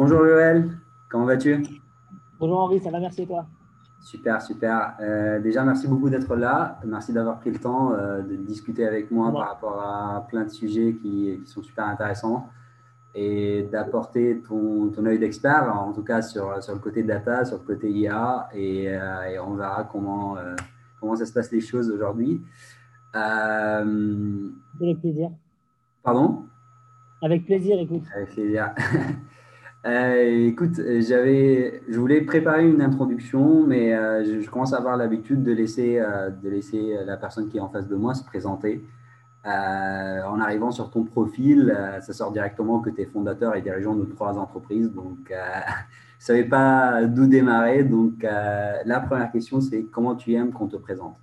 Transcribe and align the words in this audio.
bonjour 0.00 0.24
Joël, 0.24 0.70
comment 1.10 1.26
vas-tu? 1.26 1.62
Bonjour 2.38 2.58
Henri, 2.58 2.80
ça 2.80 2.90
va, 2.90 3.00
merci 3.00 3.20
et 3.20 3.26
toi? 3.26 3.44
Super, 4.00 4.40
super. 4.40 4.94
Euh, 4.98 5.40
déjà, 5.40 5.62
merci 5.62 5.86
beaucoup 5.86 6.08
d'être 6.08 6.34
là. 6.36 6.80
Merci 6.86 7.12
d'avoir 7.12 7.38
pris 7.38 7.50
le 7.50 7.58
temps 7.58 7.92
euh, 7.92 8.22
de 8.22 8.34
discuter 8.34 8.86
avec 8.86 9.10
moi 9.10 9.30
par 9.30 9.46
rapport 9.48 9.78
à 9.78 10.26
plein 10.26 10.44
de 10.44 10.48
sujets 10.48 10.94
qui, 10.94 11.38
qui 11.44 11.50
sont 11.50 11.62
super 11.62 11.84
intéressants 11.84 12.48
et 13.14 13.68
d'apporter 13.70 14.40
ton, 14.48 14.88
ton 14.88 15.04
œil 15.04 15.18
d'expert, 15.18 15.70
en 15.70 15.92
tout 15.92 16.02
cas 16.02 16.22
sur, 16.22 16.62
sur 16.62 16.72
le 16.72 16.80
côté 16.80 17.02
data, 17.02 17.44
sur 17.44 17.58
le 17.58 17.64
côté 17.64 17.90
IA, 17.90 18.48
et, 18.54 18.84
et 18.84 19.38
on 19.38 19.52
verra 19.54 19.84
comment, 19.84 20.36
comment 20.98 21.14
ça 21.14 21.26
se 21.26 21.32
passe 21.34 21.52
les 21.52 21.60
choses 21.60 21.90
aujourd'hui. 21.90 22.40
Avec 23.12 24.98
plaisir. 25.00 25.30
Pardon? 26.02 26.44
Avec 27.20 27.44
plaisir, 27.44 27.78
écoute. 27.78 28.04
Avec 28.14 28.30
plaisir. 28.30 28.72
Euh, 29.86 30.48
écoute, 30.48 30.74
j'avais, 31.00 31.82
je 31.88 31.98
voulais 31.98 32.20
préparer 32.20 32.68
une 32.68 32.82
introduction, 32.82 33.66
mais 33.66 33.94
euh, 33.94 34.42
je, 34.42 34.50
commence 34.50 34.74
à 34.74 34.76
avoir 34.76 34.96
l'habitude 34.98 35.42
de 35.42 35.52
laisser, 35.52 35.98
euh, 35.98 36.28
de 36.28 36.50
laisser 36.50 36.98
la 37.06 37.16
personne 37.16 37.48
qui 37.48 37.56
est 37.56 37.60
en 37.60 37.70
face 37.70 37.88
de 37.88 37.96
moi 37.96 38.14
se 38.14 38.22
présenter. 38.24 38.84
en 39.44 40.38
arrivant 40.40 40.70
sur 40.70 40.90
ton 40.90 41.04
profil, 41.04 41.74
ça 42.02 42.12
sort 42.12 42.30
directement 42.30 42.80
que 42.80 42.90
tu 42.90 43.00
es 43.00 43.06
fondateur 43.06 43.56
et 43.56 43.62
dirigeant 43.62 43.94
de 43.94 44.04
trois 44.04 44.38
entreprises. 44.38 44.92
Donc, 44.92 45.16
je 45.28 45.34
ne 45.34 46.18
savais 46.18 46.44
pas 46.44 47.06
d'où 47.06 47.26
démarrer. 47.26 47.84
Donc, 47.84 48.22
la 48.22 49.00
première 49.00 49.32
question, 49.32 49.62
c'est 49.62 49.84
comment 49.84 50.14
tu 50.14 50.34
aimes 50.34 50.52
qu'on 50.52 50.68
te 50.68 50.76
présente? 50.76 51.16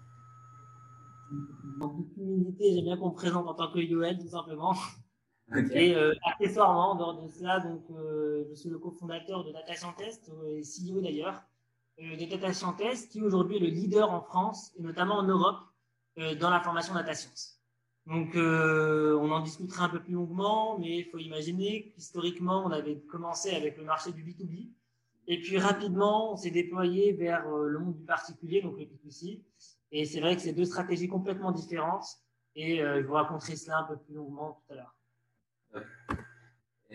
En 1.79 1.89
toute 1.89 2.17
humilité, 2.17 2.73
j'aime 2.73 2.85
bien 2.85 2.97
qu'on 2.97 3.09
me 3.09 3.15
présente 3.15 3.47
en 3.47 3.53
tant 3.53 3.71
que 3.71 3.77
Yoel, 3.77 4.17
tout 4.17 4.29
simplement. 4.29 4.73
Et 5.71 5.95
euh, 5.95 6.13
accessoirement, 6.25 6.91
en 6.91 6.95
dehors 6.95 7.23
de 7.23 7.29
cela, 7.29 7.59
donc, 7.59 7.83
euh, 7.91 8.45
je 8.49 8.55
suis 8.55 8.69
le 8.69 8.79
cofondateur 8.79 9.45
de 9.45 9.51
Data 9.51 9.75
Scientist, 9.75 10.29
et 10.45 10.61
CEO 10.61 11.01
d'ailleurs, 11.01 11.41
euh, 11.99 12.15
de 12.15 12.25
Data 12.25 12.53
Scientist, 12.53 13.11
qui 13.11 13.23
aujourd'hui 13.23 13.57
est 13.57 13.59
le 13.59 13.67
leader 13.67 14.11
en 14.11 14.21
France 14.21 14.71
et 14.77 14.83
notamment 14.83 15.15
en 15.15 15.23
Europe 15.23 15.57
euh, 16.19 16.35
dans 16.35 16.51
la 16.51 16.59
formation 16.59 16.93
data 16.93 17.15
science. 17.15 17.59
Donc, 18.05 18.35
euh, 18.35 19.17
on 19.19 19.31
en 19.31 19.39
discutera 19.39 19.85
un 19.85 19.89
peu 19.89 19.99
plus 19.99 20.13
longuement, 20.13 20.77
mais 20.77 20.99
il 20.99 21.05
faut 21.05 21.17
imaginer 21.17 21.89
qu'historiquement, 21.89 22.63
on 22.65 22.69
avait 22.69 22.99
commencé 23.01 23.49
avec 23.49 23.77
le 23.77 23.83
marché 23.83 24.11
du 24.11 24.23
B2B. 24.23 24.69
Et 25.25 25.41
puis 25.41 25.57
rapidement, 25.57 26.33
on 26.33 26.37
s'est 26.37 26.51
déployé 26.51 27.13
vers 27.13 27.47
le 27.49 27.79
monde 27.79 27.95
du 27.95 28.05
particulier, 28.05 28.61
donc 28.61 28.77
le 28.77 28.85
B2C. 28.85 29.41
Et 29.91 30.05
c'est 30.05 30.21
vrai 30.21 30.35
que 30.35 30.41
c'est 30.41 30.53
deux 30.53 30.65
stratégies 30.65 31.09
complètement 31.09 31.51
différentes. 31.51 32.05
Et 32.55 32.77
je 32.77 33.05
vous 33.05 33.13
raconterai 33.13 33.57
cela 33.57 33.79
un 33.79 33.83
peu 33.83 33.97
plus 33.97 34.13
longuement 34.13 34.61
tout 34.65 34.73
à 34.73 34.75
l'heure. 34.75 34.96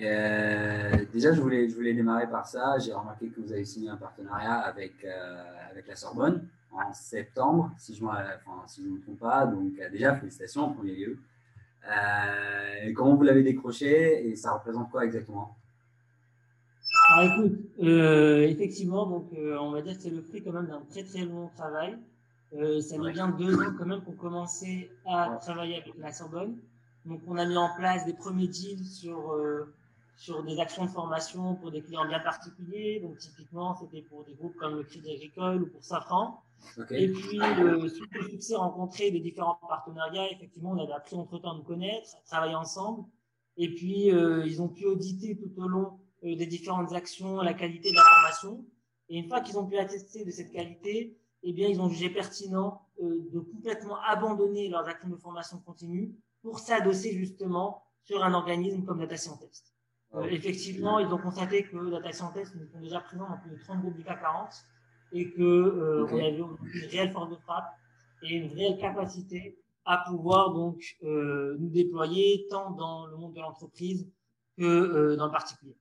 Euh, 0.00 1.04
déjà, 1.12 1.32
je 1.32 1.40
voulais, 1.40 1.68
je 1.68 1.74
voulais 1.74 1.94
démarrer 1.94 2.28
par 2.28 2.46
ça. 2.46 2.78
J'ai 2.78 2.92
remarqué 2.92 3.28
que 3.28 3.40
vous 3.40 3.52
avez 3.52 3.64
signé 3.64 3.90
un 3.90 3.96
partenariat 3.96 4.54
avec, 4.54 5.04
euh, 5.04 5.42
avec 5.70 5.86
la 5.86 5.96
Sorbonne 5.96 6.48
en 6.72 6.92
septembre, 6.94 7.70
si 7.76 7.94
je 7.94 8.02
ne 8.02 8.08
enfin, 8.08 8.62
si 8.66 8.82
me 8.82 9.00
trompe 9.00 9.18
pas. 9.18 9.46
Donc, 9.46 9.72
euh, 9.78 9.90
déjà, 9.90 10.16
félicitations 10.16 10.64
en 10.64 10.72
premier 10.72 10.94
lieu. 10.94 11.18
comment 12.94 13.14
vous 13.14 13.22
l'avez 13.22 13.42
décroché 13.42 14.28
et 14.28 14.36
ça 14.36 14.52
représente 14.52 14.90
quoi 14.90 15.04
exactement? 15.04 15.56
Alors, 17.14 17.32
écoute, 17.32 17.58
effectivement, 17.78 19.06
donc, 19.06 19.30
on 19.32 19.72
va 19.72 19.82
dire 19.82 19.96
que 19.96 20.02
c'est 20.02 20.10
le 20.10 20.22
fruit 20.22 20.42
quand 20.42 20.52
même 20.52 20.66
d'un 20.66 20.82
très 20.88 21.04
très 21.04 21.24
long 21.24 21.50
travail. 21.56 21.98
ça 22.80 22.96
nous 22.96 23.12
vient 23.12 23.28
deux 23.28 23.54
ans 23.60 23.74
quand 23.76 23.86
même 23.86 24.02
pour 24.02 24.16
commencer 24.16 24.90
à 25.06 25.38
travailler 25.40 25.82
avec 25.82 25.94
la 25.98 26.12
Sorbonne. 26.12 26.56
Donc, 27.04 27.20
on 27.26 27.36
a 27.36 27.44
mis 27.44 27.56
en 27.56 27.74
place 27.74 28.04
des 28.06 28.14
premiers 28.14 28.48
deals 28.48 28.84
sur, 28.84 29.32
euh, 29.32 29.74
sur 30.16 30.42
des 30.44 30.60
actions 30.60 30.84
de 30.84 30.90
formation 30.90 31.56
pour 31.56 31.70
des 31.70 31.82
clients 31.82 32.06
bien 32.06 32.20
particuliers. 32.20 33.00
Donc, 33.00 33.18
typiquement, 33.18 33.74
c'était 33.74 34.02
pour 34.02 34.24
des 34.24 34.34
groupes 34.34 34.54
comme 34.56 34.76
le 34.76 34.84
Crédit 34.84 35.10
Agricole 35.10 35.62
ou 35.62 35.66
pour 35.66 35.82
Safran. 35.82 36.42
Et 36.90 37.08
puis, 37.08 37.40
euh, 37.40 37.88
suite 37.88 38.16
au 38.18 38.28
succès 38.28 38.56
rencontré 38.56 39.10
des 39.10 39.20
différents 39.20 39.58
partenariats, 39.68 40.30
effectivement, 40.30 40.70
on 40.70 40.78
avait 40.78 40.92
appris 40.92 41.16
entre-temps 41.16 41.52
à 41.52 41.56
nous 41.56 41.64
connaître, 41.64 42.16
à 42.16 42.26
travailler 42.26 42.54
ensemble. 42.54 43.04
Et 43.56 43.74
puis, 43.74 44.10
euh, 44.10 44.46
ils 44.46 44.62
ont 44.62 44.68
pu 44.68 44.86
auditer 44.86 45.36
tout 45.36 45.52
au 45.60 45.68
long 45.68 45.98
euh, 46.24 46.36
des 46.36 46.46
différentes 46.46 46.92
actions 46.92 47.40
la 47.40 47.54
qualité 47.54 47.90
de 47.90 47.96
la 47.96 48.02
formation. 48.02 48.64
Et 49.08 49.18
une 49.18 49.28
fois 49.28 49.40
qu'ils 49.40 49.58
ont 49.58 49.66
pu 49.66 49.76
attester 49.76 50.24
de 50.24 50.30
cette 50.30 50.50
qualité, 50.50 51.18
eh 51.42 51.52
bien, 51.52 51.68
ils 51.68 51.80
ont 51.80 51.88
jugé 51.88 52.08
pertinent 52.08 52.80
de 53.00 53.40
complètement 53.40 53.96
abandonner 54.06 54.68
leurs 54.68 54.86
actions 54.86 55.08
de 55.08 55.16
formation 55.16 55.58
continue 55.58 56.14
pour 56.42 56.58
s'adosser 56.58 57.12
justement 57.12 57.82
sur 58.02 58.22
un 58.24 58.34
organisme 58.34 58.84
comme 58.84 58.98
Data 58.98 59.16
Scientist. 59.16 59.72
Euh, 60.14 60.24
effectivement, 60.24 60.98
ils 60.98 61.06
ont 61.06 61.18
constaté 61.18 61.64
que 61.64 61.90
Data 61.90 62.12
Scientist 62.12 62.54
nous 62.54 62.66
sont 62.66 62.80
déjà 62.80 63.00
présents 63.00 63.28
dans 63.28 63.38
plus 63.38 63.50
de 63.50 63.62
30 63.62 63.80
groupes 63.80 63.96
du 63.96 64.04
CAC 64.04 64.20
40 64.20 64.48
et 65.12 65.30
que 65.30 65.42
euh, 65.42 66.06
on 66.10 66.18
avait 66.18 66.38
une 66.38 66.56
réelle 66.90 67.12
force 67.12 67.30
de 67.30 67.36
frappe 67.36 67.72
et 68.22 68.34
une 68.36 68.52
réelle 68.52 68.78
capacité 68.78 69.58
à 69.84 70.04
pouvoir 70.06 70.52
donc 70.52 70.96
euh, 71.02 71.56
nous 71.58 71.68
déployer 71.68 72.46
tant 72.50 72.70
dans 72.70 73.06
le 73.06 73.16
monde 73.16 73.34
de 73.34 73.40
l'entreprise 73.40 74.08
que 74.56 74.64
euh, 74.64 75.16
dans 75.16 75.26
le 75.26 75.32
particulier. 75.32 75.76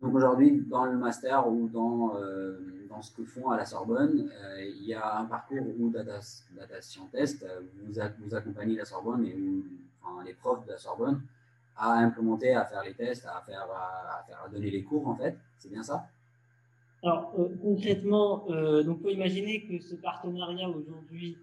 Donc 0.00 0.14
aujourd'hui, 0.14 0.62
dans 0.62 0.86
le 0.86 0.96
master 0.96 1.46
ou 1.46 1.68
dans, 1.68 2.16
euh, 2.16 2.86
dans 2.88 3.02
ce 3.02 3.14
que 3.14 3.22
font 3.22 3.50
à 3.50 3.58
la 3.58 3.66
Sorbonne, 3.66 4.30
euh, 4.32 4.64
il 4.64 4.84
y 4.86 4.94
a 4.94 5.18
un 5.18 5.26
parcours 5.26 5.66
où 5.78 5.90
Data, 5.90 6.20
Data 6.56 6.80
Scientist 6.80 7.42
euh, 7.42 7.60
vous, 7.84 7.92
vous 8.20 8.34
accompagnez 8.34 8.76
la 8.76 8.86
Sorbonne 8.86 9.26
et 9.26 9.34
où, 9.34 9.62
enfin, 10.02 10.24
les 10.24 10.32
profs 10.32 10.64
de 10.64 10.72
la 10.72 10.78
Sorbonne 10.78 11.20
à 11.76 11.98
implémenter, 11.98 12.54
à 12.54 12.64
faire 12.64 12.82
les 12.82 12.94
tests, 12.94 13.26
à 13.26 13.42
faire, 13.44 13.66
à, 13.70 14.24
faire, 14.26 14.42
à 14.42 14.48
donner 14.48 14.70
les 14.70 14.82
cours 14.84 15.06
en 15.06 15.16
fait. 15.16 15.36
C'est 15.58 15.70
bien 15.70 15.82
ça? 15.82 16.06
Alors 17.02 17.34
euh, 17.38 17.48
concrètement, 17.60 18.46
donc 18.84 19.02
faut 19.02 19.08
imaginer 19.08 19.66
que 19.66 19.82
ce 19.82 19.96
partenariat 19.96 20.68
aujourd'hui, 20.68 21.36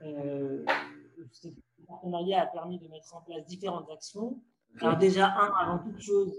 ce 0.00 1.48
partenariat 1.86 2.42
a 2.42 2.46
permis 2.46 2.78
de 2.78 2.88
mettre 2.88 3.14
en 3.14 3.20
place 3.20 3.44
différentes 3.46 3.90
actions. 3.90 4.38
Alors 4.80 4.96
déjà 4.96 5.28
un, 5.28 5.52
avant 5.52 5.78
toute 5.78 6.00
chose 6.00 6.34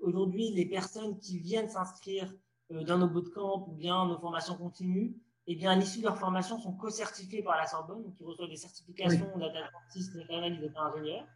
aujourd'hui, 0.00 0.50
les 0.50 0.66
personnes 0.66 1.18
qui 1.18 1.38
viennent 1.38 1.68
s'inscrire 1.68 2.32
euh, 2.72 2.84
dans 2.84 2.98
nos 2.98 3.08
bootcamps 3.08 3.66
ou 3.68 3.72
bien 3.72 4.06
nos 4.06 4.18
formations 4.18 4.56
continues, 4.56 5.16
eh 5.46 5.56
bien, 5.56 5.72
à 5.72 5.76
l'issue 5.76 5.98
de 5.98 6.04
leur 6.04 6.18
formation, 6.18 6.58
sont 6.58 6.72
co-certifiés 6.72 7.42
par 7.42 7.56
la 7.56 7.66
Sorbonne, 7.66 8.02
donc 8.02 8.14
ils 8.20 8.24
reçoivent 8.26 8.48
des 8.48 8.56
certifications 8.56 9.28
oui. 9.34 9.40
data 9.40 9.68
scientist, 9.90 10.16
data 10.16 10.36
analyst, 10.36 10.62
data 10.62 10.80
ingénieur. 10.82 11.26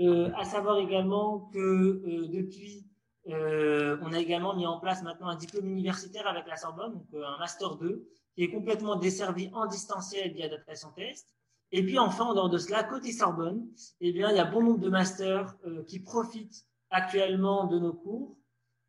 Euh, 0.00 0.30
à 0.36 0.44
savoir 0.44 0.78
également 0.78 1.50
que 1.52 1.58
euh, 1.58 2.28
depuis, 2.28 2.86
euh, 3.28 3.98
on 4.02 4.12
a 4.12 4.18
également 4.18 4.54
mis 4.54 4.66
en 4.66 4.80
place 4.80 5.02
maintenant 5.02 5.28
un 5.28 5.36
diplôme 5.36 5.68
universitaire 5.68 6.26
avec 6.26 6.46
la 6.46 6.56
Sorbonne, 6.56 6.94
donc 6.94 7.06
un 7.14 7.38
master 7.38 7.76
2, 7.76 8.08
qui 8.34 8.44
est 8.44 8.50
complètement 8.50 8.96
desservi 8.96 9.50
en 9.52 9.66
distanciel 9.66 10.32
via 10.32 10.48
Data 10.48 10.74
Scientist. 10.74 11.34
Et 11.72 11.84
puis 11.84 11.98
enfin, 11.98 12.24
en 12.24 12.34
dehors 12.34 12.50
de 12.50 12.58
cela, 12.58 12.82
côté 12.82 13.12
Sorbonne, 13.12 13.64
eh 14.00 14.12
bien, 14.12 14.30
il 14.30 14.36
y 14.36 14.40
a 14.40 14.44
bon 14.44 14.62
nombre 14.62 14.80
de 14.80 14.88
masters 14.88 15.54
qui 15.86 16.00
profitent 16.00 16.66
actuellement 16.90 17.66
de 17.66 17.78
nos 17.78 17.92
cours. 17.92 18.36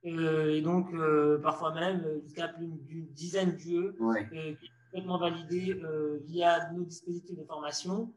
Euh, 0.06 0.56
et 0.56 0.62
donc, 0.62 0.92
euh, 0.94 1.38
parfois 1.40 1.74
même 1.74 2.22
jusqu'à 2.24 2.48
plus 2.48 2.68
d'une 2.68 3.08
dizaine 3.08 3.56
d'UE 3.56 3.92
ouais. 4.00 4.28
euh, 4.34 4.54
complètement 4.86 5.20
validé 5.20 5.80
via 6.26 6.72
nos 6.72 6.84
dispositifs 6.84 7.38
de 7.38 7.44
formation. 7.44 8.14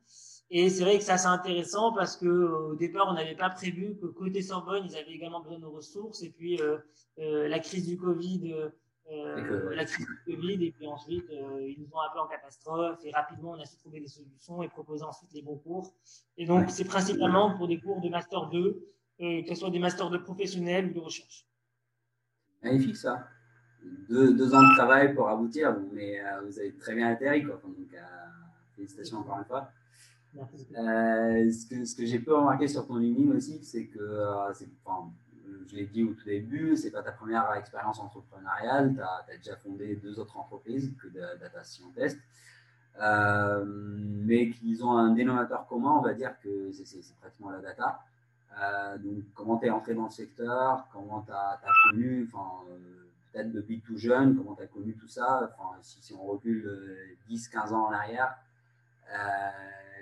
Et 0.50 0.68
c'est 0.70 0.84
vrai 0.84 0.98
que 0.98 1.04
ça, 1.04 1.16
c'est 1.16 1.28
intéressant 1.28 1.92
parce 1.92 2.16
que 2.16 2.26
au 2.26 2.74
départ, 2.74 3.08
on 3.08 3.14
n'avait 3.14 3.34
pas 3.34 3.50
prévu 3.50 3.96
que 4.00 4.06
côté 4.06 4.42
Sorbonne, 4.42 4.84
ils 4.86 4.96
avaient 4.96 5.12
également 5.12 5.40
besoin 5.40 5.58
de 5.58 5.62
nos 5.62 5.70
ressources. 5.70 6.22
Et 6.22 6.30
puis, 6.30 6.60
la 7.16 7.58
crise 7.60 7.86
du 7.86 7.96
Covid, 7.96 8.54
euh, 9.10 9.74
la 9.74 9.84
crise 9.84 10.06
du 10.26 10.36
Covid, 10.36 10.64
et 10.64 10.72
puis 10.72 10.86
ensuite, 10.86 11.28
euh, 11.30 11.68
ils 11.68 11.78
nous 11.78 11.88
ont 11.92 12.00
appelé 12.00 12.20
en 12.22 12.26
catastrophe, 12.26 12.98
et 13.04 13.12
rapidement, 13.12 13.50
on 13.50 13.60
a 13.60 13.66
su 13.66 13.76
trouver 13.76 14.00
des 14.00 14.08
solutions 14.08 14.62
et 14.62 14.68
proposer 14.68 15.04
ensuite 15.04 15.30
les 15.34 15.42
bons 15.42 15.58
cours. 15.58 15.92
Et 16.38 16.46
donc, 16.46 16.70
c'est 16.70 16.84
principalement 16.84 17.54
pour 17.56 17.68
des 17.68 17.78
cours 17.78 18.00
de 18.00 18.08
Master 18.08 18.48
2, 18.48 18.58
euh, 18.58 18.94
que 19.18 19.48
ce 19.48 19.54
soit 19.54 19.70
des 19.70 19.78
masters 19.78 20.10
de 20.10 20.18
professionnels 20.18 20.90
ou 20.90 20.94
de 20.94 21.00
recherche. 21.00 21.46
Magnifique 22.62 22.96
ça. 22.96 23.28
Deux, 24.08 24.34
deux, 24.34 24.54
ans 24.54 24.62
de 24.62 24.74
travail 24.76 25.14
pour 25.14 25.28
aboutir, 25.28 25.76
mais 25.92 26.18
euh, 26.18 26.40
vous 26.46 26.58
avez 26.58 26.74
très 26.74 26.94
bien 26.94 27.08
atterri. 27.10 27.44
Quoi. 27.44 27.60
Donc, 27.62 27.76
euh, 27.92 27.98
félicitations 28.74 29.18
encore 29.18 29.38
une 29.38 29.44
fois. 29.44 29.70
Euh, 30.36 31.52
ce 31.52 31.66
que, 31.66 31.84
ce 31.84 31.94
que 31.94 32.06
j'ai 32.06 32.18
pu 32.18 32.32
remarquer 32.32 32.66
sur 32.66 32.86
ton 32.86 32.96
LinkedIn 32.96 33.36
aussi, 33.36 33.62
c'est 33.62 33.86
que, 33.86 34.00
euh, 34.00 34.52
enfin, 34.84 35.12
je 35.68 35.76
l'ai 35.76 35.86
dit 35.86 36.02
au 36.02 36.14
tout 36.14 36.24
début, 36.24 36.76
c'est 36.76 36.90
pas 36.90 37.02
ta 37.02 37.12
première 37.12 37.52
expérience 37.54 38.00
entrepreneuriale. 38.00 38.94
Tu 38.94 39.00
as, 39.00 39.24
as, 39.28 39.36
déjà 39.36 39.56
fondé 39.56 39.96
deux 39.96 40.18
autres 40.18 40.36
entreprises 40.36 40.92
que 41.00 41.08
de, 41.08 41.20
Data 41.40 41.62
Scientist. 41.62 42.18
Euh, 43.00 43.64
mais 43.66 44.50
qu'ils 44.50 44.84
ont 44.84 44.92
un 44.92 45.10
dénominateur 45.10 45.66
commun, 45.66 45.96
on 45.98 46.02
va 46.02 46.14
dire 46.14 46.34
que 46.42 46.70
c'est 46.72 47.00
pratiquement 47.20 47.50
la 47.50 47.60
data. 47.60 48.00
Euh, 48.62 48.98
donc, 48.98 49.24
comment 49.34 49.58
tu 49.58 49.66
es 49.66 49.70
entré 49.70 49.94
dans 49.94 50.04
le 50.04 50.10
secteur, 50.10 50.86
comment 50.92 51.22
tu 51.22 51.32
as, 51.32 51.60
connu, 51.90 52.28
enfin, 52.32 52.62
euh, 52.70 52.78
peut-être 53.32 53.52
depuis 53.52 53.80
tout 53.80 53.96
jeune, 53.96 54.36
comment 54.36 54.54
tu 54.54 54.62
as 54.62 54.66
connu 54.66 54.94
tout 54.94 55.08
ça, 55.08 55.54
si, 55.82 56.14
on 56.14 56.24
recule 56.24 57.16
10-15 57.28 57.72
ans 57.72 57.86
en 57.86 57.92
arrière, 57.92 58.36
euh, 59.12 59.16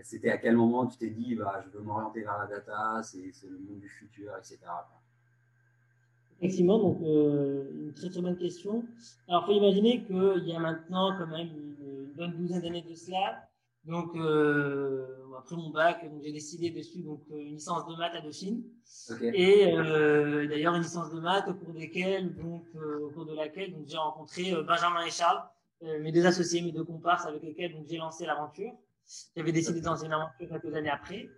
c'était 0.02 0.30
à 0.30 0.38
quel 0.38 0.56
moment 0.56 0.86
tu 0.86 0.98
t'es 0.98 1.08
dit, 1.08 1.34
bah, 1.34 1.62
je 1.64 1.78
veux 1.78 1.82
m'orienter 1.82 2.22
vers 2.22 2.38
la 2.38 2.46
data, 2.46 3.00
c'est 3.02 3.32
le 3.44 3.58
monde 3.58 3.80
du 3.80 3.88
futur, 3.88 4.32
etc. 4.36 4.58
Effectivement, 6.38 6.78
donc 6.78 6.98
une 7.00 7.92
très 7.94 8.10
très 8.10 8.20
bonne 8.20 8.36
question. 8.36 8.84
Alors, 9.28 9.44
il 9.44 9.46
faut 9.46 9.60
imaginer 9.60 10.02
qu'il 10.02 10.48
y 10.48 10.54
a 10.54 10.58
maintenant 10.58 11.16
quand 11.16 11.28
même 11.28 11.48
une, 11.48 11.72
bonne 12.14 12.32
douzaine 12.32 12.60
d'années 12.60 12.82
de 12.82 12.94
cela. 12.94 13.48
Donc, 13.84 14.10
après 15.38 15.56
mon 15.56 15.70
bac, 15.70 16.04
j'ai 16.22 16.32
décidé 16.32 16.70
dessus 16.70 17.02
donc 17.02 17.22
une 17.30 17.54
licence 17.54 17.86
de 17.86 17.96
maths 17.96 18.14
à 18.14 18.20
Dauphine. 18.20 18.62
Et 19.34 19.66
d'ailleurs 20.46 20.74
une 20.74 20.82
licence 20.82 21.10
de 21.12 21.20
maths 21.20 21.48
au 21.48 21.54
cours 21.54 21.74
desquelles, 21.74 22.34
donc 22.36 22.64
au 22.76 23.10
cours 23.10 23.26
de 23.26 23.34
laquelle 23.34 23.74
j'ai 23.86 23.96
rencontré 23.96 24.52
Benjamin 24.62 25.04
et 25.04 25.10
Charles, 25.10 25.42
mes 26.00 26.12
deux 26.12 26.24
associés, 26.26 26.62
mes 26.62 26.70
deux 26.70 26.84
comparses 26.84 27.26
avec 27.26 27.42
lesquels 27.42 27.74
j'ai 27.88 27.96
lancé 27.96 28.24
l'aventure. 28.24 28.72
J'avais 29.36 29.52
décidé 29.52 29.80
de 29.80 29.86
lancer 29.86 30.06
une 30.06 30.12
aventure 30.12 30.48
quelques 30.48 30.74
années 30.74 30.90
après. 30.90 31.28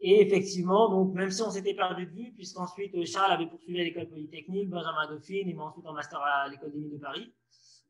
Et 0.00 0.20
effectivement, 0.20 0.90
donc 0.90 1.14
même 1.14 1.30
si 1.30 1.40
on 1.42 1.50
s'était 1.50 1.74
perdu 1.74 2.06
de 2.06 2.10
vue, 2.10 2.32
puisqu'ensuite 2.34 2.94
euh, 2.94 3.06
Charles 3.06 3.32
avait 3.32 3.46
poursuivi 3.46 3.80
à 3.80 3.84
l'école 3.84 4.08
polytechnique, 4.08 4.68
Benjamin 4.68 5.08
Dauphine, 5.08 5.48
et 5.48 5.54
moi 5.54 5.66
ensuite 5.66 5.86
en 5.86 5.94
master 5.94 6.20
à 6.20 6.48
l'école 6.48 6.72
des 6.72 6.78
mines 6.78 6.90
de 6.90 6.98
Paris, 6.98 7.32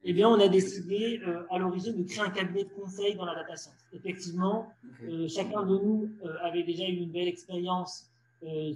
eh 0.04 0.12
bien, 0.12 0.28
on 0.28 0.38
a 0.38 0.48
décidé 0.48 1.20
euh, 1.26 1.44
à 1.50 1.58
l'origine 1.58 1.96
de 1.96 2.08
créer 2.08 2.24
un 2.24 2.30
cabinet 2.30 2.64
de 2.64 2.70
conseil 2.70 3.14
dans 3.14 3.24
la 3.24 3.34
data 3.34 3.56
science. 3.56 3.74
Effectivement, 3.92 4.68
euh, 5.02 5.28
chacun 5.28 5.62
de 5.62 5.78
nous 5.78 6.10
avait 6.42 6.62
déjà 6.62 6.84
eu 6.84 6.96
une 6.96 7.10
belle 7.10 7.28
expérience 7.28 8.10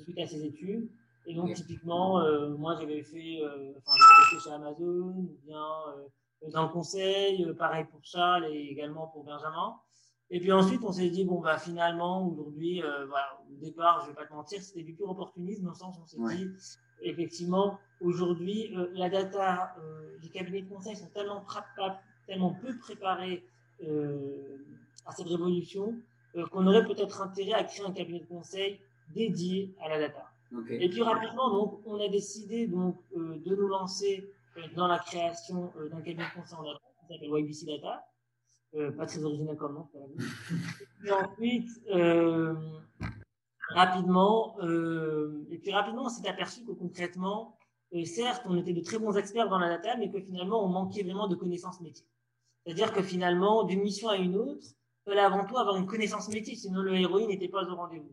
suite 0.03 0.19
à 0.19 0.27
ses 0.27 0.45
études. 0.45 0.89
Et 1.27 1.35
donc, 1.35 1.53
typiquement, 1.53 2.25
moi, 2.57 2.75
j'avais 2.81 3.03
fait, 3.03 3.43
enfin, 3.77 3.93
j'avais 3.99 4.41
fait 4.41 4.49
chez 4.49 4.55
Amazon, 4.55 5.09
ou 5.09 5.37
bien 5.45 5.63
dans 6.51 6.63
le 6.63 6.69
conseil, 6.69 7.47
pareil 7.59 7.85
pour 7.91 8.01
Charles 8.03 8.47
et 8.47 8.69
également 8.71 9.09
pour 9.09 9.25
Benjamin. 9.25 9.75
Et 10.31 10.41
puis 10.41 10.53
ensuite, 10.53 10.83
on 10.85 10.93
s'est 10.93 11.09
dit, 11.09 11.25
bon, 11.25 11.41
bah, 11.41 11.59
finalement, 11.59 12.27
aujourd'hui, 12.27 12.83
euh, 12.83 13.07
voilà, 13.07 13.41
au 13.51 13.65
départ, 13.65 14.03
je 14.03 14.11
vais 14.11 14.15
pas 14.15 14.27
te 14.27 14.33
mentir, 14.33 14.63
c'était 14.63 14.83
du 14.83 14.95
pur 14.95 15.09
opportunisme, 15.09 15.65
dans 15.65 15.71
le 15.71 15.77
sens 15.77 15.97
où 15.97 16.03
on 16.03 16.07
s'est 16.07 16.37
dit, 16.37 16.51
effectivement, 17.03 17.79
aujourd'hui, 18.01 18.75
euh, 18.77 18.89
la 18.95 19.09
data, 19.09 19.75
euh, 19.79 20.17
les 20.23 20.29
cabinets 20.29 20.63
de 20.63 20.69
conseil 20.69 20.97
sont 20.97 21.09
tellement, 21.09 21.45
tellement 22.27 22.55
peu 22.55 22.77
préparés 22.79 23.45
à 25.07 25.13
cette 25.13 25.29
révolution 25.29 25.95
qu'on 26.51 26.67
aurait 26.67 26.85
peut-être 26.85 27.23
intérêt 27.23 27.53
à 27.53 27.63
créer 27.63 27.87
un 27.87 27.93
cabinet 27.93 28.19
de 28.19 28.27
conseil 28.27 28.81
dédié 29.15 29.73
à 29.81 29.89
la 29.89 30.01
data. 30.01 30.25
Et 30.69 30.89
puis 30.89 31.01
rapidement, 31.01 31.49
donc, 31.51 31.81
on 31.87 32.01
a 32.01 32.09
décidé 32.09 32.67
donc 32.67 32.97
de 33.15 33.55
nous 33.55 33.69
lancer 33.69 34.29
dans 34.75 34.89
la 34.89 34.99
création 34.99 35.73
d'un 35.93 36.01
cabinet 36.01 36.25
de 36.25 36.41
conseil 36.41 36.59
en 36.59 36.65
data 36.65 36.81
qui 36.99 37.15
s'appelle 37.15 37.31
YBC 37.31 37.67
Data. 37.67 38.05
Euh, 38.75 38.93
pas 38.93 39.07
très 39.07 39.25
original 39.25 39.57
comme 39.57 39.75
nom. 39.75 39.89
Et 41.07 41.11
ensuite, 41.11 41.71
euh, 41.91 42.55
rapidement, 43.71 44.57
euh, 44.61 45.47
et 45.51 45.59
puis 45.59 45.73
rapidement, 45.73 46.05
on 46.05 46.09
s'est 46.11 46.29
aperçu 46.29 46.65
que 46.65 46.73
concrètement, 46.73 47.58
certes, 48.05 48.43
on 48.47 48.57
était 48.57 48.73
de 48.73 48.81
très 48.81 48.99
bons 48.99 49.17
experts 49.17 49.49
dans 49.49 49.59
la 49.59 49.69
data, 49.69 49.97
mais 49.97 50.11
que 50.11 50.21
finalement, 50.21 50.65
on 50.65 50.69
manquait 50.69 51.03
vraiment 51.03 51.29
de 51.29 51.35
connaissances 51.35 51.81
métiers. 51.81 52.07
C'est-à-dire 52.65 52.93
que 52.93 53.03
finalement, 53.03 53.65
d'une 53.65 53.83
mission 53.83 54.09
à 54.09 54.17
une 54.17 54.37
autre, 54.37 54.67
il 55.07 55.11
fallait 55.11 55.23
avant 55.23 55.45
tout 55.47 55.57
avoir 55.57 55.77
une 55.77 55.87
connaissance 55.87 56.29
métier, 56.29 56.55
sinon 56.55 56.83
le 56.83 56.95
héroïne 56.95 57.29
n'était 57.29 57.49
pas 57.49 57.65
au 57.65 57.75
rendez-vous. 57.75 58.13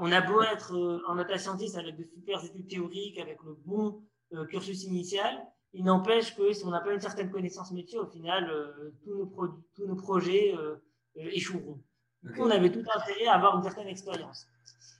on 0.00 0.12
a 0.12 0.20
beau 0.20 0.42
être 0.42 1.02
en 1.08 1.14
data 1.14 1.38
scientist 1.38 1.76
avec 1.76 1.96
de 1.96 2.04
super 2.04 2.44
études 2.44 2.68
théoriques, 2.68 3.18
avec 3.18 3.42
le 3.42 3.54
bon 3.64 4.02
cursus 4.50 4.84
initial, 4.84 5.42
il 5.72 5.84
n'empêche 5.84 6.34
que 6.34 6.52
si 6.52 6.64
on 6.64 6.70
n'a 6.70 6.80
pas 6.80 6.92
une 6.92 7.00
certaine 7.00 7.30
connaissance 7.30 7.72
métier, 7.72 7.98
au 7.98 8.06
final, 8.06 8.50
euh, 8.50 8.90
tous, 9.04 9.14
nos 9.14 9.26
tous, 9.74 9.86
nos 9.86 9.96
projets 9.96 10.54
euh, 10.56 10.76
euh, 11.18 11.30
échoueront. 11.30 11.80
Du 12.22 12.32
coup, 12.32 12.42
on 12.42 12.50
avait 12.50 12.72
tout 12.72 12.82
intérêt 12.94 13.26
à 13.26 13.34
avoir 13.34 13.56
une 13.56 13.62
certaine 13.62 13.86
expérience. 13.86 14.46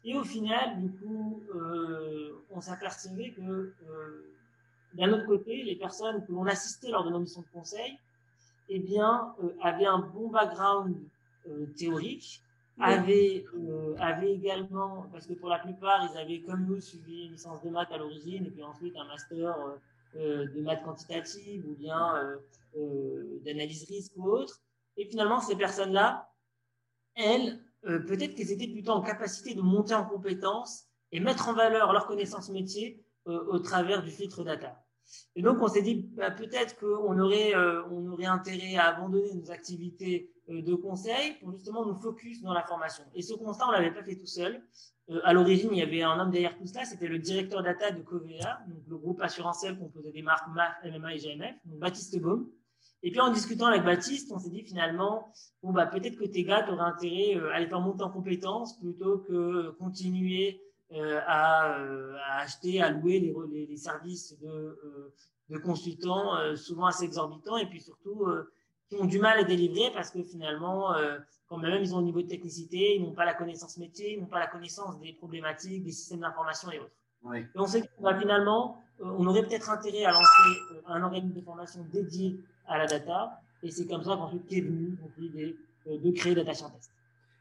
Et 0.05 0.15
au 0.15 0.25
final, 0.25 0.81
du 0.81 0.91
coup, 0.91 1.43
on 2.51 2.61
s'apercevait 2.61 3.31
que 3.31 3.75
d'un 4.95 5.13
autre 5.13 5.27
côté, 5.27 5.63
les 5.63 5.77
personnes 5.77 6.25
que 6.25 6.33
l'on 6.33 6.47
assistait 6.47 6.91
lors 6.91 7.05
de 7.05 7.11
nos 7.11 7.21
missions 7.21 7.43
de 7.43 7.49
conseil, 7.53 7.99
eh 8.69 8.79
bien, 8.79 9.35
avaient 9.63 9.87
un 9.87 9.99
bon 9.99 10.29
background 10.29 10.97
théorique, 11.77 12.43
avaient, 12.81 13.45
avaient 13.99 14.33
également, 14.33 15.07
parce 15.13 15.27
que 15.27 15.35
pour 15.35 15.49
la 15.49 15.59
plupart, 15.59 16.09
ils 16.13 16.19
avaient 16.19 16.41
comme 16.41 16.67
nous 16.67 16.81
suivi 16.81 17.27
une 17.27 17.33
licence 17.33 17.63
de 17.63 17.71
maths 17.71 17.93
à 17.93 17.99
l'origine, 17.99 18.47
et 18.47 18.51
puis 18.51 18.63
ensuite 18.63 18.97
un 18.97 19.05
master 19.05 19.55
euh, 20.17 20.47
de 20.55 20.63
maths 20.63 20.83
quantitative 20.85 21.69
ou 21.69 21.75
bien 21.75 22.17
euh, 22.17 22.37
euh, 22.79 23.41
d'analyse 23.45 23.85
risque 23.89 24.13
ou 24.17 24.31
autre. 24.31 24.59
Et 24.97 25.05
finalement, 25.05 25.39
ces 25.39 25.55
personnes-là, 25.55 26.31
elles, 27.15 27.61
peut-être 27.83 28.35
qu'elles 28.35 28.53
étaient 28.53 28.69
plutôt 28.69 28.93
en 28.93 29.03
capacité 29.03 29.55
de 29.55 29.61
monter 29.61 29.95
en 29.95 30.05
compétences 30.05 30.85
et 31.13 31.21
mettre 31.21 31.49
en 31.49 31.55
valeur 31.55 31.93
leurs 31.93 32.07
connaissances 32.07 32.51
métiers 32.51 33.03
au 33.27 33.59
travers 33.59 34.03
du 34.03 34.11
filtre 34.11 34.43
data. 34.43 34.85
Et 35.37 35.43
donc, 35.43 35.63
on 35.63 35.69
s'est 35.69 35.83
dit, 35.83 36.07
bah, 36.17 36.31
peut-être 36.31 36.79
qu'on 36.79 37.19
aurait, 37.19 37.55
on 37.91 38.07
aurait 38.11 38.27
intérêt 38.27 38.77
à 38.77 38.95
abandonner 38.95 39.33
nos 39.35 39.51
activités 39.51 40.33
de 40.49 40.75
conseil 40.75 41.35
pour 41.41 41.53
justement 41.53 41.85
nous 41.85 41.95
focus 41.95 42.43
dans 42.43 42.53
la 42.53 42.63
formation. 42.63 43.05
Et 43.15 43.23
ce 43.23 43.35
constat, 43.35 43.67
on 43.69 43.71
l'avait 43.71 43.93
pas 43.93 44.03
fait 44.03 44.17
tout 44.17 44.27
seul. 44.27 44.63
Euh, 45.11 45.21
à 45.25 45.33
l'origine, 45.33 45.71
il 45.73 45.79
y 45.79 45.83
avait 45.83 46.03
un 46.03 46.19
homme 46.19 46.31
derrière 46.31 46.57
tout 46.57 46.67
cela, 46.67 46.85
c'était 46.85 47.07
le 47.07 47.19
directeur 47.19 47.63
data 47.63 47.91
de 47.91 48.03
Covea, 48.03 48.61
donc 48.69 48.83
le 48.87 48.97
groupe 48.97 49.21
assurantiel 49.23 49.79
composé 49.79 50.13
des 50.13 50.23
marques 50.23 50.49
MAF, 50.55 50.77
MMA 50.85 51.15
et 51.15 51.19
GMF, 51.19 51.55
donc 51.65 51.79
Baptiste 51.79 52.21
Baume. 52.21 52.51
Et 53.03 53.11
puis 53.11 53.21
en 53.21 53.31
discutant 53.31 53.67
avec 53.67 53.85
Baptiste, 53.85 54.33
on 54.33 54.39
s'est 54.39 54.51
dit 54.51 54.63
finalement, 54.63 55.33
bon 55.63 55.73
bah 55.73 55.87
peut-être 55.87 56.17
que 56.17 56.25
tes 56.25 56.43
gars 56.45 56.69
auraient 56.71 56.81
intérêt 56.81 57.37
euh, 57.37 57.53
à 57.53 57.61
les 57.61 57.69
faire 57.69 57.81
monter 57.81 58.03
en 58.03 58.11
compétences 58.11 58.79
plutôt 58.79 59.19
que 59.19 59.71
continuer 59.79 60.61
euh, 60.93 61.21
à, 61.27 61.75
à, 61.75 62.41
acheter, 62.41 62.83
à 62.83 62.91
louer 62.91 63.21
les, 63.21 63.67
les, 63.67 63.77
services 63.77 64.37
de, 64.41 65.13
de 65.51 65.59
consultants 65.59 66.57
souvent 66.57 66.87
assez 66.87 67.05
exorbitants 67.05 67.57
et 67.57 67.67
puis 67.67 67.81
surtout 67.81 68.27
qui 68.89 68.97
ont 68.97 69.05
du 69.05 69.19
mal 69.19 69.39
à 69.39 69.45
délivrer 69.45 69.91
parce 69.93 70.11
que 70.11 70.23
finalement, 70.23 70.95
euh, 70.95 71.19
quand 71.47 71.59
même 71.59 71.83
ils 71.83 71.95
ont 71.95 71.99
un 71.99 72.03
niveau 72.03 72.23
de 72.23 72.29
technicité, 72.29 72.97
ils 72.97 73.03
n'ont 73.03 73.13
pas 73.13 73.25
la 73.25 73.35
connaissance 73.35 73.77
métier, 73.77 74.15
ils 74.15 74.21
n'ont 74.21 74.27
pas 74.27 74.39
la 74.39 74.47
connaissance 74.47 74.99
des 74.99 75.13
problématiques, 75.13 75.85
des 75.85 75.93
systèmes 75.93 76.21
d'information 76.21 76.71
et 76.73 76.79
autres. 76.79 77.35
Et 77.35 77.47
on 77.57 77.67
sait 77.67 77.83
que 77.83 77.87
bah, 78.01 78.19
finalement, 78.19 78.81
euh, 79.01 79.05
on 79.19 79.27
aurait 79.27 79.43
peut-être 79.43 79.71
intérêt 79.71 80.05
à 80.05 80.13
lancer 80.13 80.61
euh, 80.73 80.81
un 80.87 81.03
organisme 81.03 81.35
de 81.35 81.43
formation 81.43 81.85
dédié 81.93 82.41
à 82.69 82.79
la 82.79 82.87
data. 82.87 83.41
Et 83.63 83.71
c'est 83.71 83.87
comme 83.87 84.03
ça 84.03 84.17
qu'ensuite 84.17 84.47
qu'est 84.47 84.61
venue 84.61 84.97
l'idée 85.19 85.57
de 85.87 86.11
créer 86.13 86.35
Data 86.35 86.55
Scientist. 86.55 86.91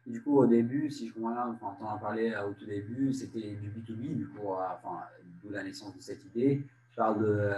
Du 0.05 0.21
coup, 0.23 0.37
au 0.37 0.45
début, 0.45 0.89
si 0.89 1.09
je 1.09 1.13
comprends 1.13 1.31
bien, 1.31 1.57
enfin, 1.61 1.75
on 1.81 1.85
en 1.85 1.97
parlé 1.97 2.33
au 2.37 2.53
tout 2.53 2.65
début, 2.65 3.13
c'était 3.13 3.55
du 3.55 3.69
B2B, 3.69 4.15
du 4.15 4.27
coup, 4.29 4.47
enfin, 4.47 5.03
d'où 5.43 5.49
la 5.49 5.63
naissance 5.63 5.95
de 5.95 6.01
cette 6.01 6.23
idée. 6.25 6.63
Je 6.91 6.95
parle 6.95 7.53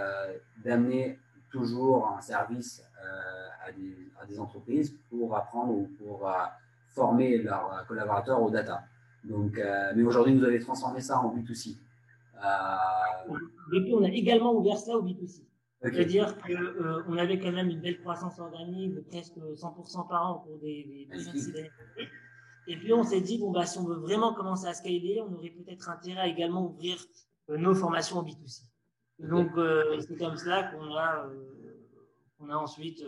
d'amener 0.64 1.18
toujours 1.50 2.08
un 2.08 2.20
service 2.20 2.84
euh, 3.02 3.68
à, 3.68 3.72
des, 3.72 3.96
à, 4.20 4.26
des, 4.26 4.38
entreprises 4.38 4.96
pour 5.10 5.36
apprendre 5.36 5.72
ou 5.72 5.90
pour 5.98 6.28
euh, 6.28 6.32
former 6.90 7.38
leurs 7.38 7.84
collaborateurs 7.86 8.42
aux 8.42 8.50
data. 8.50 8.84
Donc, 9.24 9.58
euh, 9.58 9.92
mais 9.94 10.02
aujourd'hui, 10.02 10.36
vous 10.36 10.44
avez 10.44 10.60
transformé 10.60 11.00
ça 11.00 11.20
en 11.20 11.34
B2C. 11.34 11.76
Depuis, 13.72 13.94
on 13.94 14.04
a 14.04 14.08
également 14.08 14.54
ouvert 14.54 14.78
ça 14.78 14.96
au 14.96 15.02
B2C. 15.02 15.42
C'est-à-dire 15.82 16.36
qu'on 16.38 17.16
avait 17.16 17.38
quand 17.38 17.52
même 17.52 17.70
une 17.70 17.80
belle 17.80 18.00
croissance 18.00 18.38
organique 18.38 18.94
de 18.94 19.00
presque 19.00 19.36
100% 19.36 20.08
par 20.08 20.26
an 20.26 20.36
au 20.36 20.38
cours 20.40 20.58
des, 20.58 21.08
des 21.10 21.28
années. 21.28 21.70
Et 22.66 22.76
puis 22.76 22.92
on 22.92 23.02
s'est 23.02 23.22
dit, 23.22 23.38
bon, 23.38 23.50
bah, 23.50 23.64
si 23.64 23.78
on 23.78 23.84
veut 23.84 23.96
vraiment 23.96 24.34
commencer 24.34 24.66
à 24.66 24.74
scaler, 24.74 25.22
on 25.26 25.34
aurait 25.34 25.50
peut-être 25.50 25.88
intérêt 25.88 26.20
à 26.20 26.26
également 26.26 26.66
ouvrir 26.66 26.98
nos 27.48 27.74
formations 27.74 28.18
au 28.18 28.24
B2C. 28.24 28.62
Donc, 29.18 29.50
euh, 29.56 30.00
c'est 30.00 30.16
comme 30.16 30.36
cela 30.36 30.64
qu'on 30.64 30.94
a, 30.94 31.26
euh, 31.26 32.50
a 32.50 32.56
ensuite 32.56 33.04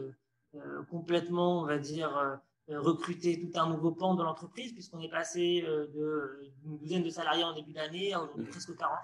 euh, 0.55 0.83
complètement, 0.91 1.63
on 1.63 1.67
va 1.67 1.79
dire, 1.79 2.41
recruté 2.69 3.41
tout 3.41 3.59
un 3.59 3.69
nouveau 3.71 3.93
pan 3.93 4.15
de 4.15 4.23
l'entreprise, 4.23 4.73
puisqu'on 4.73 5.01
est 5.01 5.11
passé 5.11 5.65
d'une 6.65 6.79
douzaine 6.79 7.03
de 7.03 7.11
salariés 7.11 7.45
en 7.45 7.55
début 7.55 7.73
d'année 7.73 8.13
à 8.13 8.23
aujourd'hui 8.23 8.51
presque 8.51 8.77
40. 8.77 8.99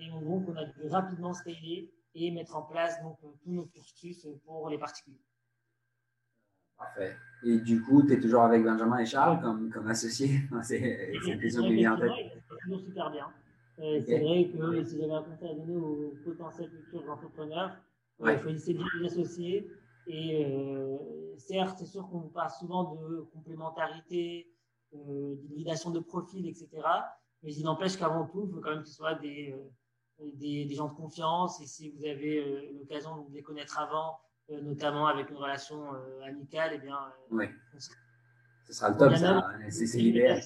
Et 0.00 0.10
donc, 0.10 0.48
on 0.48 0.56
a 0.56 0.64
dû 0.64 0.88
rapidement 0.88 1.32
scaler 1.32 1.92
et 2.14 2.30
mettre 2.30 2.56
en 2.56 2.62
place 2.62 3.02
donc, 3.02 3.18
tous 3.20 3.50
nos 3.50 3.66
cursus 3.66 4.26
pour 4.44 4.68
les 4.68 4.78
particuliers. 4.78 5.24
Parfait. 6.76 7.16
Et 7.44 7.58
du 7.58 7.82
coup, 7.82 8.02
tu 8.02 8.14
es 8.14 8.20
toujours 8.20 8.42
avec 8.42 8.64
Benjamin 8.64 8.98
et 8.98 9.06
Charles 9.06 9.40
comme, 9.40 9.70
comme 9.70 9.86
associés? 9.88 10.40
C'est 10.62 11.12
une 11.26 11.40
question 11.40 11.62
qui 11.62 11.74
vient 11.74 11.94
en 11.94 12.00
tête. 12.00 12.10
toujours 12.62 12.80
super 12.80 13.10
bien. 13.10 13.32
Euh, 13.80 14.00
c'est 14.06 14.20
vrai 14.20 14.48
que 14.48 14.84
si 14.84 14.98
j'avais 14.98 15.14
un 15.14 15.22
conseil 15.22 15.50
à 15.50 15.54
donner 15.54 15.76
aux 15.76 16.14
potentiels 16.24 16.70
futurs 16.70 17.10
entrepreneurs, 17.10 17.76
euh, 18.22 18.32
il 18.32 18.38
faut 18.38 18.48
essayer 18.48 18.78
de 18.78 18.84
les 19.00 19.06
associer. 19.06 19.68
Et 20.06 20.44
euh, 20.46 20.96
certes, 21.38 21.78
c'est 21.78 21.86
sûr 21.86 22.08
qu'on 22.08 22.28
parle 22.28 22.50
souvent 22.50 22.94
de 22.94 23.22
complémentarité, 23.32 24.48
d'hybridation 24.92 25.90
de 25.90 25.98
profils, 25.98 26.46
etc. 26.46 26.68
Mais 27.42 27.52
il 27.52 27.64
n'empêche 27.64 27.96
qu'avant 27.96 28.26
tout, 28.26 28.44
il 28.46 28.54
faut 28.54 28.60
quand 28.60 28.70
même 28.70 28.82
que 28.82 28.88
ce 28.88 28.94
soit 28.94 29.16
des, 29.16 29.56
des, 30.20 30.64
des, 30.64 30.74
gens 30.74 30.88
de 30.88 30.94
confiance. 30.94 31.60
Et 31.60 31.66
si 31.66 31.90
vous 31.90 32.04
avez 32.04 32.70
l'occasion 32.78 33.24
de 33.28 33.34
les 33.34 33.42
connaître 33.42 33.78
avant, 33.78 34.18
notamment 34.48 35.06
avec 35.06 35.30
une 35.30 35.36
relation 35.36 35.82
amicale, 36.26 36.72
eh 36.74 36.78
bien, 36.78 36.98
oui. 37.30 37.46
ce 38.66 38.72
sera 38.72 38.90
le 38.90 38.96
top, 38.96 39.14
ça. 39.14 39.42
C'est 39.70 39.98
l'idéal. 39.98 40.40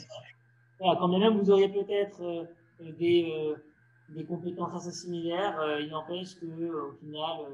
Quand 0.79 1.09
même, 1.09 1.39
vous 1.39 1.51
auriez 1.51 1.69
peut-être 1.69 2.49
des, 2.81 3.55
des 4.11 4.25
compétences 4.25 4.75
assez 4.77 4.93
similaires. 4.93 5.79
il 5.81 5.89
n'empêche 5.91 6.35
qu'au 6.37 6.93
final, 7.01 7.47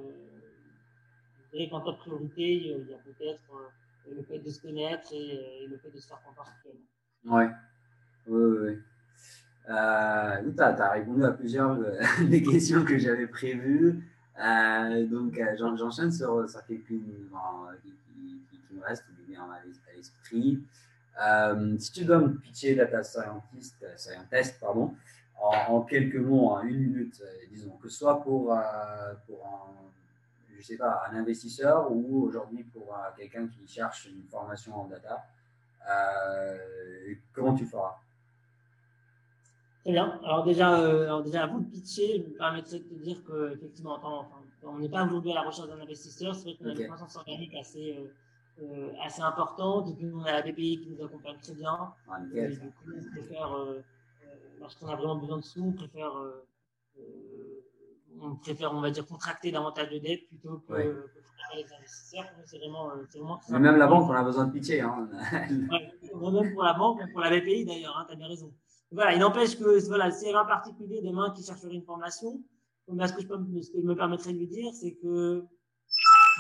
dirais 1.55 1.69
qu'en 1.71 1.81
top 1.81 1.99
priorité, 1.99 2.55
il 2.55 2.89
y 2.89 2.95
a 2.95 2.99
peut-être 2.99 3.73
le 4.11 4.23
fait 4.23 4.39
de 4.39 4.51
se 4.51 4.61
connaître 4.61 5.13
et, 5.13 5.67
le 5.69 5.79
fait 5.79 5.91
de 5.91 5.99
se 5.99 6.09
faire 6.09 6.21
confiance 6.23 6.49
Ouais, 7.25 7.49
oui, 8.27 8.59
oui. 8.61 8.79
Euh, 9.69 10.51
tu 10.55 10.63
as, 10.63 10.91
répondu 10.91 11.25
à 11.25 11.31
plusieurs 11.31 11.79
des 12.29 12.43
questions 12.43 12.85
que 12.85 12.99
j'avais 12.99 13.27
prévues. 13.27 14.03
Euh, 14.39 15.07
donc, 15.07 15.39
euh, 15.39 15.57
j'enchaîne 15.57 16.11
sur, 16.11 16.49
sur 16.49 16.65
quelques-unes 16.67 17.31
qui, 17.83 17.91
qui, 18.51 18.59
qui, 18.69 18.75
me 18.75 18.83
restent, 18.83 19.05
à 19.39 19.97
l'esprit. 19.97 20.63
Euh, 21.23 21.79
si 21.79 21.93
tu 21.93 22.05
dois 22.05 22.19
me 22.19 22.35
pitcher 22.35 22.75
data 22.75 23.03
scientist, 23.03 23.85
scientist 23.97 24.59
pardon, 24.61 24.95
en, 25.41 25.83
quelques 25.83 26.17
mots, 26.17 26.51
en 26.51 26.63
une 26.63 26.79
minute, 26.79 27.23
disons, 27.51 27.77
que 27.83 27.89
ce 27.89 27.99
soit 27.99 28.23
pour, 28.23 28.57
pour 29.27 29.75
je 30.57 30.63
sais 30.63 30.77
pas, 30.77 31.05
un 31.11 31.17
investisseur 31.17 31.93
ou 31.93 32.25
aujourd'hui 32.25 32.65
pour 32.65 32.97
quelqu'un 33.17 33.47
qui 33.47 33.67
cherche 33.67 34.07
une 34.07 34.23
formation 34.31 34.75
en 34.75 34.87
data, 34.87 35.25
comment 37.33 37.55
tu 37.55 37.67
feras? 37.67 37.99
Très 39.85 39.93
bien. 39.93 40.19
Alors 40.25 40.45
déjà, 40.45 40.81
euh, 40.81 41.05
alors 41.05 41.23
déjà, 41.23 41.43
avant 41.45 41.59
de 41.59 41.67
pitcher, 41.67 42.19
je 42.19 42.31
me 42.31 42.39
permettrai 42.39 42.79
de 42.79 42.85
te 42.85 42.95
dire 42.95 43.23
qu'effectivement, 43.27 43.99
enfin, 44.01 44.27
on 44.63 44.79
n'est 44.79 44.89
pas 44.89 45.05
aujourd'hui 45.05 45.33
à 45.33 45.35
la 45.35 45.43
recherche 45.43 45.69
d'un 45.69 45.79
investisseur. 45.79 46.35
C'est 46.35 46.45
vrai 46.45 46.57
qu'on 46.57 46.71
a 46.71 46.73
une 46.73 46.87
croissance 46.87 47.17
organique 47.17 47.55
assez, 47.55 47.99
euh, 47.99 48.63
euh, 48.63 48.93
assez 49.05 49.21
importante. 49.21 49.91
Et 49.91 49.93
puis, 49.93 50.07
on 50.15 50.25
a 50.25 50.33
la 50.33 50.41
BPI 50.41 50.81
qui 50.81 50.89
nous 50.89 51.05
accompagne 51.05 51.37
très 51.43 51.53
bien. 51.53 51.93
Ah, 52.09 52.19
et 52.35 52.49
du 52.49 52.59
coup, 52.61 52.93
on 52.97 53.11
préfère, 53.11 53.53
euh, 53.53 53.81
lorsqu'on 54.59 54.87
a 54.89 54.97
vraiment 54.97 55.17
besoin 55.17 55.37
de 55.37 55.45
sous, 55.45 55.63
on 55.63 55.73
préfère, 55.73 56.13
on 58.23 58.37
préfère, 58.37 58.73
on 58.73 58.81
va 58.81 58.91
dire, 58.91 59.07
contracter 59.07 59.53
davantage 59.53 59.91
de 59.91 59.99
dettes 59.99 60.27
plutôt 60.29 60.63
que, 60.67 60.73
ouais. 60.73 60.85
que 60.85 61.57
les 61.57 61.73
investisseurs. 61.75 62.25
C'est 62.47 62.57
vraiment, 62.57 62.91
c'est 63.11 63.19
vraiment 63.19 63.39
Mais 63.51 63.59
même 63.59 63.77
la 63.77 63.87
banque, 63.87 64.09
on 64.09 64.15
a 64.15 64.25
besoin 64.25 64.47
de 64.47 64.53
pitcher. 64.53 64.81
Hein. 64.81 65.11
ouais, 65.71 65.93
même 66.33 66.55
pour 66.55 66.63
la 66.63 66.73
banque, 66.73 67.01
même 67.01 67.13
pour 67.13 67.21
la 67.21 67.29
BPI 67.29 67.67
d'ailleurs, 67.67 67.99
hein, 67.99 68.07
tu 68.09 68.15
as 68.15 68.17
bien 68.17 68.29
raison 68.29 68.51
voilà, 68.95 69.15
il 69.15 69.21
n'empêche 69.21 69.59
que 69.59 69.87
voilà, 69.87 70.11
c'est 70.11 70.33
un 70.33 70.45
particulier 70.45 71.03
demain 71.03 71.31
qui 71.31 71.45
chercherait 71.45 71.75
une 71.75 71.85
formation, 71.85 72.41
ce 72.89 73.13
que 73.13 73.23
je, 73.23 73.27
peux, 73.27 73.63
ce 73.63 73.71
que 73.71 73.81
je 73.81 73.87
me 73.87 73.95
permettrais 73.95 74.33
de 74.33 74.39
lui 74.39 74.47
dire, 74.47 74.73
c'est 74.73 74.95
que 74.95 75.45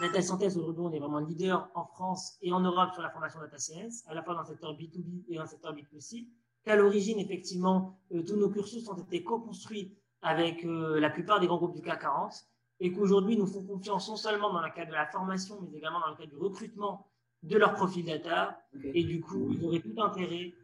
Data 0.00 0.20
Science, 0.20 0.56
aujourd'hui, 0.56 0.82
on 0.84 0.92
est 0.92 0.98
vraiment 0.98 1.20
leader 1.20 1.70
en 1.74 1.84
France 1.84 2.36
et 2.42 2.52
en 2.52 2.60
Europe 2.60 2.90
sur 2.92 3.02
la 3.02 3.10
formation 3.10 3.40
Data 3.40 3.58
Science, 3.58 4.04
à 4.08 4.14
la 4.14 4.22
fois 4.22 4.34
dans 4.34 4.40
le 4.40 4.46
secteur 4.46 4.72
B2B 4.74 5.24
et 5.28 5.36
dans 5.36 5.42
le 5.42 5.48
secteur 5.48 5.74
B2C. 5.74 6.26
Qu'à 6.64 6.76
l'origine, 6.76 7.18
effectivement, 7.18 7.98
euh, 8.12 8.22
tous 8.22 8.36
nos 8.36 8.48
cursus 8.48 8.88
ont 8.88 8.96
été 8.96 9.22
co-construits 9.22 9.94
avec 10.22 10.64
euh, 10.64 10.98
la 10.98 11.10
plupart 11.10 11.38
des 11.38 11.46
grands 11.46 11.58
groupes 11.58 11.74
du 11.74 11.82
CAC 11.82 12.00
40 12.00 12.32
et 12.80 12.92
qu'aujourd'hui, 12.92 13.36
nous 13.36 13.46
font 13.46 13.62
confiance 13.62 14.08
non 14.08 14.16
seulement 14.16 14.52
dans 14.52 14.62
le 14.62 14.70
cadre 14.70 14.90
de 14.90 14.96
la 14.96 15.06
formation, 15.06 15.58
mais 15.62 15.78
également 15.78 16.00
dans 16.00 16.10
le 16.10 16.16
cadre 16.16 16.30
du 16.30 16.38
recrutement 16.38 17.06
de 17.42 17.56
leur 17.56 17.74
profil 17.74 18.06
data. 18.06 18.58
Et 18.82 19.04
du 19.04 19.20
coup, 19.20 19.48
ils 19.50 19.64
auraient 19.64 19.80
tout 19.80 19.94
intérêt 20.00 20.54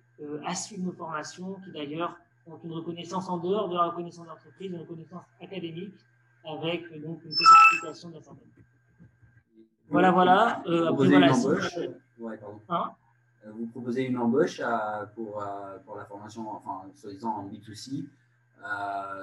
à 0.45 0.55
suivre 0.55 0.85
nos 0.85 0.93
formations, 0.93 1.55
qui 1.65 1.73
d'ailleurs 1.73 2.17
ont 2.47 2.59
une 2.65 2.73
reconnaissance 2.73 3.29
en 3.29 3.39
dehors 3.39 3.69
de 3.69 3.75
la 3.75 3.89
reconnaissance 3.89 4.27
d'entreprise, 4.27 4.71
une 4.71 4.81
reconnaissance 4.81 5.25
académique, 5.41 5.95
avec 6.45 6.85
euh, 6.93 6.99
donc 7.01 7.23
une 7.25 7.33
certification 7.33 8.11
de 8.11 8.15
la 8.15 8.23
santé. 8.23 8.43
Voilà, 9.89 10.11
voilà. 10.13 10.63
Euh, 10.67 10.89
après, 10.89 11.09
voilà 11.09 11.27
une 11.27 11.33
embauche, 11.33 11.77
ouais, 12.19 12.41
hein? 12.69 12.91
Vous 13.47 13.67
proposez 13.69 14.03
une 14.05 14.19
embauche 14.19 14.61
pour, 15.15 15.43
pour 15.87 15.97
la 15.97 16.05
formation, 16.05 16.49
enfin, 16.51 16.83
soi-disant 16.95 17.31
en 17.31 17.49
B2C. 17.49 18.05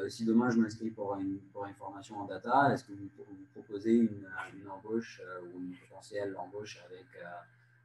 si 0.09 0.25
demain 0.25 0.49
je 0.49 0.59
m'inscris 0.59 0.89
pour 0.89 1.15
une, 1.17 1.37
pour 1.53 1.65
une 1.67 1.75
formation 1.75 2.17
en 2.19 2.25
data, 2.25 2.73
est-ce 2.73 2.83
que 2.83 2.93
vous, 2.93 3.07
vous 3.15 3.45
proposez 3.53 3.93
une, 3.95 4.27
une 4.59 4.69
embauche 4.69 5.21
ou 5.43 5.59
une 5.61 5.75
potentielle 5.75 6.35
embauche 6.35 6.79
avec 6.89 7.05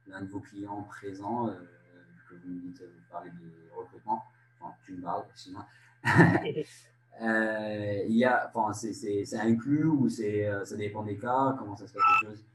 l'un 0.07 0.21
de 0.21 0.27
vos 0.27 0.39
clients 0.39 0.81
présents 0.89 1.51
vous 2.43 2.53
me 2.53 2.61
dites, 2.61 2.81
vous 2.81 3.11
parlez 3.11 3.29
de 3.29 3.75
recrutement, 3.75 4.23
enfin, 4.59 4.73
tu 4.85 4.93
me 4.93 5.01
parles, 5.01 5.25
sinon. 5.35 5.59
euh, 7.21 8.03
il 8.07 8.15
y 8.15 8.25
a, 8.25 8.51
enfin, 8.53 8.73
c'est 8.73 9.37
inclus 9.37 9.85
ou 9.85 10.07
euh, 10.07 10.65
ça 10.65 10.75
dépend 10.75 11.03
des 11.03 11.17
cas, 11.17 11.55
comment 11.57 11.75
ça 11.75 11.87
se 11.87 11.93
passe 11.93 12.03
les 12.21 12.27
choses? 12.27 12.45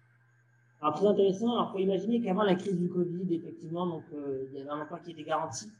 Alors, 0.80 0.94
très 0.94 1.06
intéressant. 1.06 1.52
Alors, 1.54 1.72
faut 1.72 1.78
imaginer 1.78 2.20
qu'avant 2.20 2.44
la 2.44 2.54
crise 2.54 2.78
du 2.78 2.88
Covid, 2.88 3.34
effectivement, 3.34 3.86
donc, 3.86 4.04
euh, 4.12 4.46
il 4.50 4.58
y 4.58 4.60
avait 4.60 4.70
un 4.70 4.80
emploi 4.80 5.00
qui 5.00 5.12
était 5.12 5.24
garanti. 5.24 5.70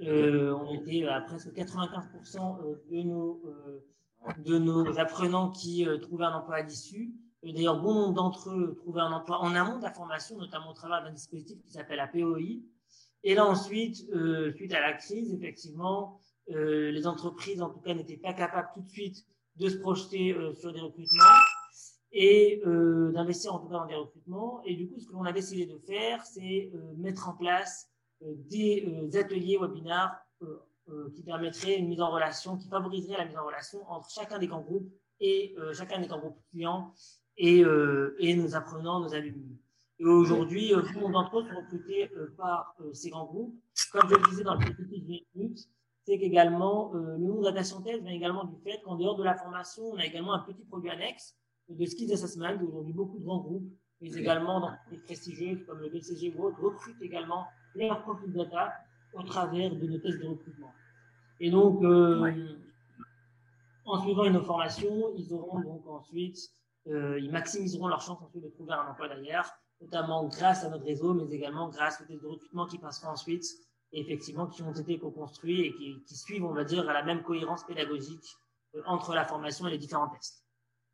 Euh, 0.00 0.52
on 0.54 0.72
était 0.74 1.06
à 1.06 1.20
presque 1.20 1.52
95% 1.52 2.58
de 2.90 3.02
nos, 3.02 3.40
de 4.44 4.58
nos 4.58 4.98
apprenants 4.98 5.50
qui 5.50 5.86
trouvaient 6.00 6.24
un 6.24 6.34
emploi 6.34 6.56
à 6.56 6.62
l'issue. 6.62 7.12
D'ailleurs, 7.44 7.80
bon 7.80 7.94
nombre 7.94 8.14
d'entre 8.14 8.50
eux 8.50 8.74
trouvaient 8.76 9.00
un 9.00 9.12
emploi 9.12 9.40
en 9.40 9.54
amont 9.54 9.78
de 9.78 9.82
la 9.82 9.90
formation, 9.90 10.38
notamment 10.38 10.70
au 10.70 10.74
travers 10.74 11.02
d'un 11.02 11.10
dispositif 11.10 11.60
qui 11.62 11.72
s'appelle 11.72 11.96
la 11.96 12.06
POI, 12.06 12.62
et 13.24 13.34
là 13.34 13.46
ensuite, 13.46 14.08
euh, 14.12 14.52
suite 14.54 14.74
à 14.74 14.80
la 14.80 14.94
crise, 14.94 15.32
effectivement, 15.32 16.20
euh, 16.50 16.90
les 16.90 17.06
entreprises, 17.06 17.62
en 17.62 17.70
tout 17.70 17.80
cas, 17.80 17.94
n'étaient 17.94 18.16
pas 18.16 18.32
capables 18.32 18.68
tout 18.74 18.82
de 18.82 18.88
suite 18.88 19.24
de 19.56 19.68
se 19.68 19.76
projeter 19.76 20.32
euh, 20.32 20.52
sur 20.54 20.72
des 20.72 20.80
recrutements 20.80 21.38
et 22.14 22.60
d'investir 23.14 23.54
en 23.54 23.58
tout 23.58 23.68
cas 23.68 23.78
dans 23.78 23.86
des 23.86 23.94
recrutements. 23.94 24.62
Et 24.66 24.74
du 24.76 24.86
coup, 24.86 25.00
ce 25.00 25.06
que 25.06 25.14
l'on 25.14 25.24
a 25.24 25.32
décidé 25.32 25.64
de 25.64 25.78
faire, 25.78 26.22
c'est 26.26 26.70
mettre 26.98 27.30
en 27.30 27.32
place 27.32 27.88
des 28.20 28.86
ateliers 29.14 29.56
webinaires 29.56 30.14
qui 31.14 31.22
permettraient 31.22 31.78
une 31.78 31.88
mise 31.88 32.02
en 32.02 32.10
relation, 32.10 32.58
qui 32.58 32.68
favoriseraient 32.68 33.16
la 33.16 33.24
mise 33.24 33.38
en 33.38 33.46
relation 33.46 33.90
entre 33.90 34.10
chacun 34.10 34.38
des 34.38 34.46
grands 34.46 34.60
groupes 34.60 34.92
et 35.20 35.56
chacun 35.72 36.02
des 36.02 36.06
grands 36.06 36.18
groupes 36.18 36.38
clients 36.50 36.92
et, 37.38 37.64
et 38.18 38.36
nos 38.36 38.54
apprenants, 38.56 39.00
nos 39.00 39.14
alumni. 39.14 39.58
Et 39.98 40.04
aujourd'hui, 40.04 40.74
euh, 40.74 40.82
beaucoup 40.94 41.12
d'entre 41.12 41.38
eux 41.38 41.44
sont 41.48 41.56
recrutés 41.56 42.10
euh, 42.16 42.34
par 42.36 42.74
euh, 42.80 42.92
ces 42.92 43.10
grands 43.10 43.26
groupes. 43.26 43.54
Comme 43.92 44.08
je 44.08 44.14
le 44.14 44.30
disais 44.30 44.44
dans 44.44 44.54
le 44.54 44.64
petit 44.64 45.24
minutes, 45.34 45.68
c'est 46.04 46.18
qu'également, 46.18 46.92
le 46.94 47.18
monde 47.18 47.44
data 47.44 47.62
scientist 47.62 48.02
vient 48.02 48.12
également 48.12 48.44
du 48.44 48.56
fait 48.64 48.80
qu'en 48.82 48.96
dehors 48.96 49.16
de 49.16 49.22
la 49.22 49.36
formation, 49.36 49.84
on 49.84 49.96
a 49.98 50.04
également 50.04 50.32
un 50.32 50.40
petit 50.40 50.64
produit 50.64 50.90
annexe 50.90 51.36
de 51.68 51.86
skills 51.86 52.12
assessment. 52.12 52.60
Aujourd'hui, 52.60 52.92
beaucoup 52.92 53.20
de 53.20 53.24
grands 53.24 53.38
groupes, 53.38 53.70
mais 54.00 54.12
également 54.12 54.58
dans 54.58 54.72
les 54.90 54.98
prestigieux 54.98 55.64
comme 55.64 55.78
le 55.78 55.90
BCG 55.90 56.34
ou 56.36 56.46
autres, 56.46 56.60
recrutent 56.60 57.00
également 57.00 57.46
leurs 57.76 58.02
profils 58.02 58.32
data 58.32 58.72
au 59.14 59.22
travers 59.22 59.70
de 59.76 59.86
nos 59.86 59.98
tests 59.98 60.18
de 60.18 60.26
recrutement. 60.26 60.72
Et 61.38 61.52
donc, 61.52 61.84
en 63.84 64.02
suivant 64.02 64.24
une 64.24 64.42
formation, 64.42 65.12
ils 65.16 65.32
auront 65.32 65.60
donc 65.60 65.86
ensuite, 65.86 66.36
ils 66.86 67.30
maximiseront 67.30 67.86
leur 67.86 68.00
chance 68.00 68.20
ensuite 68.20 68.42
de 68.42 68.48
trouver 68.48 68.72
un 68.72 68.90
emploi 68.90 69.06
derrière 69.06 69.48
notamment 69.82 70.26
grâce 70.28 70.64
à 70.64 70.70
notre 70.70 70.84
réseau, 70.84 71.12
mais 71.14 71.24
également 71.34 71.68
grâce 71.68 72.00
aux 72.00 72.04
tests 72.04 72.22
de 72.22 72.28
recrutement 72.28 72.66
qui 72.66 72.78
passeront 72.78 73.08
ensuite, 73.08 73.44
et 73.92 74.00
effectivement 74.00 74.46
qui 74.46 74.62
ont 74.62 74.72
été 74.72 74.98
co-construits 74.98 75.60
et 75.62 75.74
qui, 75.74 76.02
qui, 76.06 76.16
suivent, 76.16 76.44
on 76.44 76.54
va 76.54 76.64
dire, 76.64 76.88
à 76.88 76.92
la 76.92 77.02
même 77.02 77.22
cohérence 77.22 77.64
pédagogique 77.64 78.36
euh, 78.74 78.82
entre 78.86 79.14
la 79.14 79.24
formation 79.24 79.66
et 79.66 79.72
les 79.72 79.78
différents 79.78 80.08
tests. 80.08 80.44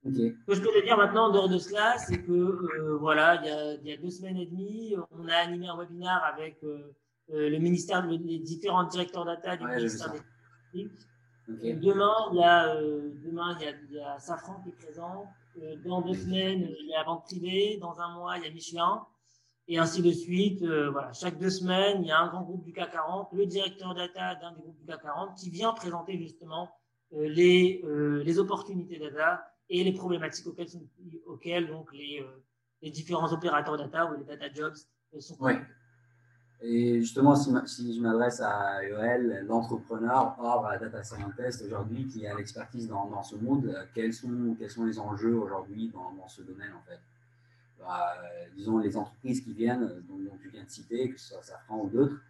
Okay. 0.04 0.34
Ce 0.40 0.46
que 0.46 0.54
je 0.54 0.60
peux 0.60 0.80
te 0.80 0.84
dire 0.84 0.96
maintenant, 0.96 1.28
en 1.28 1.32
dehors 1.32 1.48
de 1.48 1.58
cela, 1.58 1.98
c'est 1.98 2.22
que 2.22 2.32
euh, 2.32 2.96
voilà, 2.98 3.36
il 3.36 3.46
y, 3.46 3.50
a, 3.50 3.74
il 3.74 3.86
y, 3.86 3.92
a, 3.92 3.96
deux 3.96 4.10
semaines 4.10 4.36
et 4.36 4.46
demie, 4.46 4.94
on 5.10 5.28
a 5.28 5.34
animé 5.34 5.68
un 5.68 5.76
webinaire 5.76 6.22
avec 6.24 6.62
euh, 6.62 6.94
le 7.28 7.58
ministère, 7.58 8.06
les 8.06 8.38
différents 8.38 8.84
directeurs 8.84 9.24
data 9.24 9.56
du 9.56 9.66
ministère 9.66 10.12
des 10.12 10.88
okay. 11.48 11.74
Demain, 11.74 12.14
il 12.32 12.38
y 12.38 12.42
a 12.42 12.74
euh, 12.76 13.10
demain 13.24 13.56
il 13.58 13.64
y 13.64 13.68
a, 13.68 13.72
il 13.90 13.96
y 13.96 14.00
a 14.00 14.18
Safran 14.18 14.60
qui 14.62 14.70
est 14.70 14.72
présent. 14.72 15.26
Euh, 15.62 15.76
dans 15.84 16.02
deux 16.02 16.14
semaines, 16.14 16.68
il 16.80 16.86
y 16.86 16.94
a 16.94 16.98
la 16.98 17.04
banque 17.04 17.24
privée. 17.24 17.78
Dans 17.80 17.98
un 18.00 18.14
mois, 18.14 18.38
il 18.38 18.44
y 18.44 18.46
a 18.46 18.50
Michelin. 18.50 19.06
Et 19.66 19.78
ainsi 19.78 20.02
de 20.02 20.12
suite. 20.12 20.62
Euh, 20.62 20.90
voilà. 20.90 21.12
Chaque 21.12 21.38
deux 21.38 21.50
semaines, 21.50 22.02
il 22.02 22.08
y 22.08 22.10
a 22.10 22.18
un 22.18 22.28
grand 22.28 22.42
groupe 22.42 22.64
du 22.64 22.72
CAC 22.72 22.92
40, 22.92 23.28
le 23.32 23.46
directeur 23.46 23.94
data 23.94 24.34
d'un 24.36 24.52
des 24.52 24.60
groupes 24.60 24.78
du 24.78 24.86
CAC 24.86 25.02
40, 25.02 25.36
qui 25.36 25.50
vient 25.50 25.72
présenter 25.72 26.18
justement 26.18 26.70
euh, 27.14 27.28
les, 27.28 27.82
les 28.24 28.38
opportunités 28.38 28.98
data 28.98 29.44
et 29.68 29.84
les 29.84 29.92
problématiques 29.92 30.46
auxquelles, 30.46 30.68
auxquelles 31.26 31.68
donc 31.68 31.92
les, 31.92 32.24
les 32.80 32.90
différents 32.90 33.32
opérateurs 33.32 33.76
data 33.76 34.10
ou 34.10 34.16
les 34.18 34.24
data 34.24 34.50
jobs 34.52 34.74
sont 35.18 35.36
ouais. 35.42 35.58
Et 36.60 37.00
justement, 37.00 37.36
si, 37.36 37.94
je 37.94 38.00
m'adresse 38.00 38.40
à 38.40 38.84
Yoel, 38.84 39.44
l'entrepreneur 39.46 40.34
hors 40.40 40.68
data 40.80 41.04
scientist 41.04 41.62
aujourd'hui 41.64 42.06
qui 42.06 42.26
a 42.26 42.36
l'expertise 42.36 42.88
dans, 42.88 43.06
dans, 43.06 43.22
ce 43.22 43.36
monde, 43.36 43.66
euh, 43.66 43.84
quels 43.94 44.12
sont, 44.12 44.56
quels 44.58 44.70
sont 44.70 44.84
les 44.84 44.98
enjeux 44.98 45.36
aujourd'hui 45.36 45.88
dans, 45.94 46.10
dans, 46.12 46.26
ce 46.26 46.42
domaine 46.42 46.72
en 46.72 46.82
fait? 46.88 46.98
Bah, 47.78 48.16
Disons 48.56 48.78
les 48.78 48.96
entreprises 48.96 49.40
qui 49.40 49.52
viennent, 49.52 49.84
euh, 49.84 50.00
dont, 50.08 50.36
tu 50.42 50.48
viens 50.48 50.64
de 50.64 50.70
citer, 50.70 51.10
que 51.10 51.20
ce 51.20 51.28
soit 51.28 51.42
Safran 51.42 51.82
ou 51.84 51.88
d'autres, 51.90 52.20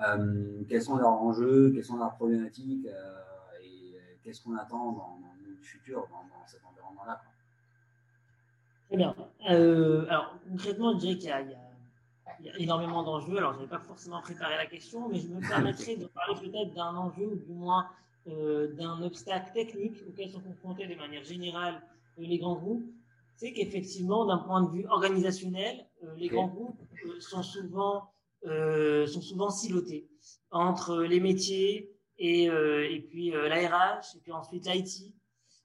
euh, 0.00 0.62
quels 0.68 0.82
sont 0.82 0.96
leurs 0.96 1.12
enjeux, 1.12 1.70
quelles 1.72 1.84
sont 1.84 1.96
leurs 1.96 2.14
problématiques 2.14 2.86
euh, 2.86 3.20
et 3.62 3.96
qu'est-ce 4.22 4.42
qu'on 4.42 4.56
attend 4.56 4.92
dans, 4.92 5.18
le 5.44 5.54
futur 5.62 6.08
dans, 6.10 6.46
cet 6.46 6.60
environnement-là 6.64 7.20
Très 8.88 8.96
bien. 8.96 9.14
Euh, 9.50 10.06
alors 10.08 10.38
concrètement, 10.48 10.94
je 10.94 10.98
dirais 10.98 11.18
qu'il 11.18 11.28
y 11.28 11.32
a 11.32 11.71
il 12.42 12.46
y 12.46 12.50
a 12.50 12.58
énormément 12.58 13.02
d'enjeux. 13.02 13.36
Alors, 13.38 13.52
je 13.52 13.58
n'avais 13.58 13.70
pas 13.70 13.78
forcément 13.78 14.20
préparé 14.20 14.56
la 14.56 14.66
question, 14.66 15.08
mais 15.08 15.20
je 15.20 15.28
me 15.28 15.40
permettrai 15.40 15.96
de 15.96 16.06
parler 16.06 16.34
peut-être 16.40 16.74
d'un 16.74 16.96
enjeu, 16.96 17.26
ou 17.26 17.36
du 17.36 17.52
moins 17.52 17.88
d'un 18.26 19.02
obstacle 19.02 19.52
technique 19.52 19.96
auquel 20.08 20.30
sont 20.30 20.40
confrontés 20.40 20.86
de 20.86 20.94
manière 20.94 21.24
générale 21.24 21.82
les 22.18 22.38
grands 22.38 22.54
groupes, 22.54 22.84
c'est 23.36 23.52
qu'effectivement, 23.52 24.26
d'un 24.26 24.38
point 24.38 24.62
de 24.62 24.70
vue 24.70 24.86
organisationnel, 24.86 25.86
les 26.16 26.28
grands 26.28 26.48
groupes 26.48 26.80
sont 27.20 27.42
souvent 27.42 28.10
sont 28.44 29.20
souvent 29.20 29.50
silotés 29.50 30.08
entre 30.50 31.02
les 31.02 31.20
métiers 31.20 31.90
et, 32.18 32.44
et 32.44 33.06
puis 33.08 33.30
la 33.30 33.56
RH 33.68 34.16
et 34.16 34.20
puis 34.20 34.32
ensuite 34.32 34.66
l'IT 34.66 35.12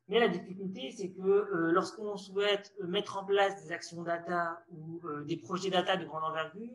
mais 0.10 0.20
la 0.20 0.30
difficulté, 0.30 0.92
c'est 0.92 1.10
que 1.10 1.22
euh, 1.22 1.72
lorsqu'on 1.72 2.16
souhaite 2.16 2.74
euh, 2.82 2.88
mettre 2.88 3.18
en 3.18 3.26
place 3.26 3.62
des 3.64 3.74
actions 3.74 4.04
data 4.04 4.62
ou 4.72 5.02
euh, 5.06 5.26
des 5.26 5.36
projets 5.36 5.70
data 5.70 5.98
de 5.98 6.06
grande 6.06 6.24
envergure, 6.24 6.72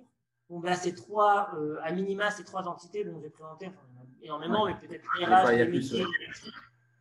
bon, 0.51 0.61
ben, 0.61 0.75
ces 0.75 0.95
trois, 0.95 1.51
euh, 1.57 1.79
à 1.83 1.93
minima, 1.93 2.31
ces 2.31 2.45
trois 2.45 2.69
entités 2.69 3.05
dont 3.05 3.19
j'ai 3.23 3.31
présenté 3.31 3.69
enfin, 3.69 4.07
énormément, 4.21 4.67
mais 4.67 4.75
peut-être 4.75 5.05
les 5.19 5.25
RH, 5.25 5.51
les 5.51 5.67
métiers, 5.67 6.05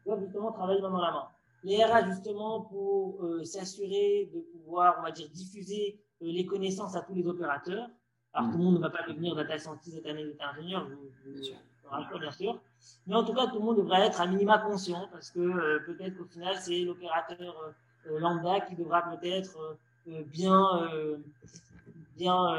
doivent 0.05 0.21
justement 0.23 0.53
travailler 0.53 0.81
main 0.81 0.89
dans 0.89 1.01
la 1.01 1.11
main. 1.11 1.27
Les 1.63 1.83
RH, 1.83 2.09
justement, 2.09 2.61
pour 2.61 3.23
s'assurer 3.43 4.31
de 4.33 4.39
pouvoir, 4.39 4.95
on 4.99 5.03
va 5.03 5.11
dire, 5.11 5.29
diffuser 5.29 6.01
les 6.21 6.45
connaissances 6.45 6.95
à 6.95 7.01
tous 7.01 7.13
les 7.13 7.27
opérateurs. 7.27 7.87
Alors, 8.33 8.47
mm. 8.47 8.51
tout 8.51 8.57
le 8.57 8.63
monde 8.63 8.75
ne 8.75 8.79
va 8.79 8.89
pas 8.89 9.03
devenir 9.07 9.35
data 9.35 9.59
scientist, 9.59 10.01
data 10.01 10.17
ingénieur, 10.49 10.87
bien 12.19 12.31
sûr. 12.31 12.59
Mais 13.07 13.15
en 13.15 13.23
tout 13.23 13.33
cas, 13.33 13.47
tout 13.47 13.59
le 13.59 13.65
monde 13.65 13.77
devrait 13.77 14.05
être 14.07 14.21
à 14.21 14.27
minima 14.27 14.57
conscient 14.59 15.07
parce 15.11 15.31
que 15.31 15.39
euh, 15.39 15.79
peut-être 15.85 16.17
qu'au 16.17 16.25
final, 16.25 16.55
c'est 16.59 16.79
l'opérateur 16.81 17.73
euh, 18.07 18.19
lambda 18.19 18.61
qui 18.61 18.75
devra 18.75 19.01
peut-être 19.03 19.57
euh, 20.07 20.23
bien, 20.23 20.89
bien, 22.17 22.57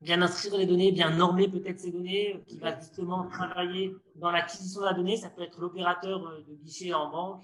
bien 0.00 0.22
inscrire 0.22 0.56
les 0.56 0.66
données, 0.66 0.92
bien 0.92 1.10
normer 1.10 1.48
peut-être 1.48 1.80
ces 1.80 1.92
données, 1.92 2.42
qui 2.46 2.58
va 2.58 2.78
justement 2.78 3.26
travailler 3.26 3.94
dans 4.16 4.30
l'acquisition 4.30 4.80
de 4.80 4.86
la 4.86 4.94
donnée. 4.94 5.16
Ça 5.16 5.30
peut 5.30 5.42
être 5.42 5.60
l'opérateur 5.60 6.20
de 6.20 6.54
guichet 6.54 6.94
en 6.94 7.10
banque 7.10 7.42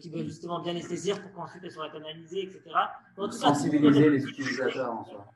qui 0.00 0.08
doit 0.08 0.22
justement 0.22 0.60
bien 0.60 0.72
les 0.72 0.80
saisir 0.80 1.20
pour 1.20 1.32
qu'ensuite 1.32 1.62
elles 1.62 1.70
soient 1.70 1.94
analysées, 1.94 2.44
etc. 2.44 2.62
Sensibiliser 3.30 4.08
les 4.08 4.24
utilisateurs 4.24 4.90
en 4.90 5.04
soi 5.04 5.26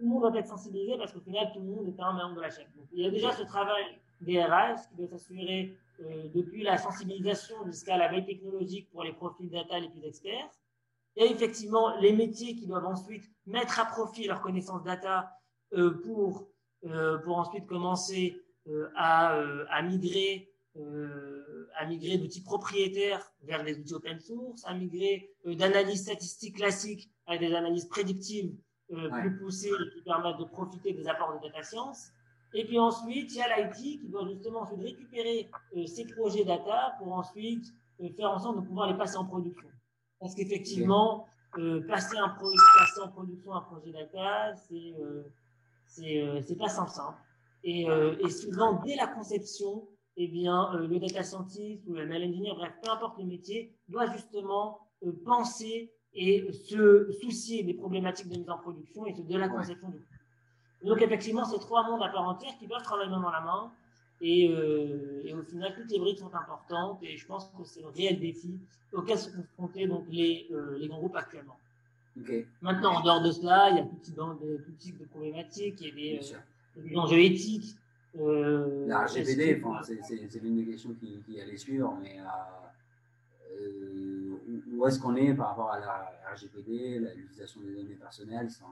tout 0.00 0.06
le 0.06 0.12
monde 0.12 0.32
doit 0.32 0.40
être 0.40 0.48
sensibilisé 0.48 0.96
parce 0.96 1.12
qu'au 1.12 1.20
final, 1.20 1.50
tout 1.52 1.60
le 1.60 1.66
monde 1.66 1.86
est 1.86 2.00
un 2.00 2.12
membre 2.12 2.36
de 2.36 2.40
la 2.40 2.50
chaîne. 2.50 2.66
Il 2.92 3.02
y 3.02 3.06
a 3.06 3.10
déjà 3.10 3.32
ce 3.32 3.42
travail 3.42 3.84
des 4.22 4.42
RH 4.42 4.88
qui 4.88 4.96
doit 4.96 5.08
s'assurer 5.08 5.76
euh, 6.00 6.28
depuis 6.34 6.62
la 6.62 6.78
sensibilisation 6.78 7.56
jusqu'à 7.66 7.98
la 7.98 8.08
veille 8.08 8.24
technologique 8.24 8.90
pour 8.90 9.04
les 9.04 9.12
profils 9.12 9.50
data 9.50 9.78
les 9.78 9.90
plus 9.90 10.04
experts. 10.04 10.48
Il 11.16 11.24
y 11.24 11.26
a 11.26 11.30
effectivement 11.30 11.96
les 11.98 12.14
métiers 12.14 12.54
qui 12.56 12.66
doivent 12.66 12.86
ensuite 12.86 13.24
mettre 13.46 13.78
à 13.78 13.84
profit 13.84 14.26
leurs 14.26 14.40
connaissances 14.40 14.82
data 14.84 15.30
euh, 15.74 15.90
pour, 16.02 16.48
euh, 16.86 17.18
pour 17.18 17.36
ensuite 17.36 17.66
commencer 17.66 18.40
à, 18.94 19.40
à 19.70 19.82
migrer 19.82 20.46
à 21.76 21.86
migrer 21.86 22.18
d'outils 22.18 22.42
propriétaires 22.42 23.32
vers 23.42 23.64
des 23.64 23.76
outils 23.78 23.94
open 23.94 24.20
source, 24.20 24.62
à 24.66 24.74
migrer 24.74 25.34
d'analyses 25.44 26.02
statistiques 26.02 26.56
classiques 26.56 27.10
à 27.26 27.38
des 27.38 27.52
analyses 27.54 27.86
prédictives 27.86 28.54
euh, 28.92 29.08
plus 29.20 29.36
poussées 29.38 29.70
qui 29.94 30.02
permettent 30.02 30.38
de 30.38 30.44
profiter 30.44 30.92
des 30.92 31.06
apports 31.08 31.38
de 31.38 31.46
data 31.46 31.62
science. 31.62 32.10
Et 32.52 32.64
puis 32.64 32.78
ensuite, 32.78 33.32
il 33.32 33.38
y 33.38 33.42
a 33.42 33.60
l'IT 33.60 34.00
qui 34.00 34.08
doit 34.08 34.26
justement 34.26 34.62
ensuite 34.62 34.80
récupérer 34.80 35.48
euh, 35.76 35.86
ces 35.86 36.04
projets 36.06 36.44
data 36.44 36.96
pour 36.98 37.12
ensuite 37.12 37.72
euh, 38.00 38.08
faire 38.16 38.30
en 38.30 38.38
sorte 38.38 38.56
de 38.56 38.66
pouvoir 38.66 38.90
les 38.90 38.96
passer 38.96 39.16
en 39.16 39.24
production. 39.24 39.68
Parce 40.18 40.34
qu'effectivement, 40.34 41.26
euh, 41.58 41.86
passer, 41.86 42.16
un 42.16 42.28
pro 42.30 42.46
passer 42.78 43.00
en 43.00 43.08
production 43.08 43.54
un 43.54 43.60
projet 43.62 43.92
data, 43.92 44.54
c'est 44.54 44.94
euh, 45.00 46.40
c'est 46.42 46.56
pas 46.58 46.68
simple. 46.68 46.90
simple. 46.90 47.18
Et, 47.62 47.82
et 47.82 48.30
souvent, 48.30 48.80
dès 48.84 48.94
la 48.96 49.08
conception, 49.08 49.86
eh 50.16 50.28
bien, 50.28 50.72
le 50.74 50.98
data 50.98 51.22
scientist 51.22 51.82
ou 51.86 51.94
le 51.94 52.02
ML 52.02 52.30
engineer, 52.30 52.54
bref, 52.54 52.72
peu 52.82 52.90
importe 52.90 53.18
le 53.18 53.24
métier, 53.24 53.76
doit 53.88 54.06
justement 54.06 54.78
penser 55.24 55.92
et 56.14 56.52
se 56.52 57.12
soucier 57.20 57.62
des 57.62 57.74
problématiques 57.74 58.28
de 58.28 58.38
mise 58.38 58.50
en 58.50 58.58
production 58.58 59.06
et 59.06 59.12
de 59.12 59.38
la 59.38 59.48
conception 59.48 59.88
du 59.90 59.98
Donc 60.84 61.00
effectivement, 61.02 61.44
c'est 61.44 61.58
trois 61.58 61.88
mondes 61.88 62.02
à 62.02 62.08
part 62.08 62.28
entière 62.28 62.52
qui 62.58 62.66
doivent 62.66 62.82
travailler 62.82 63.10
main 63.10 63.20
dans 63.20 63.30
la 63.30 63.40
main. 63.40 63.72
Et, 64.22 64.50
euh, 64.50 65.22
et, 65.24 65.32
au 65.32 65.42
final, 65.42 65.74
toutes 65.74 65.90
les 65.90 65.98
briques 65.98 66.18
sont 66.18 66.34
importantes 66.34 66.98
et 67.02 67.16
je 67.16 67.26
pense 67.26 67.46
que 67.56 67.64
c'est 67.64 67.80
le 67.80 67.88
réel 67.88 68.20
défi 68.20 68.54
auquel 68.92 69.18
se 69.18 69.30
confrontent 69.30 69.88
donc 69.88 70.04
les, 70.10 70.46
euh, 70.50 70.76
les 70.78 70.88
grands 70.88 70.98
groupes 70.98 71.16
actuellement. 71.16 71.56
Okay. 72.20 72.46
Maintenant, 72.60 72.96
en 72.96 73.02
dehors 73.02 73.22
de 73.22 73.30
cela, 73.30 73.70
il 73.70 73.76
y 73.76 73.80
a 73.80 73.84
tout 73.84 74.72
type 74.78 74.98
de, 74.98 75.04
problématiques, 75.06 75.80
il 75.80 75.86
y 75.86 75.90
a 75.90 75.94
des, 75.94 76.32
euh, 76.34 76.82
des 76.82 76.96
enjeux 76.96 77.20
éthiques. 77.20 77.76
Euh, 78.18 78.86
la 78.88 79.06
RGPD, 79.06 79.62
c'est 79.82 80.42
l'une 80.42 80.56
des 80.56 80.66
questions 80.72 80.94
qui, 81.00 81.20
qui 81.24 81.40
allait 81.40 81.56
suivre, 81.56 81.96
mais 82.02 82.18
où 84.80 84.86
est-ce 84.86 84.98
qu'on 84.98 85.14
est 85.14 85.34
par 85.34 85.48
rapport 85.48 85.70
à 85.70 85.78
la 85.78 86.10
RGPD, 86.32 87.00
l'utilisation 87.14 87.60
des 87.60 87.74
données 87.74 87.96
personnelles 87.96 88.48
C'est 88.50 88.64
un 88.64 88.68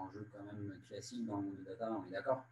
enjeu 0.00 0.28
quand 0.32 0.44
même 0.44 0.72
classique 0.88 1.26
dans 1.26 1.38
le 1.38 1.42
monde 1.42 1.56
de 1.58 1.64
data, 1.64 1.90
on 1.90 2.08
est 2.08 2.12
d'accord? 2.12 2.44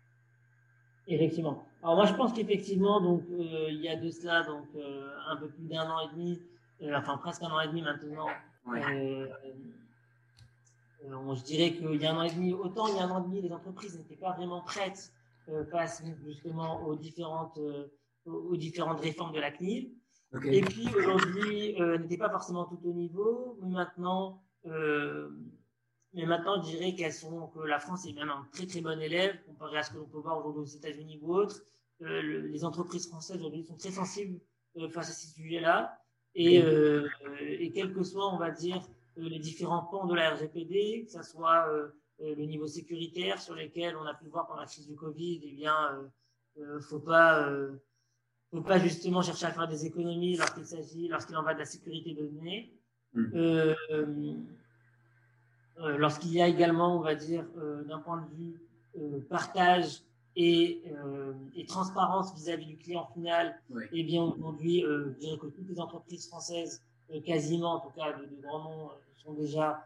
Effectivement. 1.06 1.64
Alors 1.82 1.94
moi 1.94 2.06
je 2.06 2.14
pense 2.14 2.32
qu'effectivement, 2.32 3.00
donc 3.00 3.22
euh, 3.30 3.68
il 3.70 3.80
y 3.80 3.88
a 3.88 3.96
de 3.96 4.10
cela 4.10 4.42
donc 4.42 4.66
euh, 4.74 5.08
un 5.28 5.36
peu 5.36 5.48
plus 5.48 5.66
d'un 5.66 5.88
an 5.88 6.00
et 6.00 6.12
demi, 6.14 6.42
euh, 6.82 6.96
enfin 6.96 7.16
presque 7.16 7.42
un 7.42 7.50
an 7.50 7.60
et 7.60 7.68
demi 7.68 7.82
maintenant. 7.82 8.26
Ouais. 8.66 8.82
je 11.02 11.42
dirais 11.44 11.72
qu'il 11.72 11.94
y 11.94 12.06
a 12.06 12.12
un 12.12 12.18
an 12.18 12.22
et 12.22 12.30
demi, 12.30 12.52
autant 12.52 12.88
il 12.88 12.96
y 12.96 12.98
a 12.98 13.04
un 13.04 13.10
an 13.10 13.22
et 13.22 13.28
demi, 13.28 13.40
les 13.40 13.52
entreprises 13.52 13.96
n'étaient 13.96 14.16
pas 14.16 14.32
vraiment 14.32 14.62
prêtes 14.62 15.12
face 15.70 16.02
justement 16.24 16.84
aux 16.86 16.96
différentes 16.96 17.58
aux 18.26 18.56
différentes 18.56 19.00
réformes 19.00 19.32
de 19.32 19.40
la 19.40 19.50
CNIL. 19.50 19.90
Et 20.44 20.60
puis 20.60 20.88
aujourd'hui, 20.94 21.80
euh, 21.80 21.98
n'était 21.98 22.16
pas 22.16 22.30
forcément 22.30 22.64
tout 22.64 22.78
au 22.84 22.92
niveau, 22.92 23.58
mais 23.60 23.68
maintenant, 23.68 24.44
euh, 24.66 25.28
mais 26.14 26.24
maintenant, 26.24 26.62
je 26.62 26.70
dirais 26.70 26.94
qu'elles 26.94 27.12
sont, 27.12 27.48
que 27.48 27.60
la 27.60 27.80
France 27.80 28.06
est 28.06 28.12
même 28.12 28.30
un 28.30 28.46
très 28.52 28.66
très 28.66 28.80
bon 28.80 29.00
élève 29.00 29.42
comparé 29.44 29.78
à 29.78 29.82
ce 29.82 29.90
que 29.92 29.98
l'on 29.98 30.06
peut 30.06 30.18
voir 30.18 30.38
aujourd'hui 30.38 30.62
aux 30.62 30.76
États-Unis 30.76 31.18
ou 31.22 31.34
autres. 31.34 31.62
Euh, 32.02 32.22
le, 32.22 32.46
les 32.46 32.64
entreprises 32.64 33.08
françaises 33.08 33.38
aujourd'hui 33.38 33.64
sont 33.64 33.76
très 33.76 33.90
sensibles 33.90 34.40
euh, 34.76 34.88
face 34.88 35.10
à 35.10 35.12
ces 35.12 35.28
sujets-là, 35.28 35.98
et, 36.36 36.58
et 37.40 37.72
quel 37.72 37.92
que 37.92 38.04
soit, 38.04 38.32
on 38.32 38.38
va 38.38 38.52
dire, 38.52 38.80
les 39.16 39.40
différents 39.40 39.82
pans 39.82 40.06
de 40.06 40.14
la 40.14 40.30
RGPD, 40.30 41.06
que 41.06 41.10
ce 41.10 41.24
soit 41.24 41.66
le 42.20 42.44
niveau 42.44 42.68
sécuritaire 42.68 43.42
sur 43.42 43.56
lesquels 43.56 43.96
on 43.96 44.06
a 44.06 44.14
pu 44.14 44.28
voir 44.28 44.46
pendant 44.46 44.60
la 44.60 44.66
crise 44.66 44.86
du 44.86 44.94
Covid, 44.94 45.40
eh 45.42 45.50
bien, 45.50 46.08
faut 46.82 47.00
pas 47.00 47.50
ne 48.52 48.58
faut 48.58 48.66
pas 48.66 48.78
justement 48.78 49.22
chercher 49.22 49.46
à 49.46 49.52
faire 49.52 49.68
des 49.68 49.86
économies 49.86 50.36
lorsqu'il 50.36 50.66
s'agit, 50.66 51.08
lorsqu'il 51.08 51.36
en 51.36 51.42
va 51.42 51.54
de 51.54 51.60
la 51.60 51.64
sécurité 51.64 52.14
de 52.14 52.26
données. 52.26 52.72
Mmh. 53.14 53.24
Euh, 53.34 53.74
euh, 55.78 55.96
lorsqu'il 55.96 56.32
y 56.32 56.42
a 56.42 56.48
également, 56.48 56.96
on 56.96 57.00
va 57.00 57.14
dire, 57.14 57.44
euh, 57.58 57.82
d'un 57.84 57.98
point 57.98 58.22
de 58.22 58.36
vue 58.36 58.60
partage 59.28 60.00
et, 60.34 60.82
et 61.54 61.64
transparence 61.66 62.34
vis-à-vis 62.34 62.66
du 62.66 62.76
client 62.76 63.08
final, 63.14 63.56
oui. 63.70 63.84
eh 63.92 64.02
bien 64.02 64.24
aujourd'hui, 64.24 64.82
je 64.82 65.10
dirais 65.20 65.38
que 65.38 65.46
toutes 65.46 65.68
les 65.68 65.78
entreprises 65.78 66.26
françaises, 66.26 66.82
quasiment 67.24 67.74
en 67.74 67.80
tout 67.80 67.90
cas 67.90 68.12
de, 68.14 68.24
de 68.24 68.42
grands 68.42 68.64
noms, 68.64 68.90
sont 69.22 69.32
déjà 69.34 69.84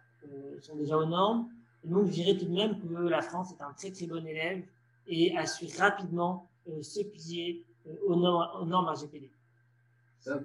sont 0.62 0.74
déjà 0.76 0.96
aux 0.96 1.04
normes. 1.04 1.50
Et 1.84 1.88
donc, 1.88 2.06
je 2.06 2.12
dirais 2.12 2.38
tout 2.38 2.46
de 2.46 2.54
même 2.54 2.80
que 2.80 2.94
la 3.08 3.20
France 3.20 3.52
est 3.52 3.62
un 3.62 3.74
très 3.74 3.90
très 3.90 4.06
bon 4.06 4.26
élève 4.26 4.62
et 5.06 5.36
a 5.36 5.44
su 5.46 5.66
rapidement 5.78 6.48
se 6.80 7.02
plier 7.02 7.62
aux 8.06 8.16
normes, 8.16 8.62
aux 8.62 8.66
normes 8.66 8.88
RGPD. 8.88 9.30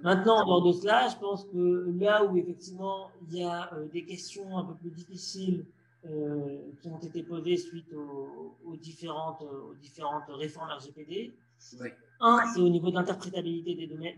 Maintenant, 0.02 0.42
en 0.42 0.44
dehors 0.44 0.62
de 0.62 0.72
cela, 0.72 1.08
je 1.08 1.16
pense 1.16 1.44
que 1.46 1.90
là 1.98 2.24
où 2.24 2.36
effectivement 2.36 3.10
il 3.22 3.38
y 3.38 3.42
a 3.44 3.72
euh, 3.72 3.88
des 3.88 4.04
questions 4.04 4.58
un 4.58 4.64
peu 4.64 4.74
plus 4.74 4.90
difficiles 4.90 5.64
euh, 6.06 6.58
qui 6.80 6.88
ont 6.88 6.98
été 6.98 7.22
posées 7.22 7.56
suite 7.56 7.92
aux, 7.94 8.56
aux 8.66 8.76
différentes, 8.76 9.42
aux 9.42 9.74
différentes 9.80 10.28
réformes 10.28 10.68
RGPD, 10.70 11.32
oui. 11.80 11.88
un, 12.20 12.42
c'est 12.52 12.60
au 12.60 12.68
niveau 12.68 12.90
des 12.90 12.96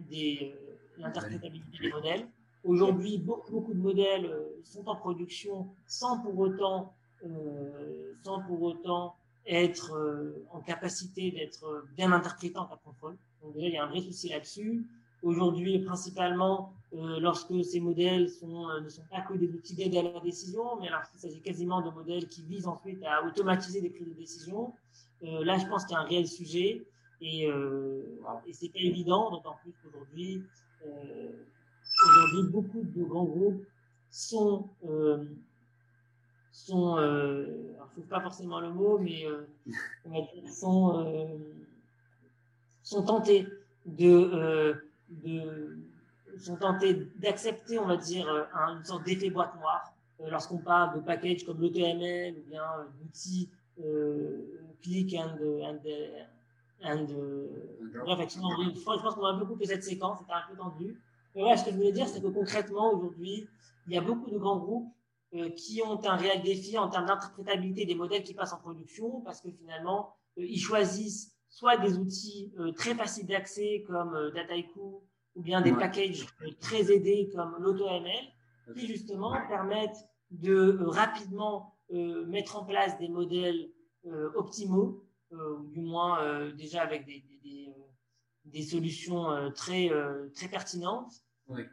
des, 0.09 0.55
euh, 0.55 0.73
l'interprétabilité 0.99 1.79
des 1.81 1.93
modèles. 1.93 2.27
Aujourd'hui, 2.65 3.19
beaucoup, 3.19 3.51
beaucoup 3.51 3.75
de 3.75 3.81
modèles 3.81 4.27
euh, 4.27 4.61
sont 4.63 4.87
en 4.89 4.95
production 4.95 5.69
sans 5.87 6.21
pour 6.21 6.39
autant, 6.39 6.95
euh, 7.25 8.13
sans 8.25 8.43
pour 8.43 8.63
autant 8.63 9.17
être 9.47 9.95
euh, 9.95 10.45
en 10.53 10.61
capacité 10.61 11.31
d'être 11.31 11.85
bien 11.97 12.13
interprété 12.13 12.57
en 12.57 12.67
cas 12.67 12.77
de 12.77 12.83
contrôle. 12.83 13.17
Donc 13.43 13.55
déjà, 13.55 13.67
il 13.67 13.75
y 13.75 13.77
a 13.77 13.85
un 13.85 13.89
vrai 13.89 14.01
souci 14.01 14.29
là-dessus. 14.29 14.87
Aujourd'hui, 15.23 15.79
principalement, 15.81 16.73
euh, 16.95 17.21
lorsque 17.21 17.65
ces 17.65 17.81
modèles 17.81 18.29
euh, 18.43 18.81
ne 18.81 18.89
sont 18.89 19.05
pas 19.11 19.21
que 19.23 19.35
des 19.35 19.49
outils 19.49 19.75
d'aide 19.75 19.95
à 19.97 20.03
la 20.03 20.21
décision, 20.21 20.81
mais 20.81 20.91
lorsqu'il 20.91 21.21
s'agit 21.21 21.41
quasiment 21.41 21.81
de 21.81 21.91
modèles 21.91 22.29
qui 22.29 22.43
visent 22.43 22.67
ensuite 22.67 23.03
à 23.05 23.25
automatiser 23.25 23.81
des 23.81 23.91
prises 23.91 24.09
de 24.09 24.15
décision, 24.15 24.73
là, 25.23 25.57
je 25.57 25.67
pense 25.67 25.85
qu'il 25.85 25.95
y 25.95 25.97
a 25.97 26.01
un 26.01 26.07
réel 26.07 26.27
sujet 26.27 26.85
et, 27.21 27.45
et 27.45 28.53
c'est 28.53 28.71
pas 28.71 28.81
évident, 28.81 29.31
d'autant 29.31 29.55
plus 29.63 29.73
qu'aujourd'hui, 29.81 30.43
aujourd'hui, 30.85 32.51
beaucoup 32.51 32.83
de 32.83 33.05
grands 33.05 33.25
groupes 33.25 33.65
sont 34.11 34.69
sont, 36.53 36.99
euh, 36.99 37.73
alors 37.75 37.88
trouve 37.91 38.07
pas 38.07 38.21
forcément 38.21 38.61
le 38.61 38.71
mot, 38.71 38.99
mais 38.99 39.27
euh, 39.27 39.47
sont, 40.47 41.05
euh, 41.05 41.27
sont 42.83 43.03
tentés 43.03 43.49
de, 43.87 44.75
de 45.11 45.79
sont 46.38 46.57
tentés 46.57 46.95
d'accepter, 47.17 47.79
on 47.79 47.87
va 47.87 47.97
dire, 47.97 48.27
une 48.55 48.85
sorte 48.85 49.05
d'effet 49.05 49.31
boîte 49.31 49.55
noire 49.57 49.93
lorsqu'on 50.31 50.59
parle 50.59 50.97
de 50.97 51.05
packages 51.05 51.45
comme 51.45 51.61
l'AutoML 51.61 52.37
ou 52.38 52.49
bien 52.49 52.62
d'outils 53.01 53.51
click 54.83 55.15
and, 55.15 55.37
and, 55.62 55.79
and 56.85 57.07
bref, 58.05 58.29
je 58.31 59.03
pense 59.03 59.15
qu'on 59.15 59.25
a 59.25 59.33
beaucoup 59.35 59.57
que 59.57 59.67
cette 59.67 59.85
séquence, 59.85 60.19
c'était 60.21 60.33
un 60.33 60.43
peu 60.51 60.57
tendu. 60.57 60.99
Mais 61.35 61.43
ouais, 61.43 61.57
ce 61.57 61.65
que 61.65 61.71
je 61.71 61.77
voulais 61.77 61.93
dire, 61.93 62.09
c'est 62.09 62.21
que 62.21 62.29
concrètement, 62.29 62.93
aujourd'hui, 62.93 63.47
il 63.87 63.93
y 63.93 63.99
a 63.99 64.01
beaucoup 64.01 64.31
de 64.31 64.38
grands 64.38 64.59
groupes 64.59 64.88
euh, 64.88 65.02
qui 65.57 65.81
ont 65.83 65.99
un 66.05 66.16
réel 66.16 66.42
défi 66.42 66.77
en 66.77 66.88
termes 66.88 67.07
d'interprétabilité 67.07 67.87
des 67.87 67.95
modèles 67.95 68.23
qui 68.23 68.35
passent 68.35 68.53
en 68.53 68.59
production, 68.59 69.23
parce 69.23 69.40
que 69.40 69.51
finalement, 69.51 70.14
euh, 70.38 70.45
ils 70.45 70.61
choisissent 70.61 71.35
soit 71.49 71.77
des 71.79 71.97
outils 71.97 72.53
euh, 72.59 72.73
très 72.73 72.95
faciles 72.95 73.27
d'accès 73.27 73.83
comme 73.87 74.31
Dataiku, 74.35 75.03
ou 75.35 75.42
bien 75.42 75.62
des 75.62 75.73
packages 75.73 76.27
très 76.61 76.92
aidés 76.92 77.31
comme 77.35 77.57
l'AutoML, 77.61 78.25
qui 78.77 78.87
justement 78.87 79.33
permettent 79.49 80.07
de 80.31 80.79
rapidement 80.83 81.75
mettre 81.90 82.57
en 82.57 82.64
place 82.64 82.99
des 82.99 83.09
modèles 83.09 83.71
optimaux, 84.35 85.05
ou 85.31 85.66
du 85.68 85.81
moins 85.81 86.51
déjà 86.53 86.83
avec 86.83 87.07
des, 87.07 87.25
des, 87.42 87.75
des 88.45 88.62
solutions 88.62 89.51
très, 89.55 89.90
très 90.35 90.49
pertinentes. 90.49 91.12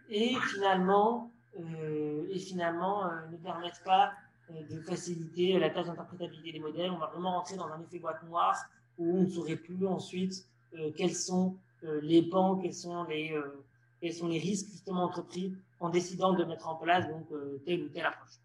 Et 0.09 0.35
finalement, 0.53 1.33
euh, 1.33 1.38
et 1.57 2.39
finalement 2.39 3.05
euh, 3.05 3.27
ne 3.31 3.37
permettent 3.37 3.81
pas 3.83 4.13
euh, 4.51 4.53
de 4.69 4.79
faciliter 4.81 5.59
la 5.59 5.69
tâche 5.69 5.87
d'interprétabilité 5.87 6.53
des 6.53 6.59
modèles. 6.59 6.91
On 6.91 6.97
va 6.97 7.07
vraiment 7.07 7.31
rentrer 7.31 7.57
dans 7.57 7.67
un 7.67 7.81
effet 7.81 7.99
boîte 7.99 8.23
noire 8.23 8.55
où 8.97 9.17
on 9.17 9.21
ne 9.23 9.29
saurait 9.29 9.55
plus 9.55 9.85
ensuite 9.87 10.45
quels 10.97 11.15
sont 11.15 11.55
les 11.81 12.21
pans, 12.21 12.57
quels 12.57 12.73
sont 12.73 13.03
les, 13.05 13.33
quels 14.01 14.13
sont 14.13 14.27
les 14.27 14.37
risques 14.37 14.69
justement 14.69 15.05
entrepris 15.05 15.53
en 15.79 15.89
décidant 15.89 16.33
de 16.33 16.43
mettre 16.43 16.67
en 16.67 16.75
place 16.75 17.07
donc 17.07 17.25
telle 17.65 17.83
ou 17.83 17.87
telle 17.87 18.05
approche. 18.05 18.37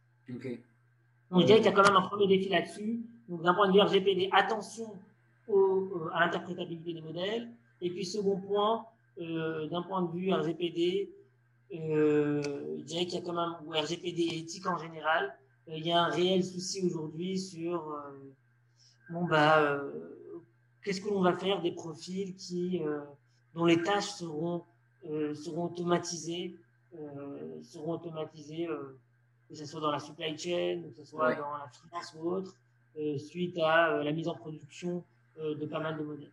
Donc 1.30 1.40
je 1.40 1.46
dirais 1.46 1.58
qu'il 1.58 1.66
y 1.66 1.68
a 1.68 1.72
quand 1.72 1.82
même 1.82 1.96
un 1.96 2.08
premier 2.08 2.28
défi 2.28 2.48
là-dessus. 2.48 3.02
Donc 3.28 3.42
d'un 3.42 3.52
point 3.52 3.66
de 3.66 3.72
vue 3.72 3.80
RGPD, 3.80 4.30
attention 4.32 4.90
au, 5.48 6.08
à 6.14 6.20
l'interprétabilité 6.20 6.94
des 6.94 7.02
modèles. 7.02 7.50
Et 7.82 7.90
puis 7.90 8.06
second 8.06 8.40
point, 8.40 8.86
d'un 9.18 9.82
point 9.82 10.02
de 10.02 10.12
vue 10.12 10.32
RGPD, 10.32 11.10
euh, 11.80 12.42
je 12.78 12.82
dirais 12.84 13.06
qu'il 13.06 13.14
y 13.14 13.22
a 13.22 13.24
quand 13.24 13.32
même, 13.32 13.54
ou 13.66 13.70
RGPD 13.70 14.22
et 14.22 14.38
éthique 14.38 14.66
en 14.66 14.78
général, 14.78 15.36
euh, 15.68 15.76
il 15.76 15.86
y 15.86 15.92
a 15.92 16.02
un 16.02 16.08
réel 16.08 16.44
souci 16.44 16.82
aujourd'hui 16.84 17.38
sur, 17.38 17.90
euh, 17.90 18.32
bon, 19.10 19.24
bah, 19.24 19.80
qu'est-ce 20.82 21.00
que 21.00 21.08
l'on 21.08 21.22
va 21.22 21.32
faire 21.32 21.62
des 21.62 21.72
profils 21.72 22.34
qui, 22.36 22.82
dont 23.54 23.64
les 23.64 23.82
tâches 23.82 24.10
seront, 24.10 24.64
seront 25.34 25.66
automatisées, 25.66 26.56
seront 27.62 27.92
automatisées 27.92 28.68
que 29.48 29.54
ce 29.54 29.64
soit 29.64 29.80
dans 29.80 29.90
la 29.90 29.98
supply 29.98 30.36
chain, 30.36 30.82
que 30.82 31.02
ce 31.02 31.04
soit 31.04 31.34
dans 31.34 31.56
la 31.56 31.68
finance 31.68 32.14
ou 32.18 32.30
autre, 32.30 32.54
suite 33.18 33.58
à 33.58 34.02
la 34.02 34.12
mise 34.12 34.28
en 34.28 34.34
production 34.34 35.04
de 35.38 35.66
pas 35.66 35.80
mal 35.80 35.98
de 35.98 36.04
modèles. 36.04 36.32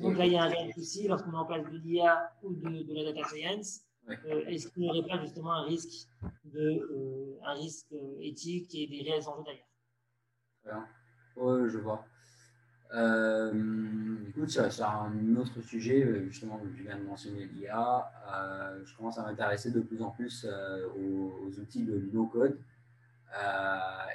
Donc 0.00 0.18
là, 0.18 0.26
il 0.26 0.32
y 0.32 0.36
a 0.36 0.42
un 0.42 0.48
réel 0.48 0.72
souci 0.74 1.06
lorsqu'on 1.06 1.30
met 1.30 1.38
en 1.38 1.44
place 1.44 1.64
de 1.64 1.78
l'IA 1.78 2.32
ou 2.42 2.52
de, 2.52 2.82
de, 2.82 2.94
la 2.94 3.12
data 3.12 3.28
science. 3.28 3.85
Euh, 4.08 4.44
est-ce 4.46 4.68
qu'il 4.68 4.82
n'y 4.82 4.90
aurait 4.90 5.06
pas 5.06 5.20
justement 5.20 5.52
un 5.52 5.64
risque, 5.64 6.08
de, 6.44 6.60
euh, 6.60 7.38
un 7.44 7.54
risque 7.54 7.92
euh, 7.92 8.18
éthique 8.20 8.72
et 8.74 8.86
des 8.86 9.02
réels 9.02 9.28
enjeux 9.28 9.42
derrière? 9.44 10.86
Oui, 11.36 11.68
je 11.68 11.78
vois. 11.78 12.04
écoute, 14.28 14.48
sur, 14.48 14.86
un 14.86 15.36
autre 15.36 15.60
sujet, 15.60 16.24
justement, 16.26 16.60
je 16.76 16.82
viens 16.82 16.98
de 16.98 17.02
mentionner 17.04 17.46
l'IA, 17.46 18.10
je 18.84 18.96
commence 18.96 19.18
à 19.18 19.22
m'intéresser 19.22 19.70
de 19.70 19.80
plus 19.80 20.00
en 20.02 20.10
plus 20.10 20.46
aux, 20.96 21.50
outils 21.60 21.84
de 21.84 22.08
no-code. 22.12 22.58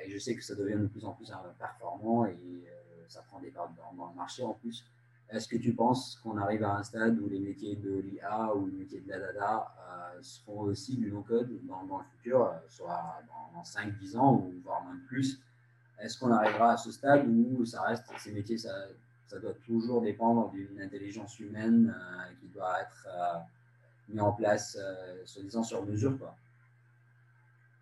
et 0.04 0.10
je 0.10 0.18
sais 0.18 0.36
que 0.36 0.44
ça 0.44 0.56
devient 0.56 0.80
de 0.80 0.88
plus 0.88 1.06
en 1.06 1.14
plus 1.14 1.32
performant 1.60 2.26
et 2.26 2.38
ça 3.08 3.22
prend 3.22 3.40
des 3.40 3.52
parts 3.52 3.72
dans, 3.96 4.08
le 4.08 4.16
marché 4.16 4.44
en 4.44 4.54
plus. 4.54 4.84
Est-ce 5.32 5.48
que 5.48 5.56
tu 5.56 5.74
penses 5.74 6.20
qu'on 6.22 6.36
arrive 6.38 6.64
à 6.66 6.76
un 6.76 6.84
stade 6.84 7.18
où 7.20 7.30
les 7.30 7.40
métiers 7.40 7.78
de 7.78 8.00
l'IA 8.00 8.54
ou 8.54 8.66
les 8.68 8.74
métiers 8.74 9.00
de 9.00 9.10
la 9.10 9.20
data 9.20 9.74
euh, 9.80 10.20
seront 10.22 10.64
aussi 10.64 10.98
du 10.98 11.10
no-code 11.10 11.58
dans, 11.64 12.00
le 12.00 12.04
futur, 12.18 12.48
euh, 12.48 12.52
soit 12.68 13.22
dans, 13.56 13.64
5-10 13.64 14.18
ans 14.18 14.34
ou 14.34 14.54
voire 14.62 14.84
même 14.84 15.02
plus? 15.08 15.40
Est-ce 16.00 16.20
qu'on 16.20 16.32
arrivera 16.32 16.74
à 16.74 16.78
ce 16.78 16.92
stade 16.92 17.26
où 17.28 17.64
ça 17.64 17.82
reste, 17.84 18.12
ces 18.18 18.34
métiers, 18.34 18.58
ça, 18.58 18.74
doit 19.42 19.54
toujours 19.66 20.02
dépendre 20.02 20.52
d'une 20.52 20.82
intelligence 20.82 21.40
humaine 21.40 21.96
euh, 21.96 22.34
qui 22.42 22.48
doit 22.48 22.82
être 22.82 23.08
mis 24.10 24.20
en 24.20 24.34
place, 24.34 24.78
soi-disant, 25.24 25.64
sur 25.64 25.86
mesure 25.86 26.18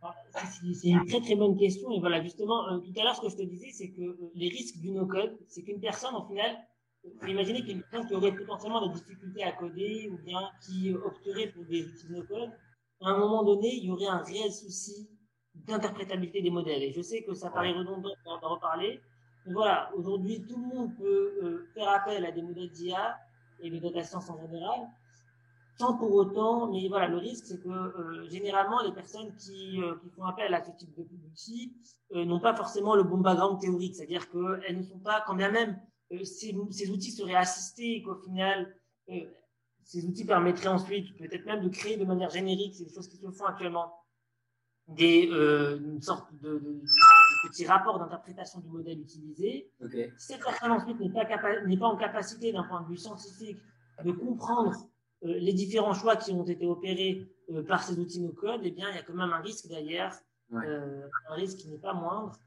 ah, 0.01 0.15
c'est 0.73 0.87
une 0.87 1.05
très 1.05 1.19
très 1.19 1.35
bonne 1.35 1.57
question. 1.57 1.91
Et 1.91 1.99
voilà, 1.99 2.21
justement, 2.21 2.79
tout 2.79 2.93
à 2.97 3.03
l'heure, 3.03 3.15
ce 3.15 3.21
que 3.21 3.29
je 3.29 3.35
te 3.35 3.41
disais, 3.41 3.71
c'est 3.73 3.89
que 3.89 4.17
les 4.33 4.47
risques 4.47 4.77
du 4.77 4.91
no-code, 4.91 5.37
c'est 5.47 5.61
qu'une 5.61 5.81
personne, 5.81 6.15
au 6.15 6.25
final, 6.25 6.55
imaginez 7.27 7.61
qu'il 7.61 7.77
y 7.77 7.79
a 7.79 7.83
personne 7.83 8.07
qui 8.07 8.15
aurait 8.15 8.35
potentiellement 8.35 8.87
des 8.87 8.93
difficultés 8.93 9.43
à 9.43 9.51
coder 9.53 10.09
ou 10.11 10.17
bien 10.23 10.49
qui 10.61 10.93
opterait 10.93 11.47
pour 11.47 11.63
des 11.65 11.85
outils 11.85 12.07
de 12.07 12.15
no-code. 12.15 12.51
À 13.01 13.09
un 13.09 13.17
moment 13.17 13.43
donné, 13.43 13.75
il 13.75 13.85
y 13.85 13.91
aurait 13.91 14.07
un 14.07 14.23
réel 14.23 14.51
souci 14.51 15.09
d'interprétabilité 15.53 16.41
des 16.41 16.49
modèles. 16.49 16.83
Et 16.83 16.91
je 16.91 17.01
sais 17.01 17.23
que 17.23 17.33
ça 17.33 17.49
paraît 17.49 17.71
redondant 17.71 18.13
d'en 18.25 18.49
reparler. 18.49 19.01
Mais 19.45 19.53
voilà, 19.53 19.91
aujourd'hui, 19.95 20.45
tout 20.47 20.57
le 20.57 20.75
monde 20.75 20.95
peut 20.97 21.39
euh, 21.43 21.67
faire 21.73 21.89
appel 21.89 22.25
à 22.25 22.31
des 22.31 22.41
modèles 22.41 22.69
d'IA 22.71 23.17
et 23.61 23.69
de 23.69 23.79
data 23.79 24.03
science 24.03 24.29
en 24.29 24.37
général, 24.39 24.87
sans 25.77 25.97
pour 25.97 26.13
autant, 26.13 26.67
mais 26.71 26.87
voilà, 26.89 27.07
le 27.07 27.17
risque, 27.17 27.45
c'est 27.45 27.61
que 27.61 27.69
euh, 27.69 28.29
généralement, 28.29 28.81
les 28.83 28.91
personnes 28.91 29.33
qui, 29.37 29.81
euh, 29.81 29.95
qui, 30.01 30.09
font 30.09 30.25
appel 30.25 30.53
à 30.53 30.63
ce 30.63 30.71
type 30.71 30.93
d'outils 30.95 31.73
n'ont 32.11 32.39
pas 32.39 32.55
forcément 32.55 32.95
le 32.95 33.03
bon 33.03 33.17
background 33.17 33.59
théorique, 33.59 33.95
c'est-à-dire 33.95 34.29
qu'elles 34.29 34.77
ne 34.77 34.83
sont 34.83 34.99
pas, 34.99 35.23
quand 35.25 35.35
bien 35.35 35.51
même 35.51 35.79
ces, 36.23 36.55
ces, 36.71 36.89
outils 36.89 37.11
seraient 37.11 37.35
assistés 37.35 37.97
et 37.97 38.03
qu'au 38.03 38.15
final, 38.15 38.75
euh, 39.09 39.25
ces 39.83 40.05
outils 40.05 40.25
permettraient 40.25 40.67
ensuite 40.67 41.17
peut-être 41.17 41.45
même 41.45 41.63
de 41.63 41.69
créer 41.69 41.97
de 41.97 42.05
manière 42.05 42.29
générique, 42.29 42.75
c'est 42.75 42.85
des 42.85 42.93
choses 42.93 43.07
qui 43.07 43.17
se 43.17 43.29
font 43.31 43.45
actuellement, 43.45 43.93
des, 44.87 45.29
euh, 45.31 45.79
une 45.79 46.01
sorte 46.01 46.33
de, 46.41 46.53
de, 46.53 46.59
de, 46.59 47.47
petit 47.47 47.65
rapport 47.65 47.99
d'interprétation 47.99 48.59
du 48.59 48.69
modèle 48.69 48.99
utilisé. 48.99 49.71
Okay. 49.83 50.11
Si 50.17 50.33
cette 50.33 50.43
personne 50.43 50.71
ensuite 50.71 50.99
n'est 50.99 51.11
pas, 51.11 51.25
pas 51.25 51.85
en 51.85 51.97
capacité 51.97 52.51
d'un 52.51 52.63
point 52.63 52.81
de 52.81 52.87
vue 52.87 52.97
scientifique 52.97 53.59
de 54.03 54.11
comprendre 54.11 54.73
euh, 55.25 55.37
les 55.39 55.53
différents 55.53 55.93
choix 55.93 56.15
qui 56.15 56.31
ont 56.31 56.45
été 56.45 56.65
opérés 56.65 57.27
euh, 57.51 57.63
par 57.63 57.83
ces 57.83 57.99
outils 57.99 58.21
no-code, 58.21 58.61
eh 58.63 58.71
bien, 58.71 58.89
il 58.89 58.95
y 58.95 58.99
a 58.99 59.03
quand 59.03 59.13
même 59.13 59.31
un 59.31 59.41
risque 59.41 59.67
derrière, 59.67 60.17
ouais. 60.51 60.65
Euh, 60.65 61.07
un 61.29 61.33
risque 61.35 61.57
qui 61.57 61.69
n'est 61.69 61.77
pas 61.77 61.93
moindre, 61.93 62.39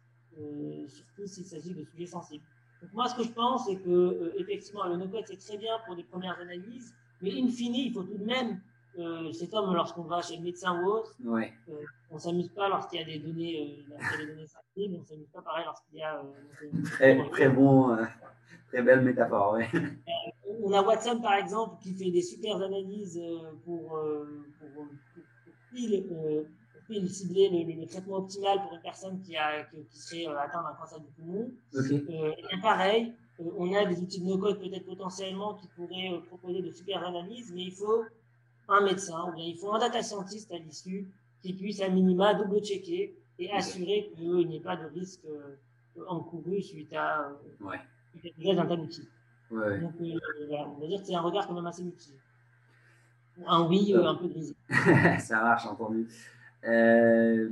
surtout 0.89 1.27
s'il 1.27 1.45
s'agit 1.45 1.75
de 1.75 1.85
sujets 1.85 2.07
sensibles. 2.07 2.45
Donc 2.83 2.93
moi, 2.95 3.09
ce 3.09 3.15
que 3.15 3.23
je 3.23 3.31
pense, 3.31 3.67
c'est 3.67 3.77
que 3.77 3.91
euh, 3.91 4.35
effectivement, 4.39 4.85
le 4.89 4.97
no-code 4.97 5.25
c'est 5.27 5.39
très 5.39 5.57
bien 5.57 5.75
pour 5.87 5.95
des 5.95 6.03
premières 6.03 6.39
analyses, 6.41 6.93
mais 7.21 7.31
in 7.31 7.49
fine, 7.49 7.75
il 7.77 7.93
faut 7.93 8.03
tout 8.03 8.19
de 8.19 8.25
même, 8.25 8.61
euh, 8.99 9.33
c'est 9.33 9.49
comme 9.49 9.73
lorsqu'on 9.73 10.03
va 10.03 10.21
chez 10.21 10.37
le 10.37 10.43
médecin 10.43 10.83
ou 10.83 10.87
autre, 10.89 11.15
ouais. 11.25 11.53
euh, 11.69 11.85
on 12.11 12.19
s'amuse 12.19 12.49
pas 12.49 12.69
lorsqu'il 12.69 13.01
y 13.01 13.03
a 13.03 13.07
des 13.07 13.19
données, 13.21 13.85
euh, 13.89 14.19
des 14.19 14.27
données 14.27 14.99
on 15.01 15.05
s'amuse 15.05 15.29
pas 15.33 15.43
pareil 15.43 15.65
lorsqu'il 15.65 15.99
y 15.99 16.03
a. 16.03 16.17
Euh, 16.19 16.83
très, 16.85 17.29
très 17.31 17.49
bon, 17.49 17.93
euh, 17.93 18.05
très 18.69 18.83
belle 18.83 19.03
métaphore. 19.03 19.53
Ouais. 19.55 19.69
on 20.65 20.73
a 20.73 20.83
Watson 20.83 21.21
par 21.21 21.35
exemple 21.35 21.77
qui 21.83 21.95
fait 21.95 22.11
des 22.11 22.23
super 22.23 22.57
analyses 22.57 23.23
pour, 23.65 23.89
pour, 23.89 23.99
pour, 24.59 24.69
pour 24.75 24.87
pile 25.73 26.05
il 26.95 27.09
cibler 27.09 27.49
le, 27.49 27.81
le, 27.81 27.87
traitement 27.87 28.17
optimal 28.17 28.61
pour 28.63 28.75
une 28.75 28.83
personne 28.83 29.21
qui, 29.21 29.37
a, 29.37 29.65
qui, 29.65 29.77
qui 29.91 29.99
serait 29.99 30.27
euh, 30.27 30.39
atteinte 30.39 30.65
d'un 30.65 30.75
cancer 30.75 31.01
du 31.01 31.07
poumon. 31.13 31.51
Okay. 31.75 32.05
Euh, 32.11 32.33
et 32.53 32.61
pareil, 32.61 33.15
euh, 33.41 33.51
on 33.57 33.73
a 33.75 33.85
des 33.85 34.01
outils 34.01 34.21
de 34.21 34.27
no-code 34.27 34.59
peut-être 34.59 34.87
potentiellement 34.87 35.55
qui 35.55 35.69
pourraient 35.69 36.21
proposer 36.29 36.63
de 36.63 36.71
super 36.71 37.05
analyses, 37.05 37.53
mais 37.55 37.65
il 37.65 37.73
faut 37.73 38.05
un 38.69 38.85
médecin 38.85 39.29
ou 39.29 39.35
bien 39.35 39.45
il 39.45 39.57
faut 39.57 39.73
un 39.73 39.79
data 39.79 40.03
scientist 40.03 40.51
à 40.53 40.59
l'issue 40.59 41.09
qui 41.43 41.55
puisse 41.55 41.81
à 41.81 41.89
minima 41.89 42.35
double-checker 42.35 43.17
et 43.39 43.51
assurer 43.53 44.13
qu'il 44.15 44.47
n'y 44.47 44.57
ait 44.57 44.61
pas 44.61 44.77
de 44.77 44.87
risque 44.87 45.27
encouru 46.07 46.63
suite 46.63 46.93
à 46.93 47.33
ouais. 47.61 47.81
l'usage 48.39 48.57
d'un 48.57 48.67
tel 48.67 48.81
outil. 48.81 49.09
Ouais. 49.51 49.81
Donc, 49.81 49.93
on 50.01 50.81
va 50.81 50.87
dire 50.87 51.01
que 51.01 51.07
c'est 51.07 51.15
un 51.15 51.21
regard 51.21 51.47
quand 51.47 51.55
même 51.55 51.67
assez 51.67 51.83
utile. 51.83 52.15
Un 53.47 53.67
oui, 53.67 53.95
un 53.95 54.15
peu 54.15 54.29
grisé. 54.29 54.55
Ça 55.19 55.43
marche, 55.43 55.67
entendu. 55.67 56.07
Euh, 56.65 57.49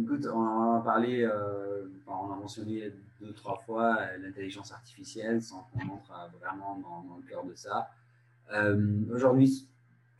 écoute, 0.00 0.26
on 0.32 0.76
a 0.76 0.80
parlé, 0.80 1.22
euh, 1.22 1.86
on 2.06 2.32
a 2.32 2.36
mentionné 2.36 2.92
deux, 3.20 3.32
trois 3.34 3.58
fois 3.58 3.98
euh, 4.00 4.18
l'intelligence 4.18 4.72
artificielle 4.72 5.42
sans 5.42 5.68
qu'on 5.72 5.86
entre 5.92 6.30
vraiment 6.40 6.78
dans, 6.78 7.16
le 7.16 7.28
cœur 7.28 7.44
de 7.44 7.54
ça. 7.54 7.90
Aujourd'hui, 9.12 9.68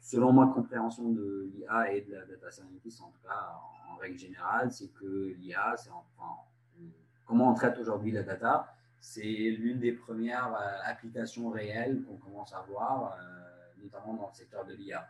selon 0.00 0.32
ma 0.32 0.46
compréhension 0.46 1.10
de 1.10 1.50
l'IA 1.54 1.92
et 1.92 2.00
de 2.02 2.12
la 2.14 2.24
data 2.26 2.50
scientist, 2.50 3.00
en 3.00 3.06
tout 3.06 3.26
cas 3.26 3.58
en, 3.90 3.94
en 3.94 3.96
règle 3.96 4.18
générale, 4.18 4.70
c'est 4.72 4.88
que 4.88 5.34
l'IA, 5.38 5.74
c'est 5.76 5.90
enfin, 5.90 6.34
comment 7.26 7.50
on 7.50 7.54
traite 7.54 7.78
aujourd'hui 7.78 8.12
la 8.12 8.22
data, 8.22 8.74
c'est 9.00 9.22
l'une 9.22 9.78
des 9.78 9.92
premières 9.92 10.54
applications 10.84 11.50
réelles 11.50 12.02
qu'on 12.02 12.16
commence 12.16 12.52
à 12.52 12.64
voir. 12.68 13.16
Notamment 13.82 14.14
dans 14.14 14.28
le 14.28 14.34
secteur 14.34 14.64
de 14.64 14.72
l'IA. 14.72 15.06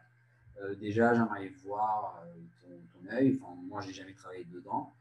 Déjà, 0.78 1.14
j'aimerais 1.14 1.48
voir 1.64 2.22
ton, 2.62 2.68
ton 2.92 3.14
œil. 3.14 3.38
Enfin, 3.40 3.54
moi, 3.68 3.80
j'ai 3.80 3.92
jamais 3.92 4.14
travaillé 4.14 4.44
dedans. 4.44 4.94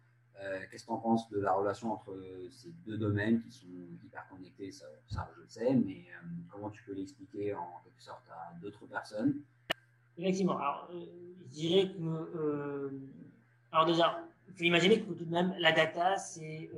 Qu'est-ce 0.70 0.84
que 0.84 0.88
tu 0.88 0.94
en 0.94 0.98
penses 0.98 1.30
de 1.30 1.40
la 1.40 1.54
relation 1.54 1.94
entre 1.94 2.20
ces 2.52 2.70
deux 2.86 2.98
domaines 2.98 3.40
qui 3.42 3.52
sont 3.52 3.68
hyper 4.04 4.28
connectés? 4.28 4.72
Ça, 4.72 4.86
je 5.08 5.42
le 5.42 5.48
sais, 5.48 5.74
mais 5.74 6.06
comment 6.50 6.70
tu 6.70 6.84
peux 6.84 6.94
l'expliquer 6.94 7.54
en 7.54 7.80
quelque 7.84 8.02
sorte 8.02 8.28
à 8.30 8.54
d'autres 8.62 8.86
personnes? 8.88 9.42
Effectivement. 10.18 10.58
Alors, 10.58 10.90
je 10.92 11.46
dirais 11.50 11.94
que. 11.94 12.92
alors, 13.72 13.86
déjà, 13.86 14.20
il 14.50 14.54
faut 14.54 14.64
imaginer 14.64 15.02
que 15.02 15.14
tout 15.14 15.26
de 15.26 15.32
même, 15.32 15.56
la 15.60 15.72
data, 15.72 16.18
c'est 16.18 16.70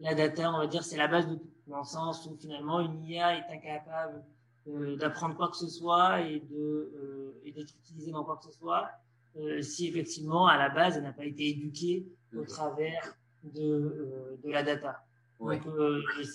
la 0.00 0.14
data, 0.14 0.52
on 0.52 0.58
va 0.58 0.66
dire, 0.66 0.84
c'est 0.84 0.96
la 0.96 1.08
base 1.08 1.28
de 1.28 1.36
tout, 1.36 1.50
dans 1.66 1.78
le 1.78 1.84
sens 1.84 2.26
où 2.26 2.36
finalement 2.36 2.80
une 2.80 3.04
IA 3.04 3.38
est 3.38 3.56
incapable 3.56 4.22
euh, 4.68 4.96
d'apprendre 4.96 5.36
quoi 5.36 5.48
que 5.48 5.56
ce 5.56 5.68
soit 5.68 6.20
et 6.20 6.40
de 6.40 6.92
euh, 6.94 7.25
et 7.44 7.52
d'être 7.52 7.74
utilisée 7.76 8.10
dans 8.10 8.24
quoi 8.24 8.36
que 8.36 8.44
ce 8.44 8.52
soit 8.52 8.88
euh, 9.36 9.60
si 9.62 9.88
effectivement 9.88 10.46
à 10.46 10.56
la 10.56 10.68
base 10.68 10.96
elle 10.96 11.02
n'a 11.02 11.12
pas 11.12 11.24
été 11.24 11.50
éduquée 11.50 12.06
au 12.36 12.44
travers 12.44 13.14
de, 13.44 13.62
euh, 13.62 14.36
de 14.42 14.50
la 14.50 14.62
data. 14.62 15.02
Donc 15.38 15.62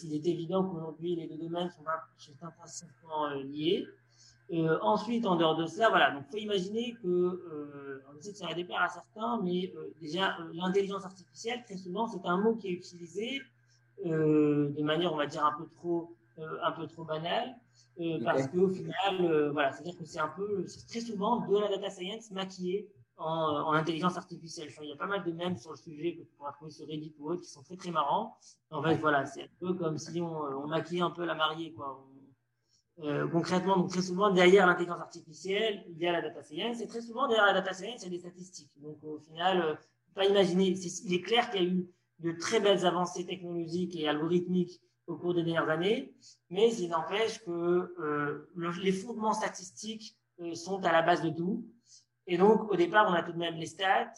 il 0.03 0.13
est 0.13 0.27
évident 0.27 0.63
qu'aujourd'hui 0.63 1.15
les 1.15 1.27
deux 1.27 1.37
domaines 1.37 1.69
sont, 1.69 1.83
sont 2.17 2.45
intrinsèquement 2.45 3.29
liés. 3.33 3.87
Euh, 4.53 4.77
ensuite, 4.81 5.25
en 5.25 5.37
dehors 5.37 5.55
de 5.55 5.65
cela, 5.65 5.89
voilà, 5.89 6.11
donc 6.11 6.25
faut 6.29 6.37
imaginer 6.37 6.93
que, 7.01 7.07
euh, 7.07 8.03
on 8.11 8.17
essaie 8.17 8.33
de 8.33 8.37
faire 8.37 8.53
des 8.53 8.67
à 8.77 8.89
certains, 8.89 9.39
mais 9.41 9.71
euh, 9.77 9.93
déjà 10.01 10.37
l'intelligence 10.53 11.05
artificielle, 11.05 11.63
très 11.63 11.77
souvent, 11.77 12.05
c'est 12.07 12.25
un 12.25 12.37
mot 12.37 12.55
qui 12.55 12.67
est 12.67 12.71
utilisé 12.71 13.41
de 14.03 14.81
manière, 14.81 15.13
on 15.13 15.17
va 15.17 15.27
dire, 15.27 15.45
un 15.45 15.53
peu 15.57 15.67
trop, 15.77 16.15
un 16.63 16.71
peu 16.71 16.87
trop 16.87 17.03
banale, 17.03 17.55
parce 18.23 18.47
qu'au 18.47 18.69
final, 18.69 19.51
voilà, 19.51 19.71
c'est-à-dire 19.71 19.97
que 19.97 20.05
c'est 20.05 20.19
un 20.19 20.29
peu, 20.29 20.65
très 20.87 21.01
souvent 21.01 21.45
de 21.47 21.57
la 21.57 21.69
data 21.69 21.89
science 21.89 22.31
maquillée 22.31 22.89
en, 23.17 23.67
en, 23.67 23.73
intelligence 23.73 24.17
artificielle. 24.17 24.69
il 24.81 24.89
y 24.89 24.91
a 24.91 24.95
pas 24.95 25.05
mal 25.05 25.23
de 25.23 25.31
mèmes 25.31 25.57
sur 25.57 25.71
le 25.71 25.77
sujet 25.77 26.15
que 26.15 26.21
tu 26.23 26.33
pourras 26.37 26.53
trouver 26.53 26.71
sur 26.71 26.87
Reddit 26.87 27.13
ou 27.19 27.31
autre 27.31 27.41
qui 27.41 27.49
sont 27.49 27.61
très 27.61 27.77
très 27.77 27.91
marrants. 27.91 28.37
En 28.71 28.81
fait, 28.81 28.95
voilà, 28.95 29.25
c'est 29.25 29.43
un 29.43 29.47
peu 29.59 29.73
comme 29.73 29.97
si 29.97 30.21
on, 30.21 30.41
on 30.41 30.67
maquillait 30.67 31.01
un 31.01 31.11
peu 31.11 31.25
la 31.25 31.35
mariée, 31.35 31.73
quoi. 31.73 32.03
Euh, 33.03 33.27
concrètement, 33.27 33.77
donc 33.77 33.89
très 33.89 34.01
souvent 34.01 34.29
derrière 34.31 34.67
l'intelligence 34.67 34.99
artificielle, 34.99 35.83
il 35.89 35.97
y 35.97 36.07
a 36.07 36.11
la 36.11 36.21
data 36.21 36.43
science, 36.43 36.81
et 36.81 36.87
très 36.87 37.01
souvent 37.01 37.27
derrière 37.27 37.47
la 37.47 37.53
data 37.53 37.73
science, 37.73 38.01
il 38.01 38.03
y 38.03 38.07
a 38.07 38.09
des 38.09 38.19
statistiques. 38.19 38.71
Donc 38.77 39.03
au 39.03 39.17
final, 39.19 39.61
euh, 39.61 39.75
pas 40.13 40.25
imaginer, 40.25 40.67
il 40.67 41.13
est 41.13 41.21
clair 41.21 41.49
qu'il 41.49 41.63
y 41.63 41.65
a 41.65 41.67
eu 41.67 41.89
de 42.19 42.31
très 42.33 42.59
belles 42.59 42.85
avancées 42.85 43.25
technologiques 43.25 43.95
et 43.95 44.07
algorithmiques 44.07 44.81
au 45.11 45.17
cours 45.17 45.33
des 45.33 45.43
dernières 45.43 45.69
années, 45.69 46.13
mais 46.49 46.73
il 46.75 46.89
n'empêche 46.89 47.43
que 47.43 47.51
euh, 47.51 48.49
les 48.81 48.91
fondements 48.91 49.33
statistiques 49.33 50.17
euh, 50.39 50.55
sont 50.55 50.83
à 50.83 50.91
la 50.91 51.01
base 51.01 51.21
de 51.21 51.29
tout. 51.29 51.67
Et 52.27 52.37
donc 52.37 52.71
au 52.71 52.75
départ, 52.75 53.07
on 53.09 53.13
a 53.13 53.23
tout 53.23 53.33
de 53.33 53.37
même 53.37 53.55
les 53.55 53.65
stats 53.65 54.13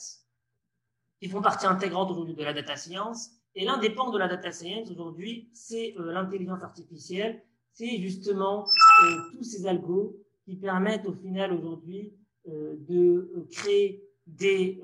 qui 1.19 1.29
font 1.29 1.41
partie 1.41 1.65
intégrante 1.65 2.11
aujourd'hui 2.11 2.35
de 2.35 2.43
la 2.43 2.53
data 2.53 2.75
science. 2.75 3.31
Et 3.55 3.65
l'un 3.65 3.77
des 3.77 3.89
pans 3.89 4.11
de 4.11 4.17
la 4.17 4.27
data 4.27 4.51
science 4.51 4.89
aujourd'hui, 4.89 5.49
c'est 5.53 5.93
l'intelligence 5.97 6.63
artificielle 6.63 7.43
c'est 7.73 7.99
justement 7.99 8.65
euh, 9.03 9.17
tous 9.31 9.43
ces 9.43 9.65
algos 9.65 10.15
qui 10.45 10.55
permettent 10.55 11.07
au 11.07 11.13
final 11.13 11.51
aujourd'hui 11.53 12.13
euh, 12.47 12.75
de 12.87 13.31
euh, 13.35 13.47
créer 13.51 14.03
des, 14.25 14.81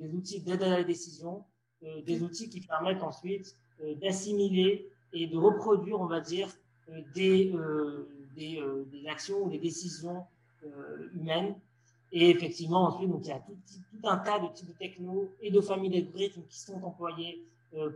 des 0.00 0.14
outils 0.14 0.40
d'aide 0.40 0.64
à 0.64 0.68
la 0.68 0.82
décision, 0.82 1.44
des 1.80 2.24
outils 2.24 2.48
qui 2.48 2.60
permettent 2.60 3.04
ensuite 3.04 3.56
d'assimiler 4.02 4.90
et 5.14 5.26
de 5.26 5.38
reproduire, 5.38 6.00
on 6.00 6.06
va 6.06 6.20
dire, 6.20 6.48
des, 7.14 7.54
des, 8.36 8.62
des, 8.92 9.08
actions 9.08 9.44
ou 9.44 9.50
des 9.50 9.58
décisions 9.58 10.24
humaines. 11.14 11.54
Et 12.12 12.30
effectivement, 12.30 12.88
ensuite, 12.88 13.08
donc, 13.08 13.22
il 13.24 13.28
y 13.28 13.32
a 13.32 13.38
tout, 13.38 13.56
tout 13.90 14.08
un 14.08 14.18
tas 14.18 14.38
de 14.38 14.48
types 14.52 14.68
de 14.68 14.74
technos 14.74 15.30
et 15.40 15.50
de 15.50 15.60
familles 15.60 15.90
d'algorithmes 15.90 16.42
qui 16.48 16.60
sont 16.60 16.82
employés 16.82 17.42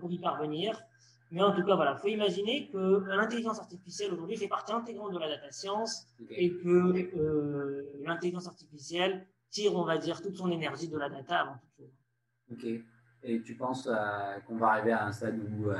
pour 0.00 0.10
y 0.10 0.18
parvenir. 0.18 0.80
Mais 1.30 1.42
en 1.42 1.54
tout 1.54 1.62
cas, 1.62 1.76
voilà, 1.76 1.96
faut 1.96 2.08
imaginer 2.08 2.68
que 2.68 3.04
l'intelligence 3.08 3.58
artificielle 3.58 4.12
aujourd'hui 4.14 4.36
fait 4.36 4.48
partie 4.48 4.72
intégrante 4.72 5.12
de 5.12 5.18
la 5.18 5.28
data 5.28 5.50
science 5.50 6.06
et 6.30 6.50
que 6.50 7.16
euh, 7.16 7.86
l'intelligence 8.02 8.46
artificielle 8.46 9.26
tire, 9.50 9.74
on 9.76 9.84
va 9.84 9.98
dire, 9.98 10.22
toute 10.22 10.36
son 10.36 10.50
énergie 10.50 10.88
de 10.88 10.96
la 10.96 11.10
data 11.10 11.40
avant 11.40 11.56
toute 11.58 11.76
chose. 11.76 11.92
Ok. 12.52 12.82
Et 13.24 13.42
tu 13.42 13.54
penses 13.54 13.88
euh, 13.90 14.38
qu'on 14.46 14.56
va 14.56 14.68
arriver 14.68 14.92
à 14.92 15.06
un 15.06 15.12
stade 15.12 15.38
où 15.38 15.70
euh, 15.70 15.76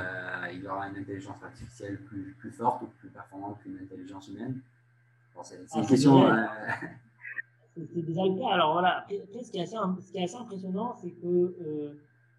il 0.51 0.61
y 0.61 0.67
aura 0.67 0.87
une 0.89 0.97
intelligence 0.97 1.41
artificielle 1.41 1.97
plus, 2.03 2.35
plus 2.37 2.51
forte 2.51 2.81
ou 2.81 2.87
plus 2.99 3.09
performante 3.09 3.59
qu'une 3.61 3.79
intelligence 3.81 4.27
humaine? 4.27 4.61
Bon, 5.33 5.41
C'est 5.43 5.55
une 5.55 5.65
ah, 5.71 5.85
question. 5.87 6.27
Euh, 6.27 6.45
c'est 7.75 8.01
déjà 8.01 8.25
le 8.25 8.37
cas. 8.37 8.49
Alors 8.49 8.73
voilà, 8.73 8.97
après, 8.99 9.23
ce, 9.41 9.51
qui 9.51 9.57
est 9.57 9.61
assez, 9.61 9.77
ce 9.77 10.11
qui 10.11 10.17
est 10.17 10.23
assez 10.23 10.35
impressionnant, 10.35 10.97
c'est 11.01 11.11
que 11.11 11.95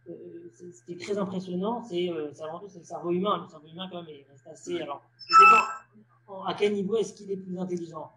ce 0.07 0.85
qui 0.85 0.93
est 0.93 1.01
très 1.01 1.17
impressionnant, 1.17 1.83
c'est 1.83 2.11
avant 2.43 2.59
tout 2.59 2.69
le 2.75 2.85
cerveau 2.85 3.11
humain. 3.11 3.43
Le 3.43 3.49
cerveau 3.49 3.69
humain, 3.69 3.89
quand 3.91 4.03
même, 4.03 4.15
il 4.15 4.27
reste 4.31 4.47
assez. 4.49 4.83
Alors, 4.83 5.03
à 6.47 6.55
quel 6.55 6.75
niveau 6.75 6.99
est-ce 6.99 7.15
qu'il 7.15 7.31
est 7.31 7.39
plus 7.39 7.59
intelligent 7.59 8.13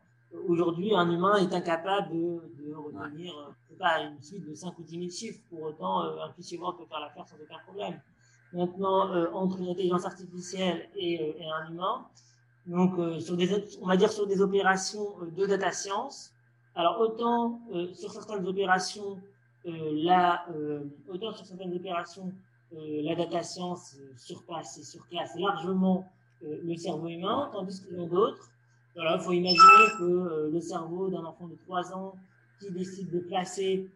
Aujourd'hui, 0.48 0.94
un 0.94 1.10
humain 1.10 1.38
est 1.38 1.54
incapable 1.54 2.10
de, 2.10 2.42
de 2.60 2.74
retenir 2.76 3.34
pas, 3.84 4.02
une 4.02 4.22
suite 4.22 4.48
de 4.48 4.54
5 4.54 4.78
ou 4.80 4.84
10 4.84 5.00
000 5.00 5.10
chiffres. 5.12 5.42
Pour 5.50 5.64
autant, 5.64 6.02
un 6.02 6.32
fichier 6.34 6.58
Word 6.58 6.78
peut 6.78 6.86
faire 6.86 7.00
l'affaire 7.00 7.28
sans 7.28 7.36
aucun 7.36 7.60
problème. 7.66 8.00
Maintenant, 8.54 9.14
entre 9.34 9.60
une 9.60 9.70
intelligence 9.70 10.06
artificielle 10.06 10.90
et, 10.96 11.36
et 11.40 11.46
un 11.52 11.72
humain, 11.72 12.06
donc 12.66 12.94
sur 13.20 13.36
des, 13.36 13.50
on 13.82 13.88
va 13.88 13.98
dire 13.98 14.12
sur 14.12 14.28
des 14.28 14.42
opérations 14.42 15.08
de 15.36 15.46
data 15.46 15.72
science. 15.72 16.32
Alors 16.76 17.00
autant 17.00 17.60
sur 17.94 18.12
certaines 18.12 18.46
opérations 18.48 19.20
euh, 19.66 20.10
euh, 20.54 20.84
autant 21.08 21.32
sur 21.32 21.46
certaines 21.46 21.74
opérations, 21.74 22.34
euh, 22.74 23.02
la 23.04 23.16
data 23.16 23.42
science 23.44 23.96
surpasse 24.18 24.78
et 24.78 24.84
surclasse 24.84 25.38
largement 25.38 26.06
le 26.42 26.76
cerveau 26.76 27.08
humain, 27.08 27.50
tandis 27.54 27.82
que 27.86 27.96
dans 27.96 28.08
d'autres, 28.08 28.52
voilà, 28.96 29.18
faut 29.18 29.32
imaginer 29.32 29.86
que 29.98 30.50
le 30.52 30.60
cerveau 30.60 31.10
d'un 31.10 31.24
enfant 31.24 31.48
de 31.48 31.56
3 31.56 31.94
ans 31.94 32.16
qui 32.66 32.72
décide 32.72 33.12
de 33.12 33.20
placer 33.20 33.90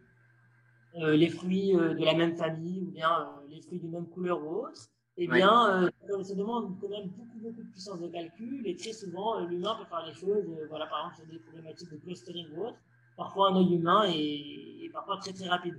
les 0.94 1.28
fruits 1.28 1.72
de 1.72 2.04
la 2.04 2.14
même 2.14 2.34
famille 2.34 2.80
ou 2.80 2.90
bien 2.90 3.28
les 3.48 3.60
fruits 3.60 3.78
d'une 3.78 3.92
même 3.92 4.08
couleur 4.08 4.42
ou 4.44 4.64
autre, 4.64 4.88
eh 5.16 5.28
bien, 5.28 5.90
ça 6.22 6.34
demande 6.34 6.76
quand 6.80 6.88
même 6.88 7.08
beaucoup, 7.08 7.38
beaucoup 7.40 7.62
de 7.62 7.70
puissance 7.70 8.00
de 8.00 8.08
calcul 8.08 8.66
et 8.66 8.74
très 8.74 8.92
souvent, 8.92 9.40
l'humain 9.46 9.76
peut 9.78 9.84
faire 9.84 10.04
les 10.06 10.14
choses, 10.14 10.44
voilà, 10.68 10.86
par 10.86 10.98
exemple, 11.00 11.16
sur 11.16 11.26
des 11.26 11.38
problématiques 11.40 11.90
de 11.90 11.96
clustering 11.98 12.46
ou 12.56 12.66
autre, 12.66 12.78
parfois 13.18 13.50
un 13.50 13.56
œil 13.56 13.74
humain 13.74 14.04
est, 14.08 14.90
parfois 14.92 15.18
très 15.18 15.32
très 15.32 15.48
rapide. 15.48 15.74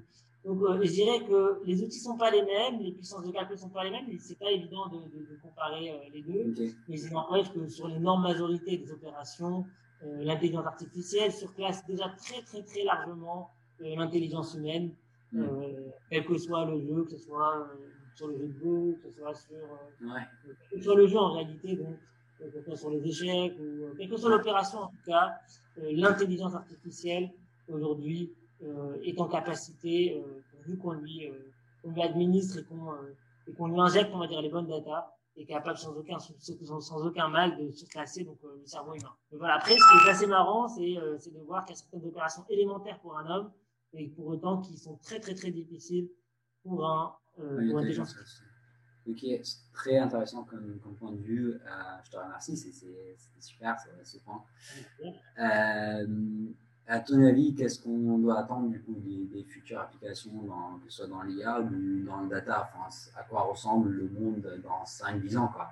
Donc 0.45 0.61
euh, 0.61 0.79
je 0.83 0.91
dirais 0.91 1.25
que 1.25 1.61
les 1.65 1.81
outils 1.83 1.99
sont 1.99 2.17
pas 2.17 2.31
les 2.31 2.43
mêmes, 2.43 2.79
les 2.79 2.91
puissances 2.91 3.25
de 3.25 3.31
calcul 3.31 3.57
sont 3.57 3.69
pas 3.69 3.83
les 3.83 3.91
mêmes, 3.91 4.05
mais 4.07 4.17
c'est 4.19 4.37
pas 4.37 4.51
évident 4.51 4.87
de, 4.87 4.97
de, 4.97 5.25
de 5.25 5.39
comparer 5.41 5.89
euh, 5.91 5.97
les 6.13 6.21
deux. 6.21 6.53
Mais 6.87 6.99
il 6.99 7.11
n'empêche 7.11 7.51
que 7.51 7.67
sur 7.67 7.87
l'énorme 7.87 8.23
majorité 8.23 8.77
des 8.77 8.91
opérations, 8.91 9.59
euh, 9.59 9.63
l'intelligence 10.01 10.65
artificielle 10.65 11.31
surclasse 11.31 11.85
déjà 11.85 12.09
très 12.09 12.41
très 12.43 12.63
très 12.63 12.83
largement 12.83 13.51
l'intelligence 13.79 14.55
humaine, 14.55 14.93
mm. 15.31 15.45
quel 16.09 16.25
que 16.25 16.37
soit 16.37 16.65
le 16.65 16.79
jeu, 16.81 17.03
que 17.03 17.11
ce 17.11 17.19
soit 17.19 17.67
sur 18.15 18.27
le 18.27 18.37
jeu 18.37 18.47
de 18.47 18.59
Go, 18.59 18.97
que 19.01 19.09
ce 19.09 19.19
soit 19.19 19.33
sur, 19.33 19.55
ouais. 19.55 20.81
sur 20.81 20.95
le 20.95 21.07
jeu 21.07 21.17
en 21.17 21.33
réalité, 21.33 21.75
donc 21.75 21.95
que 22.39 22.49
ce 22.49 22.61
soit 22.61 22.75
sur 22.75 22.89
les 22.89 23.05
échecs 23.07 23.55
ou 23.59 23.95
quelle 23.97 24.09
que 24.09 24.17
soit 24.17 24.29
l'opération 24.29 24.79
en 24.79 24.87
tout 24.87 25.03
cas, 25.05 25.33
euh, 25.79 25.91
l'intelligence 25.93 26.53
artificielle 26.55 27.29
aujourd'hui 27.67 28.33
euh, 28.63 28.97
est 29.03 29.19
en 29.19 29.27
capacité, 29.27 30.17
euh, 30.17 30.41
vu 30.65 30.77
qu'on 30.77 30.93
lui, 30.93 31.31
lui 31.85 32.01
administre 32.01 32.59
et 32.59 32.63
qu'on 32.63 32.93
qu'on 33.57 33.67
lui 33.67 33.79
injecte, 33.79 34.11
on 34.13 34.19
va 34.19 34.27
dire, 34.27 34.41
les 34.43 34.49
bonnes 34.49 34.67
datas, 34.67 35.11
est 35.41 35.45
capable 35.45 35.77
sans 35.77 35.95
aucun, 35.95 36.17
sans, 36.19 37.05
aucun 37.05 37.27
mal 37.29 37.57
de 37.57 37.71
surclasser 37.71 38.23
donc, 38.23 38.37
le 38.43 38.65
cerveau 38.65 38.93
humain. 38.93 39.15
voilà. 39.31 39.55
Après, 39.55 39.75
ce 39.75 40.01
qui 40.01 40.07
est 40.07 40.11
assez 40.11 40.27
marrant, 40.27 40.67
c'est 40.67 40.81
de 40.95 41.39
voir 41.45 41.65
qu'il 41.65 41.75
y 41.75 41.79
a 41.79 41.81
certaines 41.81 42.05
opérations 42.05 42.45
élémentaires 42.49 42.99
pour 42.99 43.17
un 43.17 43.29
homme, 43.29 43.51
et 43.93 44.07
pour 44.09 44.27
autant 44.27 44.61
qui 44.61 44.77
sont 44.77 44.97
très 44.97 45.19
très 45.19 45.33
très 45.33 45.51
difficiles 45.51 46.09
pour 46.63 46.85
un 46.85 47.15
euh, 47.39 47.69
pour 47.69 47.79
intelligence 47.79 48.15
Ok, 49.07 49.25
très 49.73 49.97
intéressant 49.97 50.43
comme, 50.43 50.79
comme, 50.81 50.95
point 50.95 51.11
de 51.13 51.21
vue. 51.21 51.53
Euh, 51.53 51.59
je 52.03 52.11
te 52.11 52.17
remercie, 52.17 52.55
c'était 52.55 53.15
super 53.39 53.75
ce 54.03 54.17
point. 54.19 54.43
Euh, 55.39 56.05
à 56.89 56.99
ton 56.99 57.23
avis, 57.23 57.53
qu'est-ce 57.53 57.83
qu'on 57.83 58.17
doit 58.17 58.39
attendre 58.39 58.69
du 58.69 58.81
coup 58.81 58.95
des, 58.97 59.25
des 59.25 59.43
futures 59.43 59.79
applications, 59.79 60.31
dans, 60.41 60.79
que 60.83 60.89
ce 60.89 60.97
soit 60.97 61.07
dans 61.07 61.21
l'IA 61.21 61.61
ou 61.61 62.03
dans 62.03 62.21
le 62.21 62.29
data 62.29 62.67
enfin, 62.73 62.89
À 63.15 63.23
quoi 63.23 63.41
ressemble 63.43 63.91
le 63.91 64.09
monde 64.09 64.59
dans 64.63 64.83
5-10 64.83 65.37
ans 65.37 65.49
quoi? 65.49 65.71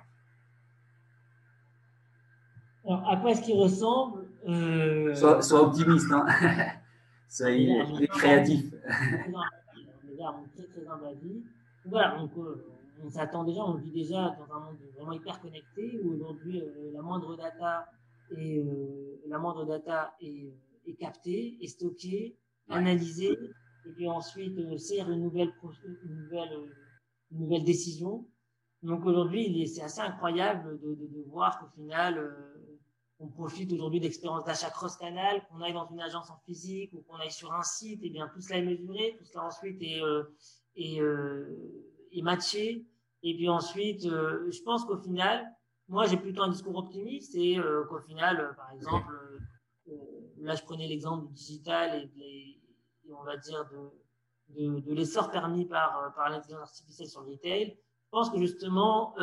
Alors, 2.86 3.10
à 3.10 3.16
quoi 3.16 3.32
est-ce 3.32 3.42
qu'il 3.42 3.56
ressemble 3.56 4.28
euh... 4.46 5.12
sois, 5.12 5.42
sois, 5.42 5.62
optimiste, 5.62 6.10
hein 6.12 6.24
soyez 7.28 8.06
créatif. 8.10 8.70
Très 8.70 10.66
très 10.66 10.86
invasif. 10.88 11.44
Voilà, 11.84 12.16
donc 12.16 12.30
euh, 12.38 12.64
on 13.04 13.10
s'attend 13.10 13.42
déjà, 13.42 13.62
on 13.62 13.74
vit 13.74 13.90
déjà 13.90 14.36
dans 14.38 14.54
un 14.54 14.60
monde 14.60 14.76
vraiment 14.94 15.12
hyper 15.12 15.40
connecté 15.40 16.00
où 16.02 16.14
aujourd'hui 16.14 16.60
euh, 16.60 16.92
la 16.94 17.02
moindre 17.02 17.36
data 17.36 17.86
et 18.36 18.62
la 19.26 19.38
moindre 19.38 19.64
data 19.64 20.14
est, 20.20 20.52
est 20.88 20.96
captée, 20.96 21.58
est 21.60 21.68
stockée, 21.68 22.36
analysée, 22.68 23.38
et 23.86 23.92
puis 23.94 24.08
ensuite 24.08 24.78
sert 24.78 25.10
une 25.10 25.22
nouvelle, 25.22 25.52
une 26.04 26.16
nouvelle, 26.22 26.52
une 27.30 27.38
nouvelle 27.40 27.64
décision. 27.64 28.26
Donc 28.82 29.04
aujourd'hui, 29.06 29.66
c'est 29.66 29.82
assez 29.82 30.00
incroyable 30.00 30.78
de, 30.80 30.94
de, 30.94 31.06
de 31.06 31.22
voir 31.28 31.58
qu'au 31.58 31.68
final, 31.68 32.14
on 33.20 33.28
profite 33.28 33.72
aujourd'hui 33.72 34.00
d'expériences 34.00 34.44
d'achat 34.44 34.70
cross-canal, 34.70 35.42
qu'on 35.48 35.60
aille 35.60 35.72
dans 35.72 35.88
une 35.90 36.00
agence 36.00 36.30
en 36.30 36.38
physique 36.46 36.92
ou 36.92 37.02
qu'on 37.02 37.16
aille 37.16 37.32
sur 37.32 37.52
un 37.52 37.62
site, 37.62 38.02
et 38.04 38.10
bien 38.10 38.28
tout 38.28 38.40
cela 38.40 38.58
est 38.58 38.64
mesuré, 38.64 39.16
tout 39.18 39.24
cela 39.24 39.46
ensuite 39.46 39.82
est, 39.82 40.00
euh, 40.00 40.22
est, 40.76 41.00
euh, 41.00 42.06
est 42.12 42.22
matché. 42.22 42.86
Et 43.24 43.34
puis 43.34 43.48
ensuite, 43.48 44.04
euh, 44.04 44.48
je 44.50 44.62
pense 44.62 44.84
qu'au 44.84 44.96
final, 44.98 45.44
moi 45.88 46.06
j'ai 46.06 46.16
plutôt 46.16 46.42
un 46.42 46.50
discours 46.50 46.76
optimiste 46.76 47.34
et 47.34 47.58
qu'au 47.88 47.98
final, 47.98 48.54
par 48.56 48.70
exemple, 48.72 49.12
là 50.40 50.54
je 50.54 50.62
prenais 50.62 50.86
l'exemple 50.86 51.26
du 51.28 51.32
digital 51.32 52.10
et, 52.18 52.60
et, 53.06 53.12
on 53.12 53.24
va 53.24 53.36
dire 53.36 53.68
de, 53.70 54.60
de, 54.60 54.80
de 54.80 54.94
l'essor 54.94 55.30
permis 55.30 55.64
par, 55.64 56.12
par 56.14 56.28
l'intelligence 56.30 56.70
artificielle 56.70 57.08
sur 57.08 57.22
le 57.22 57.32
retail. 57.32 57.76
Je 58.04 58.10
pense 58.10 58.30
que 58.30 58.38
justement, 58.38 59.14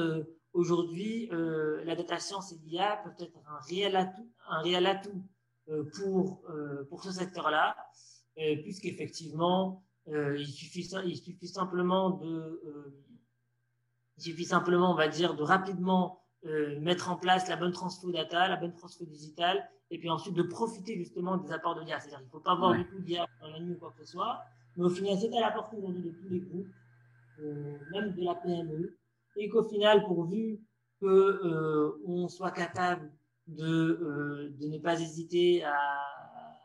Aujourd'hui, 0.56 1.28
euh, 1.34 1.84
la 1.84 1.97
data 1.97 2.17
science 2.17 2.54
et 2.54 2.56
l'IA 2.63 3.01
peuvent 3.04 3.28
être 3.28 3.38
un 3.45 3.60
réel 4.62 4.86
atout, 4.86 5.21
euh, 5.67 5.84
pour, 5.97 6.43
euh, 6.49 6.86
pour 6.86 7.04
ce 7.04 7.12
secteur-là, 7.12 7.75
puisqu'effectivement, 8.63 9.84
il, 10.08 10.47
suffit, 10.47 10.86
simplement 10.86 12.12
de, 12.12 12.62
de 14.17 15.43
rapidement 15.43 16.23
mettre 16.80 17.10
en 17.10 17.17
place 17.17 17.49
la 17.49 17.58
bonne 17.58 17.73
transfo 17.73 18.12
data, 18.12 18.47
la 18.47 18.56
bonne 18.56 18.73
transfo 18.73 19.04
digitale, 19.04 19.69
et 19.91 19.98
puis 19.98 20.10
ensuite 20.10 20.34
de 20.34 20.43
profiter 20.43 20.95
justement 20.95 21.38
des 21.38 21.52
apports 21.52 21.76
de 21.76 21.82
l'IA. 21.82 22.00
C'est-à-dire 22.00 22.19
qu'il 22.19 22.28
ne 22.28 22.32
faut 22.32 22.39
pas 22.39 22.54
avoir 22.54 22.74
du 22.74 22.86
tout 22.86 23.00
d'IA 23.00 23.28
dans 23.41 23.50
la 23.50 23.60
nuit 23.60 23.74
ou 23.74 23.78
quoi 23.78 23.91
que 23.91 24.06
ce 24.06 24.12
soit, 24.12 24.41
mais 24.78 24.86
au 24.86 24.89
final, 24.89 25.17
c'est 25.19 25.36
à 25.36 25.41
la 25.41 25.52
portée 25.52 25.78
aujourd'hui 25.78 26.04
de 26.04 26.12
tous 26.12 26.30
les 26.30 26.39
groupes, 26.39 26.67
même 27.91 28.13
de 28.13 28.24
la 28.24 28.36
PME, 28.36 28.98
et 29.38 29.50
qu'au 29.50 29.63
final, 29.63 30.04
pourvu 30.06 30.60
que 31.02 31.06
euh, 31.06 32.02
on 32.06 32.28
soit 32.28 32.52
capable 32.52 33.12
de, 33.48 33.65
euh, 33.65 34.56
de 34.60 34.67
ne 34.67 34.78
pas 34.78 35.00
hésiter 35.00 35.63
à, 35.63 35.76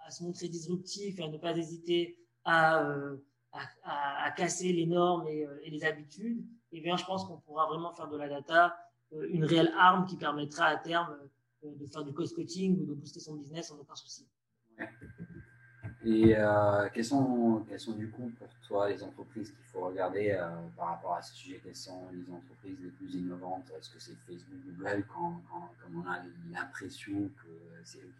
à, 0.06 0.10
se 0.10 0.22
montrer 0.22 0.48
disruptif 0.48 1.18
et 1.18 1.24
à 1.24 1.28
ne 1.28 1.38
pas 1.38 1.56
hésiter 1.56 2.18
à, 2.44 2.84
euh, 2.84 3.16
à, 3.52 4.24
à 4.24 4.30
casser 4.30 4.72
les 4.72 4.86
normes 4.86 5.26
et, 5.26 5.46
euh, 5.46 5.60
et, 5.64 5.70
les 5.70 5.84
habitudes, 5.84 6.44
eh 6.72 6.80
bien, 6.80 6.96
je 6.96 7.04
pense 7.04 7.24
qu'on 7.24 7.38
pourra 7.38 7.66
vraiment 7.66 7.92
faire 7.92 8.08
de 8.08 8.16
la 8.16 8.28
data 8.28 8.76
euh, 9.12 9.28
une 9.30 9.44
réelle 9.44 9.72
arme 9.78 10.06
qui 10.06 10.16
permettra 10.16 10.66
à 10.66 10.76
terme 10.76 11.16
de 11.62 11.86
faire 11.86 12.04
du 12.04 12.12
cost-cutting 12.12 12.80
ou 12.80 12.86
de 12.86 12.94
booster 12.94 13.20
son 13.20 13.36
business 13.36 13.68
sans 13.68 13.78
aucun 13.78 13.94
souci. 13.94 14.26
Et 16.02 16.34
euh, 16.34 16.88
quels, 16.94 17.04
sont, 17.04 17.62
quels 17.68 17.78
sont 17.78 17.92
du 17.92 18.08
coup 18.08 18.30
pour 18.38 18.48
toi 18.66 18.88
les 18.88 19.02
entreprises 19.02 19.50
qu'il 19.50 19.64
faut 19.66 19.80
regarder 19.80 20.30
euh, 20.30 20.48
par 20.76 20.88
rapport 20.88 21.14
à 21.14 21.22
ce 21.22 21.34
sujet 21.34 21.60
Quelles 21.62 21.76
sont 21.76 22.08
les 22.12 22.32
entreprises 22.32 22.78
les 22.82 22.88
plus 22.90 23.14
innovantes? 23.16 23.70
Est-ce 23.78 23.90
que 23.90 24.00
c'est 24.00 24.14
Facebook, 24.26 24.58
Google, 24.66 25.04
quand, 25.12 25.42
quand, 25.50 25.70
on 25.94 26.10
a 26.10 26.20
l'impression 26.50 27.30
que 27.42 27.48
c'est 27.84 27.98
eux 27.98 28.12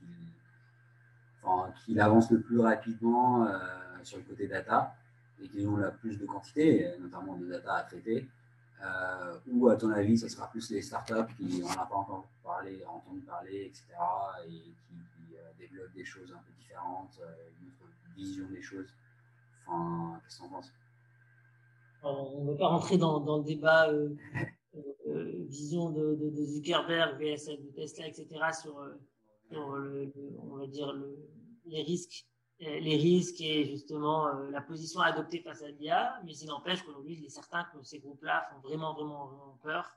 qui 1.86 1.98
avancent 1.98 2.30
le 2.30 2.40
plus 2.40 2.60
rapidement 2.60 3.46
euh, 3.46 3.58
sur 4.02 4.18
le 4.18 4.24
côté 4.24 4.46
data 4.46 4.94
et 5.42 5.48
qu'ils 5.48 5.66
ont 5.66 5.78
la 5.78 5.90
plus 5.90 6.18
de 6.18 6.26
quantité, 6.26 6.92
notamment 7.00 7.36
de 7.36 7.46
data 7.46 7.76
à 7.76 7.82
traiter? 7.84 8.28
Euh, 8.82 9.38
ou 9.52 9.68
à 9.68 9.76
ton 9.76 9.90
avis, 9.90 10.16
ce 10.18 10.28
sera 10.28 10.50
plus 10.50 10.70
les 10.70 10.80
startups 10.82 11.34
qui 11.36 11.60
n'en 11.60 11.70
a 11.70 11.86
pas 11.86 11.96
encore 11.96 12.26
parlé, 12.42 12.82
entendu 12.86 13.20
parler, 13.20 13.66
etc., 13.66 13.84
et 14.46 14.50
qui, 14.50 15.36
euh, 15.36 15.52
développent 15.58 15.92
des 15.94 16.04
choses 16.04 16.32
un 16.32 16.38
peu 16.38 16.52
différentes, 16.58 17.18
euh, 17.20 17.50
une 17.60 17.68
autre 17.68 17.96
vision 18.16 18.48
des 18.48 18.62
choses. 18.62 18.88
Enfin, 19.66 20.18
qu'est-ce 20.24 20.38
que 20.38 20.42
tu 20.42 20.48
en 20.48 20.48
penses 20.48 20.72
On 22.02 22.44
ne 22.44 22.52
va 22.52 22.58
pas 22.58 22.68
rentrer 22.68 22.96
dans, 22.96 23.20
dans 23.20 23.38
le 23.38 23.44
débat 23.44 23.90
vision 25.48 25.90
de, 25.90 26.30
Zuckerberg, 26.46 27.18
VS 27.18 27.48
de 27.48 27.70
Tesla, 27.74 28.06
etc., 28.06 28.28
sur, 28.62 28.76
on 29.52 30.56
va 30.56 30.66
dire 30.68 30.92
le, 30.92 31.18
les 31.66 31.82
risques 31.82 32.29
les 32.60 32.96
risques 32.96 33.40
et 33.40 33.64
justement 33.64 34.28
euh, 34.28 34.50
la 34.50 34.60
position 34.60 35.00
adoptée 35.00 35.40
face 35.40 35.62
à 35.62 35.68
l'IA, 35.68 36.20
mais 36.24 36.32
il 36.36 36.46
n'empêche 36.46 36.82
qu'aujourd'hui, 36.82 37.16
il 37.18 37.24
est 37.24 37.30
certain 37.30 37.64
que 37.72 37.82
ces 37.82 37.98
groupes-là 37.98 38.48
font 38.50 38.68
vraiment, 38.68 38.92
vraiment, 38.94 39.26
vraiment 39.26 39.58
peur 39.62 39.96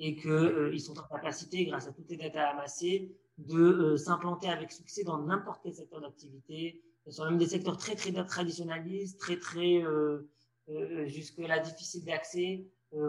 et 0.00 0.16
qu'ils 0.16 0.30
euh, 0.30 0.78
sont 0.78 0.98
en 0.98 1.02
capacité, 1.02 1.66
grâce 1.66 1.86
à 1.86 1.92
toutes 1.92 2.10
les 2.10 2.16
datas 2.16 2.50
amassées, 2.50 3.14
de 3.38 3.58
euh, 3.58 3.96
s'implanter 3.96 4.48
avec 4.48 4.72
succès 4.72 5.04
dans 5.04 5.18
n'importe 5.18 5.60
quel 5.62 5.74
secteur 5.74 6.00
d'activité. 6.00 6.82
Ce 7.06 7.12
sont 7.12 7.26
même 7.26 7.38
des 7.38 7.46
secteurs 7.46 7.76
très, 7.76 7.94
très 7.94 8.12
traditionnalistes, 8.24 9.20
très, 9.20 9.38
très 9.38 9.82
euh, 9.84 10.28
euh, 10.70 11.06
jusque-là 11.06 11.60
difficiles 11.60 12.04
d'accès, 12.04 12.66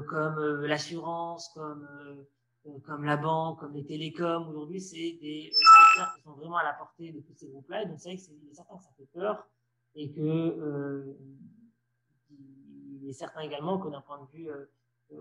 comme 0.09 0.65
l'assurance, 0.65 1.49
comme 1.55 1.87
euh, 2.01 2.23
comme 2.83 3.03
la 3.05 3.17
banque, 3.17 3.59
comme 3.59 3.73
les 3.73 3.85
télécoms. 3.85 4.47
Aujourd'hui, 4.49 4.79
c'est 4.79 5.17
des 5.21 5.49
euh, 5.51 5.95
secteurs 5.95 6.13
qui 6.15 6.21
sont 6.21 6.31
vraiment 6.31 6.57
à 6.57 6.63
la 6.63 6.73
portée 6.73 7.11
de 7.11 7.19
tous 7.21 7.33
ces 7.33 7.47
groupes-là. 7.47 7.83
Et 7.83 7.85
donc, 7.87 7.99
c'est 7.99 8.09
vrai 8.09 8.17
que 8.17 8.23
c'est 8.23 8.53
certain 8.53 8.77
que 8.77 8.83
ça 8.83 8.89
fait 8.97 9.09
peur 9.13 9.47
et 9.95 10.11
que 10.11 10.21
euh, 10.21 11.17
il 12.29 13.09
est 13.09 13.13
certain 13.13 13.41
également 13.41 13.77
que 13.79 13.89
d'un 13.89 14.01
point 14.01 14.19
de 14.21 14.37
vue 14.37 14.49
euh, 14.49 14.65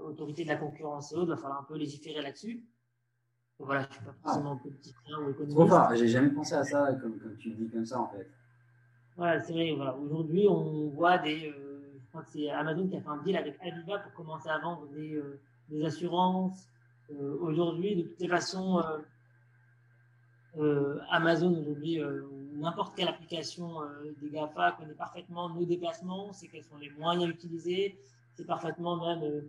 autorité 0.02 0.44
de 0.44 0.48
la 0.48 0.56
concurrence 0.56 1.12
et 1.12 1.16
autres, 1.16 1.24
il 1.24 1.30
va 1.30 1.36
falloir 1.36 1.60
un 1.60 1.64
peu 1.64 1.76
légiférer 1.76 2.22
là-dessus. 2.22 2.64
Voilà, 3.58 3.86
je 3.88 3.94
suis 3.94 4.04
pas 4.04 4.14
forcément 4.22 4.56
ah. 4.58 4.62
politique 4.62 4.96
ou 5.06 5.30
économiste. 5.30 5.96
J'ai 5.96 6.08
jamais 6.08 6.30
pensé 6.30 6.54
à 6.54 6.64
ça 6.64 6.94
comme, 6.94 7.18
comme 7.18 7.36
tu 7.36 7.50
dis 7.50 7.68
comme 7.68 7.84
ça 7.84 8.00
en 8.00 8.08
fait. 8.08 8.26
Voilà, 9.16 9.40
c'est 9.40 9.52
vrai. 9.52 9.74
Voilà. 9.76 9.96
Aujourd'hui, 9.96 10.46
on 10.48 10.88
voit 10.88 11.18
des. 11.18 11.50
Euh, 11.50 12.00
je 12.02 12.08
crois 12.08 12.22
que 12.22 12.30
c'est 12.30 12.48
Amazon 12.50 12.88
qui 12.88 12.96
a 12.96 13.00
fait 13.00 13.08
un 13.08 13.22
deal 13.22 13.36
avec 13.36 13.58
Aviva 13.60 13.98
pour 13.98 14.12
commencer 14.14 14.48
à 14.48 14.58
vendre 14.58 14.86
des, 14.88 15.14
euh, 15.14 15.40
des 15.68 15.84
assurances, 15.84 16.68
euh, 17.18 17.36
aujourd'hui, 17.40 17.96
de 17.96 18.02
toutes 18.02 18.20
les 18.20 18.28
façons, 18.28 18.78
euh, 18.78 18.98
euh, 20.58 21.00
Amazon 21.10 21.52
aujourd'hui, 21.60 22.00
n'importe 22.54 22.96
quelle 22.96 23.08
application 23.08 23.80
des 24.20 24.30
GAFA 24.30 24.72
connaît 24.72 24.94
parfaitement 24.94 25.48
nos 25.48 25.64
déplacements, 25.64 26.32
c'est 26.32 26.48
quels 26.48 26.64
sont 26.64 26.76
les 26.76 26.90
moyens 26.90 27.30
utilisés, 27.30 27.98
c'est 28.34 28.46
parfaitement 28.46 28.96
même 28.96 29.42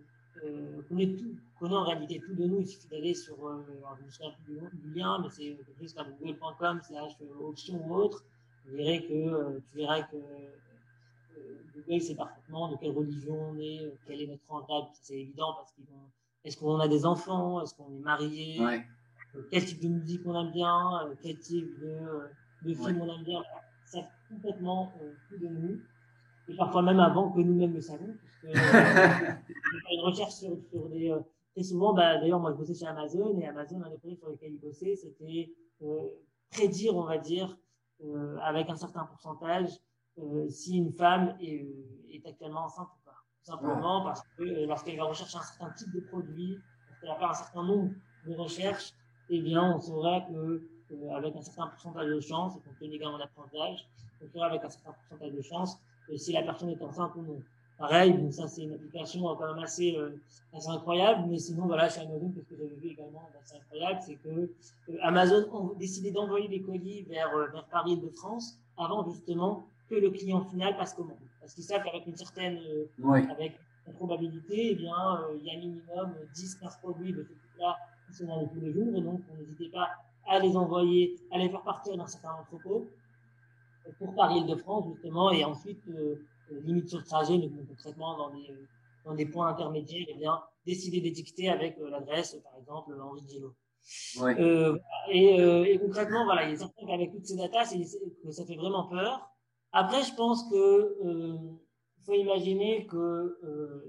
connaît 0.88 1.14
tout, 1.16 1.36
connaît 1.60 1.76
en 1.76 1.84
réalité 1.84 2.20
tout 2.20 2.34
de 2.36 2.46
nous. 2.46 2.62
Il 2.62 2.68
suffit 2.68 2.88
d'aller 2.88 3.14
sur, 3.14 3.36
alors 3.48 3.98
je 4.00 4.06
me 4.06 4.12
souviens 4.12 4.32
plus 4.46 4.60
du, 4.80 4.94
lien, 4.94 5.20
mais 5.22 5.30
c'est 5.30 5.56
quelque 5.56 5.80
chose 5.80 5.94
comme 5.94 6.08
google.com 6.20 6.80
slash 6.84 7.14
option 7.42 7.84
ou 7.88 7.96
autre. 7.96 8.24
Vous 8.68 8.78
verrez 8.78 9.04
que, 9.08 9.60
tu 9.60 9.78
verras 9.78 10.04
que 10.04 10.18
Google 11.76 12.02
sait 12.02 12.16
parfaitement 12.16 12.70
de 12.70 12.78
quelle 12.78 12.92
religion 12.92 13.38
on 13.52 13.58
est, 13.60 13.92
quel 14.06 14.22
est 14.22 14.28
notre 14.28 14.48
rang 14.48 14.92
C'est 15.02 15.16
évident 15.16 15.54
parce 15.56 15.72
qu'ils 15.74 15.86
vont 15.86 16.12
est-ce 16.44 16.58
qu'on 16.58 16.80
a 16.80 16.88
des 16.88 17.06
enfants? 17.06 17.62
Est-ce 17.62 17.74
qu'on 17.76 17.92
est 17.92 18.04
marié? 18.04 18.60
Ouais. 18.60 18.86
Euh, 19.36 19.44
quel 19.52 19.66
type 19.66 19.82
de 19.82 19.88
musique 19.88 20.22
on 20.26 20.40
aime 20.40 20.52
bien? 20.52 21.06
Euh, 21.06 21.16
Quel 21.22 21.38
type 21.40 21.80
de, 21.80 21.88
euh, 21.88 22.28
de 22.64 22.74
film 22.74 23.02
ouais. 23.02 23.08
on 23.10 23.16
aime 23.18 23.24
bien? 23.24 23.42
Ça 23.86 24.00
complètement 24.30 24.92
tout 25.30 25.38
de 25.38 25.48
nous. 25.48 25.80
Et 26.48 26.56
parfois 26.56 26.82
même 26.82 27.00
avant 27.00 27.32
que 27.32 27.40
nous-mêmes 27.40 27.74
le 27.74 27.82
savions. 27.82 28.16
Parce 28.44 28.56
que, 28.56 29.94
une 29.94 30.02
recherche 30.02 30.34
sur, 30.34 30.58
sur 30.70 30.90
des... 30.90 31.16
très 31.54 31.64
souvent, 31.64 31.94
bah, 31.94 32.18
d'ailleurs, 32.18 32.40
moi, 32.40 32.52
je 32.52 32.58
bossais 32.58 32.74
chez 32.74 32.88
Amazon 32.88 33.38
et 33.40 33.46
Amazon, 33.46 33.82
un 33.84 33.90
des 33.90 33.98
projets 33.98 34.16
sur 34.16 34.30
lesquels 34.30 34.54
il 34.54 34.60
bossait, 34.60 34.96
c'était 34.96 35.54
prédire, 36.50 36.96
on 36.96 37.04
va 37.04 37.18
dire, 37.18 37.58
avec 38.42 38.70
un 38.70 38.76
certain 38.76 39.06
pourcentage, 39.06 39.70
si 40.50 40.78
une 40.78 40.92
femme 40.92 41.36
est, 41.42 41.68
est 42.10 42.26
actuellement 42.26 42.66
enceinte 42.66 42.90
simplement 43.44 44.04
parce 44.04 44.22
que 44.38 44.44
euh, 44.44 44.66
lorsqu'elle 44.68 44.98
va 44.98 45.06
rechercher 45.06 45.38
un 45.38 45.42
certain 45.42 45.70
type 45.72 45.92
de 45.94 46.02
produit, 46.02 46.60
lorsqu'elle 46.88 47.10
va 47.10 47.16
faire 47.16 47.30
un 47.30 47.34
certain 47.34 47.64
nombre 47.64 47.92
de 48.26 48.36
recherches, 48.36 48.94
eh 49.30 49.40
bien, 49.42 49.76
on 49.76 49.80
saurait 49.80 50.26
que 50.30 50.62
euh, 50.94 51.16
avec 51.16 51.36
un 51.36 51.42
certain 51.42 51.68
pourcentage 51.68 52.08
de 52.08 52.20
chance, 52.20 52.56
et 52.56 52.60
compte 52.60 52.80
tenu 52.80 52.96
également 52.96 53.18
d'apprentissage, 53.18 53.88
on 54.22 54.28
saurait 54.28 54.48
avec 54.48 54.64
un 54.64 54.70
certain 54.70 54.92
pourcentage 54.92 55.34
de 55.36 55.42
chance 55.42 55.78
euh, 56.10 56.18
si 56.18 56.34
la 56.34 56.44
personne 56.44 56.70
est 56.70 56.82
enceinte 56.82 57.12
ou 57.16 57.22
non. 57.22 57.42
Pareil, 57.78 58.14
donc 58.14 58.32
ça 58.32 58.48
c'est 58.48 58.62
une 58.62 58.74
application 58.74 59.22
quand 59.36 59.56
même 59.56 59.64
assez, 59.64 59.96
euh, 59.98 60.12
assez 60.54 60.70
incroyable, 60.70 61.28
mais 61.28 61.40
sinon 61.40 61.66
voilà, 61.66 61.90
chez 61.90 62.02
Amazon, 62.02 62.32
qu'est-ce 62.36 62.50
que 62.50 62.56
j'avais 62.56 62.76
vu 62.76 62.90
également 62.90 63.28
assez 63.42 63.56
incroyable, 63.56 64.00
c'est 64.06 64.16
que 64.16 64.30
euh, 64.30 64.98
Amazon 65.02 65.72
a 65.72 65.80
décidé 65.80 66.12
d'envoyer 66.12 66.48
des 66.48 66.62
colis 66.62 67.02
vers, 67.04 67.36
vers 67.36 67.66
Paris 67.72 67.98
de 67.98 68.10
France 68.10 68.60
avant 68.78 69.04
justement 69.10 69.66
que 69.90 69.96
le 69.96 70.12
client 70.12 70.46
final 70.46 70.78
passe 70.78 70.94
commande. 70.94 71.18
Parce 71.42 71.54
qu'ils 71.54 71.64
savent 71.64 71.84
qu'avec 71.84 72.06
une 72.06 72.16
certaine 72.16 72.60
oui. 73.00 73.20
avec 73.30 73.54
une 73.88 73.94
probabilité, 73.94 74.72
eh 74.72 74.76
bien, 74.76 75.22
euh, 75.22 75.38
il 75.40 75.46
y 75.46 75.50
a 75.50 75.58
minimum 75.58 76.14
10-15 76.34 76.80
produits 76.80 77.14
de 77.14 77.24
ce 77.24 77.30
type-là 77.30 77.78
qui 78.08 78.14
sont 78.14 78.40
les 78.40 78.48
tous 78.48 78.62
les 78.62 78.72
jours. 78.72 78.96
Et 78.96 79.02
donc, 79.02 79.22
n'hésitez 79.38 79.70
pas 79.70 79.90
à 80.28 80.40
les 80.40 80.56
envoyer, 80.56 81.16
à 81.32 81.40
les 81.40 81.50
faire 81.50 81.64
partir 81.64 81.98
dans 81.98 82.08
certains 82.08 82.34
entrepôts 82.34 82.88
pour 83.98 84.14
Paris-Île-de-France, 84.14 84.86
justement, 84.94 85.32
et 85.32 85.44
ensuite, 85.44 85.82
euh, 85.90 86.16
limite 86.64 86.90
sur 86.90 87.00
le 87.00 87.06
trajet, 87.06 87.38
mais 87.38 87.50
concrètement, 87.68 88.16
dans 88.18 88.30
des, 88.30 88.54
dans 89.06 89.16
des 89.16 89.26
points 89.26 89.48
intermédiaires, 89.48 90.06
eh 90.10 90.14
bien, 90.14 90.40
décider 90.66 91.02
d'étiqueter 91.02 91.50
avec 91.50 91.80
euh, 91.80 91.90
l'adresse, 91.90 92.38
par 92.44 92.54
exemple, 92.60 92.94
Henri 93.02 93.22
Gillot. 93.28 93.56
et, 95.12 95.80
concrètement, 95.80 96.26
voilà, 96.26 96.44
il 96.44 96.52
y 96.52 96.54
a 96.54 96.58
certains 96.58 96.86
qu'avec 96.86 97.12
toutes 97.12 97.26
ces 97.26 97.36
datas, 97.36 97.66
ça 98.30 98.46
fait 98.46 98.56
vraiment 98.56 98.88
peur. 98.88 99.31
Après, 99.72 100.04
je 100.04 100.14
pense 100.16 100.50
que 100.50 100.98
faut 102.06 102.14
imaginer 102.14 102.88
que 102.88 103.38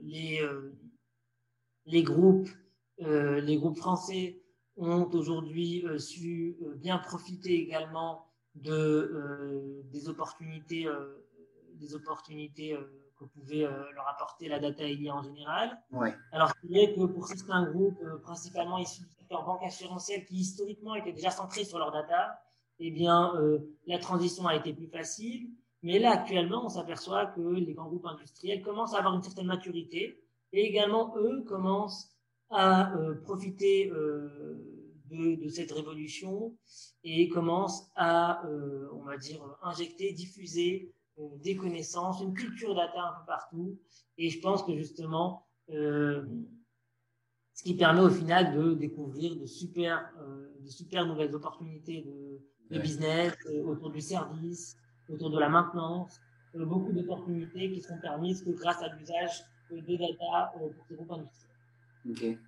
les 0.03 0.41
les 1.87 2.03
groupes 2.03 2.49
les 2.99 3.57
groupes 3.57 3.79
français 3.79 4.43
ont 4.77 5.09
aujourd'hui 5.13 5.85
su 5.99 6.57
bien 6.77 6.99
profiter 6.99 7.55
également 7.55 8.27
de 8.55 9.83
des 9.91 10.09
opportunités 10.09 10.87
des 11.75 11.95
opportunités 11.95 12.77
que 13.23 13.25
pouvait 13.25 13.65
euh, 13.65 13.91
leur 13.95 14.09
apporter 14.09 14.49
la 14.49 14.59
data 14.59 14.85
IA 14.85 15.15
en 15.15 15.23
général. 15.23 15.79
Ouais. 15.91 16.15
Alors, 16.33 16.53
c'est 16.61 16.69
vrai 16.69 16.95
que 16.95 17.05
pour 17.05 17.27
certains 17.27 17.65
groupes, 17.71 18.01
euh, 18.03 18.19
principalement 18.19 18.79
issus 18.79 19.03
du 19.03 19.11
secteur 19.11 19.45
banque 19.45 19.63
assurantiel, 19.63 20.25
qui 20.25 20.37
historiquement 20.37 20.95
étaient 20.95 21.13
déjà 21.13 21.31
centrés 21.31 21.65
sur 21.65 21.79
leur 21.79 21.93
data, 21.93 22.41
eh 22.79 22.91
bien, 22.91 23.35
euh, 23.37 23.59
la 23.87 23.99
transition 23.99 24.47
a 24.47 24.57
été 24.57 24.73
plus 24.73 24.89
facile. 24.89 25.51
Mais 25.83 25.99
là, 25.99 26.13
actuellement, 26.13 26.65
on 26.65 26.69
s'aperçoit 26.69 27.27
que 27.27 27.41
les 27.41 27.75
grands 27.75 27.89
groupes 27.89 28.07
industriels 28.07 28.63
commencent 28.63 28.95
à 28.95 28.99
avoir 28.99 29.15
une 29.15 29.23
certaine 29.23 29.47
maturité 29.47 30.23
et 30.53 30.67
également, 30.67 31.17
eux, 31.17 31.43
commencent 31.47 32.11
à 32.51 32.93
profiter 33.23 33.89
de, 33.89 35.37
de, 35.37 35.49
cette 35.49 35.73
révolution 35.73 36.57
et 37.03 37.29
commencent 37.29 37.91
à, 37.97 38.45
on 38.93 39.03
va 39.05 39.17
dire, 39.17 39.43
injecter, 39.63 40.13
diffuser 40.13 40.93
euh, 41.19 41.29
des 41.43 41.57
connaissances, 41.57 42.23
une 42.23 42.33
culture 42.33 42.75
data 42.75 43.01
un 43.01 43.21
peu 43.21 43.27
partout. 43.27 43.79
Et 44.17 44.31
je 44.31 44.41
pense 44.41 44.63
que 44.63 44.75
justement, 44.75 45.47
euh, 45.71 46.25
ce 47.55 47.63
qui 47.63 47.75
permet 47.75 48.01
au 48.01 48.11
final 48.11 48.57
de 48.57 48.73
découvrir 48.75 49.37
de 49.37 49.45
super, 49.45 50.11
euh, 50.21 50.49
de 50.61 50.69
super 50.69 51.07
nouvelles 51.07 51.35
opportunités 51.35 52.03
de, 52.03 52.41
de 52.75 52.81
business 52.81 53.35
autour 53.67 53.91
du 53.91 54.01
service, 54.01 54.77
autour 55.09 55.31
de 55.31 55.39
la 55.39 55.49
maintenance, 55.49 56.21
beaucoup 56.55 56.93
d'opportunités 56.93 57.73
qui 57.73 57.81
seront 57.81 58.01
permises 58.01 58.43
que 58.43 58.51
grâce 58.51 58.83
à 58.83 58.89
l'usage 58.89 59.45
de 59.71 59.97
data 59.97 60.53
pour 60.53 60.71
ces 60.89 60.95
groupes 60.95 61.13
industriels. 61.13 61.53
Ok. 62.11 62.39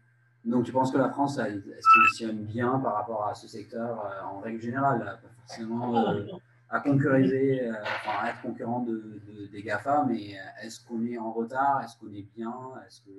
Donc 0.44 0.64
tu 0.64 0.72
penses 0.72 0.92
que 0.92 0.98
la 0.98 1.08
France 1.08 1.38
elle, 1.38 1.62
se 1.62 1.98
positionne 1.98 2.44
bien 2.44 2.78
par 2.80 2.96
rapport 2.96 3.26
à 3.26 3.34
ce 3.34 3.48
secteur 3.48 3.98
en 4.24 4.40
règle 4.40 4.60
générale, 4.60 4.98
pas 5.00 5.28
forcément. 5.46 5.94
Ah, 5.96 6.14
à 6.74 6.80
concurriser, 6.80 7.62
euh, 7.62 7.72
enfin, 7.82 8.18
à 8.20 8.30
être 8.30 8.42
concurrent 8.42 8.80
de, 8.80 9.20
des 9.52 9.62
GAFA, 9.62 10.04
mais 10.08 10.34
euh, 10.34 10.66
est-ce 10.66 10.84
qu'on 10.84 11.04
est 11.06 11.18
en 11.18 11.32
retard? 11.32 11.82
Est-ce 11.84 11.96
qu'on 11.98 12.12
est 12.12 12.26
bien? 12.34 12.52
Est-ce 12.86 13.02
que. 13.02 13.10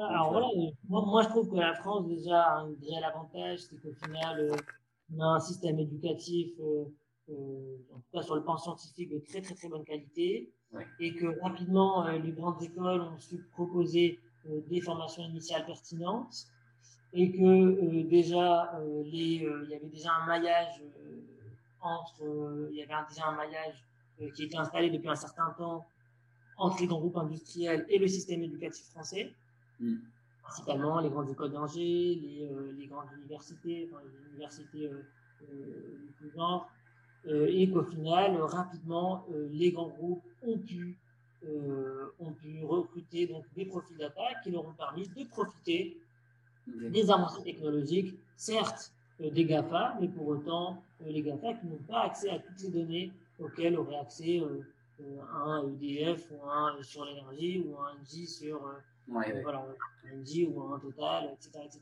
Alors 0.00 0.32
voilà, 0.32 0.46
moi, 0.88 1.22
je 1.22 1.28
trouve 1.28 1.50
que 1.50 1.56
la 1.56 1.74
France 1.74 2.06
déjà 2.06 2.42
a 2.42 2.60
un 2.60 2.74
réel 2.80 3.04
avantage, 3.04 3.58
c'est 3.60 3.76
qu'au 3.76 3.92
final, 3.92 4.40
euh, 4.40 4.56
on 5.14 5.20
a 5.20 5.26
un 5.34 5.40
système 5.40 5.78
éducatif, 5.78 6.52
en 7.30 7.98
tout 7.98 8.10
cas 8.12 8.22
sur 8.22 8.36
le 8.36 8.42
plan 8.42 8.56
scientifique, 8.56 9.10
de 9.10 9.18
très 9.18 9.40
très 9.40 9.54
très 9.54 9.68
bonne 9.68 9.84
qualité, 9.84 10.52
et 11.00 11.14
que 11.14 11.40
rapidement 11.40 12.06
les 12.08 12.32
grandes 12.32 12.62
écoles 12.62 13.00
ont 13.00 13.18
su 13.18 13.38
proposer 13.52 14.18
des 14.68 14.80
formations 14.80 15.24
initiales 15.24 15.64
pertinentes, 15.64 16.46
et 17.12 17.30
que 17.30 18.02
déjà 18.02 18.78
les, 19.04 19.46
il 19.64 19.68
y 19.70 19.74
avait 19.74 19.88
déjà 19.88 20.12
un 20.12 20.26
maillage 20.26 20.82
entre, 21.84 22.24
euh, 22.24 22.68
il 22.72 22.78
y 22.78 22.82
avait 22.82 22.94
déjà 23.08 23.26
un 23.26 23.36
maillage 23.36 23.84
euh, 24.20 24.30
qui 24.30 24.44
était 24.44 24.56
installé 24.56 24.90
depuis 24.90 25.08
un 25.08 25.14
certain 25.14 25.50
temps 25.56 25.86
entre 26.56 26.80
les 26.80 26.86
grands 26.86 27.00
groupes 27.00 27.16
industriels 27.16 27.84
et 27.88 27.98
le 27.98 28.08
système 28.08 28.42
éducatif 28.42 28.86
français, 28.86 29.32
mm. 29.80 29.96
principalement 30.42 31.00
les 31.00 31.10
grandes 31.10 31.30
écoles 31.30 31.52
d'ingé, 31.52 32.14
les, 32.14 32.48
euh, 32.50 32.72
les, 32.78 32.86
grandes 32.86 33.12
universités, 33.18 33.88
enfin, 33.90 34.02
les 34.04 34.30
universités 34.30 34.90
du 35.40 36.12
tout 36.18 36.30
genre, 36.34 36.70
et 37.26 37.70
qu'au 37.70 37.84
final, 37.84 38.36
rapidement, 38.42 39.24
les 39.52 39.70
grands 39.70 39.88
groupes 39.88 40.22
ont 40.46 40.58
pu, 40.58 40.96
ont 42.20 42.32
pu 42.32 42.64
recruter 42.64 43.26
donc, 43.26 43.44
des 43.56 43.64
profils 43.64 43.96
d'attaque 43.96 44.42
qui 44.42 44.50
leur 44.50 44.66
ont 44.66 44.72
permis 44.72 45.08
de 45.08 45.24
profiter 45.24 45.96
des 46.66 47.10
avancées 47.10 47.42
technologiques, 47.42 48.14
certes 48.36 48.92
des 49.20 49.44
GAFA, 49.44 49.96
mais 50.00 50.08
pour 50.08 50.28
autant 50.28 50.82
les 51.06 51.22
GAFA 51.22 51.54
qui 51.54 51.66
n'ont 51.66 51.82
pas 51.88 52.02
accès 52.02 52.30
à 52.30 52.38
toutes 52.38 52.58
ces 52.58 52.70
données 52.70 53.12
auxquelles 53.38 53.76
aurait 53.76 53.98
accès 53.98 54.40
euh, 54.40 54.44
euh, 54.46 54.64
un 55.34 55.68
EDF 55.68 56.30
ou 56.30 56.48
un 56.48 56.82
sur 56.82 57.04
l'énergie 57.04 57.64
ou 57.66 57.76
un 57.78 57.94
NG 57.94 58.26
sur 58.26 58.56
euh, 58.66 59.40
voilà, 59.42 59.66
un 60.04 60.16
NG 60.16 60.48
ou 60.48 60.62
un 60.62 60.78
Total, 60.78 61.30
etc. 61.32 61.50
etc. 61.64 61.80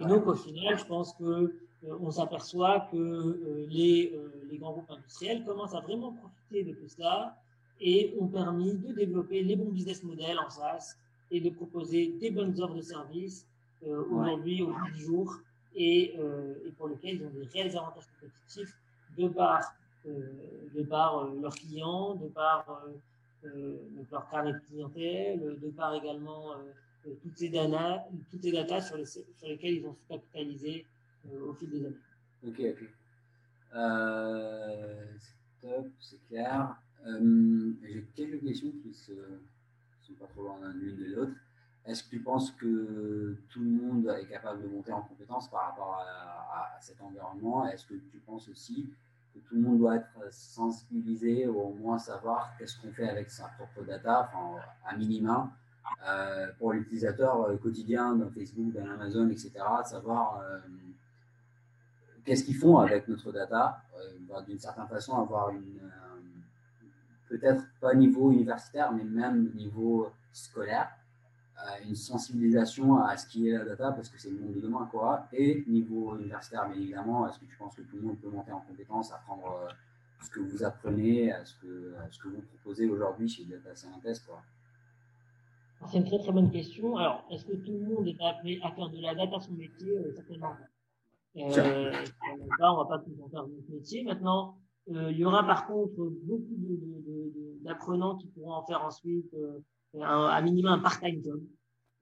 Et 0.00 0.04
donc 0.06 0.26
au 0.26 0.34
final, 0.34 0.78
je 0.78 0.84
pense 0.84 1.12
que 1.14 1.54
on 2.00 2.10
s'aperçoit 2.10 2.88
que 2.90 3.66
les, 3.68 4.18
les 4.50 4.58
grands 4.58 4.72
groupes 4.72 4.90
industriels 4.90 5.44
commencent 5.44 5.74
à 5.74 5.80
vraiment 5.80 6.12
profiter 6.12 6.64
de 6.64 6.72
tout 6.72 6.88
cela 6.88 7.36
et 7.78 8.16
ont 8.18 8.26
permis 8.26 8.72
de 8.72 8.92
développer 8.92 9.42
les 9.42 9.54
bons 9.54 9.70
business 9.70 10.02
models 10.02 10.38
en 10.38 10.48
SaaS 10.48 10.96
et 11.30 11.40
de 11.40 11.50
proposer 11.50 12.14
des 12.20 12.30
bonnes 12.30 12.58
offres 12.60 12.76
de 12.76 12.80
services 12.80 13.46
aujourd'hui 13.82 14.62
au 14.62 14.68
bout 14.68 14.90
du 14.94 15.02
jour 15.02 15.38
et, 15.74 16.14
euh, 16.18 16.54
et, 16.66 16.70
pour 16.72 16.88
lesquels 16.88 17.16
ils 17.16 17.24
ont 17.24 17.30
des 17.30 17.46
réels 17.46 17.76
avantages 17.76 18.04
compétitifs 18.20 18.76
de 19.18 19.28
par, 19.28 19.60
euh, 19.60 19.62
de 20.04 20.82
par 20.82 21.18
euh, 21.18 21.40
leurs 21.40 21.54
clients, 21.54 22.14
de 22.14 22.28
par 22.28 22.84
leur 24.10 24.30
carnet 24.30 24.52
de 24.52 24.58
clientèle, 24.58 25.58
de 25.60 25.68
par 25.70 25.94
également 25.94 26.52
toutes 27.22 27.36
ces 27.36 27.50
data, 27.50 28.04
toutes 28.30 28.42
ces 28.42 28.52
data 28.52 28.80
sur, 28.80 28.96
les, 28.96 29.04
sur 29.04 29.22
lesquelles 29.42 29.74
ils 29.74 29.86
ont 29.86 29.94
su 29.94 30.04
capitaliser 30.08 30.86
au 31.30 31.52
fil 31.52 31.70
des 31.70 31.84
années. 31.84 31.96
Ok, 32.46 32.60
ok. 32.60 32.88
c'est 35.20 35.66
top, 35.66 35.86
c'est 36.00 36.26
clair. 36.28 36.76
J'ai 37.04 38.04
quelques 38.14 38.42
questions 38.42 38.70
qui 38.70 38.88
ne 38.88 38.94
sont 38.94 40.14
pas 40.18 40.26
trop 40.26 40.42
loin 40.42 40.58
l'une 40.74 40.96
de 40.96 41.14
l'autre. 41.14 41.34
Est-ce 41.86 42.04
que 42.04 42.10
tu 42.10 42.20
penses 42.20 42.50
que 42.52 43.36
tout 43.50 43.60
le 43.60 43.70
monde 43.70 44.08
est 44.08 44.26
capable 44.26 44.62
de 44.62 44.68
monter 44.68 44.92
en 44.92 45.02
compétence 45.02 45.50
par 45.50 45.66
rapport 45.66 46.02
à, 46.02 46.78
cet 46.80 47.00
environnement? 47.00 47.66
Est-ce 47.68 47.86
que 47.86 47.94
tu 47.94 48.18
penses 48.26 48.48
aussi 48.48 48.88
tout 49.40 49.54
le 49.54 49.60
monde 49.60 49.78
doit 49.78 49.96
être 49.96 50.32
sensibilisé 50.32 51.46
ou 51.46 51.60
au 51.60 51.72
moins 51.74 51.98
savoir 51.98 52.54
qu'est-ce 52.58 52.80
qu'on 52.80 52.92
fait 52.92 53.08
avec 53.08 53.30
sa 53.30 53.48
propre 53.48 53.86
data, 53.86 54.30
enfin, 54.32 54.60
à 54.86 54.96
minima, 54.96 55.50
euh, 56.06 56.48
pour 56.58 56.72
l'utilisateur 56.72 57.42
euh, 57.42 57.56
quotidien 57.56 58.14
dans 58.14 58.30
Facebook, 58.30 58.72
dans 58.72 58.88
Amazon, 58.90 59.28
etc., 59.28 59.52
savoir 59.84 60.40
euh, 60.40 60.58
qu'est-ce 62.24 62.44
qu'ils 62.44 62.56
font 62.56 62.78
avec 62.78 63.08
notre 63.08 63.32
data, 63.32 63.82
bah, 64.28 64.42
d'une 64.42 64.58
certaine 64.58 64.86
façon 64.86 65.20
avoir 65.20 65.50
une, 65.50 65.80
peut-être 67.28 67.64
pas 67.80 67.94
niveau 67.94 68.30
universitaire, 68.30 68.92
mais 68.92 69.04
même 69.04 69.52
niveau 69.54 70.10
scolaire 70.32 70.90
une 71.86 71.94
sensibilisation 71.94 72.98
à 72.98 73.16
ce 73.16 73.26
qui 73.26 73.48
est 73.48 73.58
la 73.58 73.64
data, 73.64 73.92
parce 73.92 74.08
que 74.08 74.20
c'est 74.20 74.30
le 74.30 74.38
monde 74.38 74.54
de 74.54 74.60
demain, 74.60 74.88
quoi. 74.90 75.28
Et 75.32 75.64
niveau 75.66 76.16
universitaire, 76.16 76.68
bien 76.68 76.80
évidemment, 76.80 77.28
est-ce 77.28 77.38
que 77.38 77.46
tu 77.46 77.56
penses 77.56 77.74
que 77.74 77.82
tout 77.82 77.96
le 77.96 78.02
monde 78.02 78.18
peut 78.20 78.30
monter 78.30 78.52
en 78.52 78.60
compétence, 78.60 79.12
apprendre 79.12 79.60
euh, 79.62 79.72
ce 80.22 80.30
que 80.30 80.40
vous 80.40 80.62
apprenez, 80.62 81.32
à 81.32 81.44
ce 81.44 81.54
que, 81.56 81.94
ce 82.10 82.18
que 82.18 82.28
vous 82.28 82.42
proposez 82.42 82.88
aujourd'hui 82.88 83.28
chez 83.28 83.44
Data 83.44 83.74
Scientist, 83.74 84.26
quoi? 84.26 84.42
C'est 85.90 85.98
une 85.98 86.04
très 86.04 86.18
très 86.18 86.32
bonne 86.32 86.50
question. 86.50 86.96
Alors, 86.96 87.24
est-ce 87.30 87.44
que 87.44 87.56
tout 87.56 87.72
le 87.72 87.94
monde 87.94 88.06
est 88.08 88.20
appelé 88.22 88.60
à 88.62 88.70
faire 88.72 88.88
de 88.88 89.00
la 89.00 89.14
data 89.14 89.38
son 89.40 89.52
métier? 89.52 89.90
Euh, 89.90 90.12
Certainement 90.14 90.52
euh, 91.36 91.92
pas. 92.58 92.72
on 92.72 92.76
va 92.76 92.84
pas 92.86 92.98
tout 93.00 93.12
en 93.22 93.28
faire 93.28 93.46
notre 93.46 93.70
métier. 93.70 94.02
Maintenant, 94.04 94.56
euh, 94.90 95.10
il 95.10 95.18
y 95.18 95.24
aura 95.24 95.44
par 95.44 95.66
contre 95.66 96.10
beaucoup 96.22 96.56
d'apprenants 97.62 98.16
qui 98.16 98.28
pourront 98.28 98.52
en 98.52 98.66
faire 98.66 98.84
ensuite 98.84 99.34
un, 100.00 100.26
à 100.26 100.40
minima 100.42 100.72
un 100.72 100.78
part-time 100.78 101.22
job. 101.22 101.42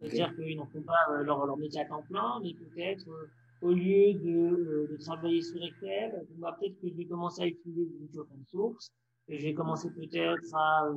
C'est-à-dire 0.00 0.34
qu'ils 0.34 0.56
n'en 0.56 0.66
font 0.66 0.82
pas 0.82 1.12
euh, 1.12 1.22
leur, 1.22 1.46
leur, 1.46 1.56
métier 1.56 1.80
à 1.80 1.84
temps 1.84 2.02
plein, 2.02 2.40
mais 2.42 2.54
peut-être 2.54 3.08
euh, 3.08 3.30
au 3.60 3.72
lieu 3.72 4.14
de, 4.14 4.28
euh, 4.28 4.88
de, 4.90 4.96
travailler 4.96 5.42
sur 5.42 5.62
Excel, 5.62 6.26
peut-être 6.40 6.80
que 6.80 6.88
je 6.88 6.94
vais 6.94 7.06
commencer 7.06 7.42
à 7.42 7.46
utiliser 7.46 7.86
des 7.86 8.04
outils 8.04 8.18
open 8.18 8.44
source. 8.50 8.92
Et 9.28 9.38
je 9.38 9.44
vais 9.44 9.54
commencer 9.54 9.88
peut-être 9.90 10.54
à, 10.54 10.88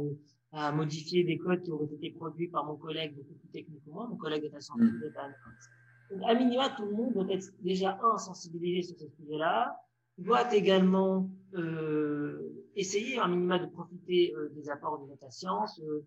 à, 0.53 0.71
modifier 0.71 1.23
des 1.23 1.37
codes 1.37 1.61
qui 1.61 1.71
auraient 1.71 1.85
été 1.85 2.09
produits 2.11 2.47
par 2.47 2.65
mon 2.65 2.75
collègue 2.75 3.15
beaucoup 3.15 3.35
plus 3.35 3.49
technique 3.49 3.85
que 3.85 3.91
moi, 3.91 4.07
mon 4.07 4.17
collègue 4.17 4.41
data 4.41 4.59
scientist, 4.59 4.99
data 4.99 5.29
Donc, 6.09 6.21
à 6.25 6.33
minima, 6.33 6.69
tout 6.75 6.85
le 6.85 6.91
monde 6.93 7.13
doit 7.13 7.27
être 7.29 7.47
déjà 7.61 7.99
un 8.03 8.17
sensibilisé 8.17 8.81
sur 8.81 8.97
ce 8.97 9.15
sujet-là, 9.15 9.75
doit 10.17 10.53
également 10.53 11.29
euh, 11.55 12.65
essayer 12.75 13.19
à 13.19 13.27
minima 13.27 13.59
de 13.59 13.67
profiter 13.67 14.33
euh, 14.35 14.49
des 14.55 14.69
apports 14.69 15.05
de 15.05 15.09
data 15.09 15.29
science, 15.29 15.79
euh, 15.81 16.05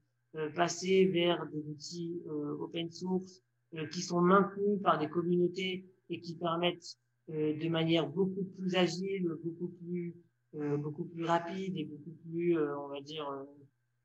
passer 0.55 1.07
vers 1.07 1.47
des 1.47 1.69
outils 1.69 2.23
euh, 2.29 2.57
open 2.61 2.91
source 2.91 3.43
euh, 3.75 3.87
qui 3.89 4.03
sont 4.03 4.21
maintenus 4.21 4.81
par 4.83 4.99
des 4.99 5.09
communautés 5.09 5.87
et 6.11 6.21
qui 6.21 6.37
permettent 6.37 6.97
de 7.29 7.69
manière 7.69 8.09
beaucoup 8.09 8.45
plus 8.57 8.75
agile, 8.75 9.31
beaucoup 9.45 9.69
plus 9.69 10.17
beaucoup 10.55 11.05
plus 11.05 11.27
rapide 11.27 11.77
et 11.77 11.85
beaucoup 11.85 12.17
plus, 12.23 12.59
on 12.59 12.89
va 12.89 13.03
dire, 13.03 13.31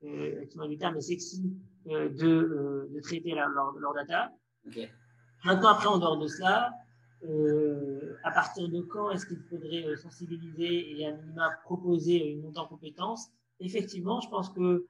euh, 0.04 0.68
du 0.68 0.78
terme, 0.78 0.96
mais 0.96 1.00
sexy, 1.00 1.42
de, 1.86 2.90
de 2.94 3.00
traiter 3.00 3.34
leur, 3.34 3.48
leur, 3.80 3.94
data. 3.94 4.30
Okay. 4.68 4.90
Maintenant, 5.46 5.70
après, 5.70 5.88
en 5.88 6.00
dehors 6.00 6.20
de 6.20 6.28
ça, 6.28 6.74
à 8.26 8.32
partir 8.32 8.68
de 8.68 8.82
quand 8.82 9.10
est-ce 9.12 9.26
qu'il 9.26 9.40
faudrait 9.50 9.96
sensibiliser 9.96 11.00
et 11.00 11.06
à 11.06 11.14
minima 11.14 11.50
proposer 11.64 12.32
une 12.32 12.42
montée 12.42 12.60
en 12.60 12.68
compétences 12.68 13.30
Effectivement, 13.62 14.20
je 14.20 14.28
pense 14.28 14.50
que 14.50 14.86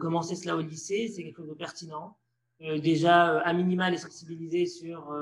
commencer 0.00 0.36
cela 0.36 0.56
au 0.56 0.60
lycée, 0.60 1.08
c'est 1.08 1.22
quelque 1.22 1.36
chose 1.38 1.48
de 1.48 1.54
pertinent. 1.54 2.16
déjà, 2.60 3.40
à 3.40 3.52
minima, 3.52 3.90
les 3.90 3.98
sensibiliser 3.98 4.66
sur 4.66 5.14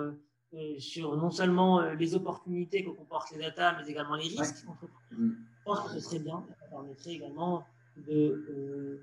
sur 0.78 1.16
non 1.16 1.30
seulement 1.30 1.80
les 1.92 2.14
opportunités 2.14 2.84
que 2.84 2.90
comportent 2.90 3.30
les 3.32 3.38
data, 3.38 3.76
mais 3.78 3.90
également 3.90 4.14
les 4.14 4.28
risques. 4.28 4.64
Mm. 5.12 5.30
Je 5.58 5.64
pense 5.64 5.80
que 5.80 5.90
ce 5.94 6.00
serait 6.00 6.20
bien. 6.20 6.44
Ça 6.60 6.66
permettrait 6.70 7.12
également 7.12 7.66
de, 7.96 9.00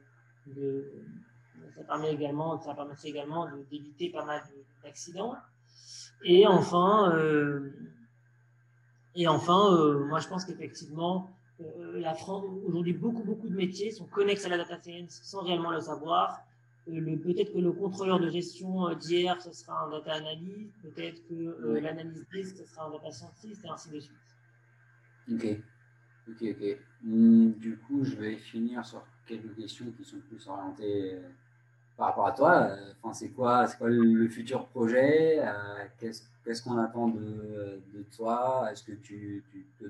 de 0.47 0.91
ça 1.75 1.83
permet 1.83 2.13
également, 2.13 2.59
ça 2.61 2.73
permettrait 2.73 3.09
également 3.09 3.47
d'éviter 3.69 4.09
pas 4.09 4.25
mal 4.25 4.41
d'accidents. 4.83 5.35
Et 6.23 6.47
enfin, 6.47 7.13
euh, 7.15 7.71
et 9.15 9.27
enfin, 9.27 9.73
euh, 9.73 10.05
moi 10.05 10.19
je 10.19 10.27
pense 10.27 10.45
qu'effectivement, 10.45 11.29
euh, 11.29 11.42
la 11.95 12.13
France. 12.13 12.45
Aujourd'hui 12.67 12.93
beaucoup 12.93 13.23
beaucoup 13.23 13.47
de 13.47 13.55
métiers 13.55 13.91
sont 13.91 14.05
connexes 14.05 14.45
à 14.45 14.49
la 14.49 14.57
data 14.57 14.81
science 14.81 15.19
sans 15.23 15.41
réellement 15.41 15.71
le 15.71 15.79
savoir. 15.79 16.43
peut-être 16.85 17.53
que 17.53 17.59
le 17.59 17.71
contrôleur 17.71 18.19
de 18.19 18.29
gestion 18.29 18.93
d'hier 18.95 19.41
ce 19.41 19.51
sera 19.51 19.85
un 19.85 19.89
data 19.89 20.13
analyst, 20.13 20.71
peut-être 20.81 21.21
que 21.27 21.79
l'analyse 21.79 22.25
risque 22.31 22.57
ce 22.57 22.65
sera 22.65 22.87
un 22.87 22.91
data 22.91 23.11
scientist 23.11 23.63
et 23.65 23.69
ainsi 23.69 23.89
de 23.89 23.99
suite. 23.99 24.17
Ok, 25.31 25.45
ok, 26.29 26.43
ok. 26.51 26.77
Hmm, 27.03 27.51
du 27.51 27.77
coup, 27.77 28.03
je 28.03 28.15
vais 28.15 28.35
finir 28.35 28.85
sur 28.85 29.03
quelques 29.25 29.55
questions 29.55 29.85
qui 29.97 30.03
sont 30.03 30.19
plus 30.29 30.47
orientées 30.47 31.19
par 31.97 32.07
rapport 32.07 32.27
à 32.27 32.31
toi, 32.31 32.61
euh, 32.63 32.93
enfin, 33.01 33.13
c'est 33.13 33.29
quoi, 33.29 33.67
quoi 33.77 33.89
le, 33.89 34.27
futur 34.27 34.65
projet? 34.67 35.39
Euh, 35.39 35.85
Qu'est-ce 35.99 36.61
qu'on 36.61 36.77
attend 36.77 37.07
de, 37.07 37.81
de 37.93 38.03
toi? 38.15 38.67
Est-ce 38.71 38.83
que 38.83 38.93
tu, 38.93 39.43
tu, 39.51 39.65
te, 39.79 39.85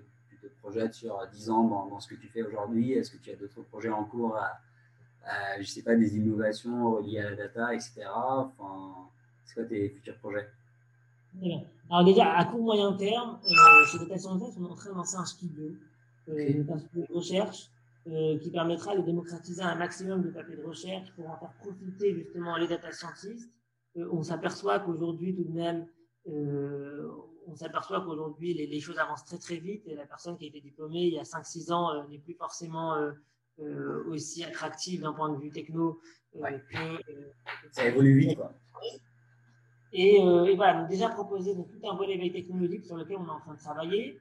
te, 0.47 0.53
projettes 0.61 0.93
sur 0.93 1.17
10 1.31 1.49
ans 1.49 1.63
dans, 1.63 1.87
dans 1.87 1.99
ce 1.99 2.07
que 2.07 2.15
tu 2.15 2.27
fais 2.27 2.43
aujourd'hui? 2.43 2.93
Est-ce 2.93 3.11
que 3.11 3.17
tu 3.17 3.31
as 3.31 3.35
d'autres 3.35 3.61
projets 3.63 3.89
en 3.89 4.03
cours 4.03 4.37
Je 5.55 5.59
ne 5.59 5.65
sais 5.65 5.83
pas, 5.83 5.95
des 5.95 6.15
innovations 6.17 6.99
liées 6.99 7.19
à 7.19 7.29
la 7.31 7.35
data, 7.35 7.73
etc. 7.73 8.03
Enfin, 8.07 9.09
c'est 9.45 9.55
quoi 9.55 9.63
tes 9.65 9.89
futurs 9.89 10.17
projets? 10.17 10.47
Alors 11.89 12.05
déjà, 12.05 12.33
à 12.33 12.45
court 12.45 12.63
moyen 12.63 12.93
terme, 12.93 13.39
euh, 13.45 13.85
chez 13.85 13.99
Data 13.99 14.17
Scientist, 14.17 14.57
on 14.59 14.65
est 14.65 14.71
en 14.71 14.75
train 14.75 14.91
de 14.91 14.95
lancer 14.95 15.15
un 15.15 15.25
studio, 15.25 15.75
euh, 16.29 16.63
un 16.69 16.77
studio 16.77 17.05
de 17.07 17.13
recherche 17.13 17.69
euh, 18.07 18.39
qui 18.39 18.51
permettra 18.51 18.95
de 18.95 19.01
démocratiser 19.01 19.61
un 19.61 19.75
maximum 19.75 20.21
de 20.21 20.29
papiers 20.29 20.55
de 20.55 20.63
recherche 20.63 21.11
pour 21.15 21.29
en 21.29 21.37
faire 21.37 21.53
profiter 21.53 22.13
justement 22.13 22.57
les 22.57 22.67
data 22.67 22.91
scientists. 22.91 23.49
Euh, 23.97 24.07
on 24.11 24.23
s'aperçoit 24.23 24.79
qu'aujourd'hui 24.79 25.35
tout 25.35 25.43
de 25.43 25.53
même, 25.53 25.85
on 27.47 27.55
s'aperçoit 27.55 28.01
qu'aujourd'hui 28.01 28.53
les, 28.53 28.67
les, 28.67 28.79
choses 28.79 28.97
avancent 28.97 29.25
très 29.25 29.37
très 29.37 29.57
vite 29.57 29.87
et 29.87 29.95
la 29.95 30.05
personne 30.05 30.37
qui 30.37 30.45
a 30.45 30.47
été 30.47 30.61
diplômée 30.61 31.03
il 31.03 31.13
y 31.13 31.19
a 31.19 31.23
5-6 31.23 31.71
ans 31.71 31.93
euh, 31.93 32.07
n'est 32.09 32.19
plus 32.19 32.35
forcément 32.35 32.95
euh, 33.59 34.03
aussi 34.07 34.43
attractive 34.43 35.01
d'un 35.01 35.13
point 35.13 35.29
de 35.29 35.39
vue 35.39 35.49
techno 35.51 35.99
que... 36.33 36.99
Ça 37.71 37.85
évolue 37.85 38.19
vite 38.19 38.37
quoi. 38.37 38.53
Et, 39.95 40.15
et, 40.15 40.55
voilà, 40.55 40.81
donc 40.81 40.89
déjà 40.89 41.07
proposer 41.07 41.53
donc, 41.53 41.67
tout 41.69 41.87
un 41.87 41.95
volet 41.95 42.17
veille 42.17 42.31
technologique 42.31 42.83
sur 42.83 42.97
lequel 42.97 43.17
on 43.17 43.27
est 43.27 43.29
en 43.29 43.39
train 43.39 43.53
de 43.53 43.59
travailler. 43.59 44.19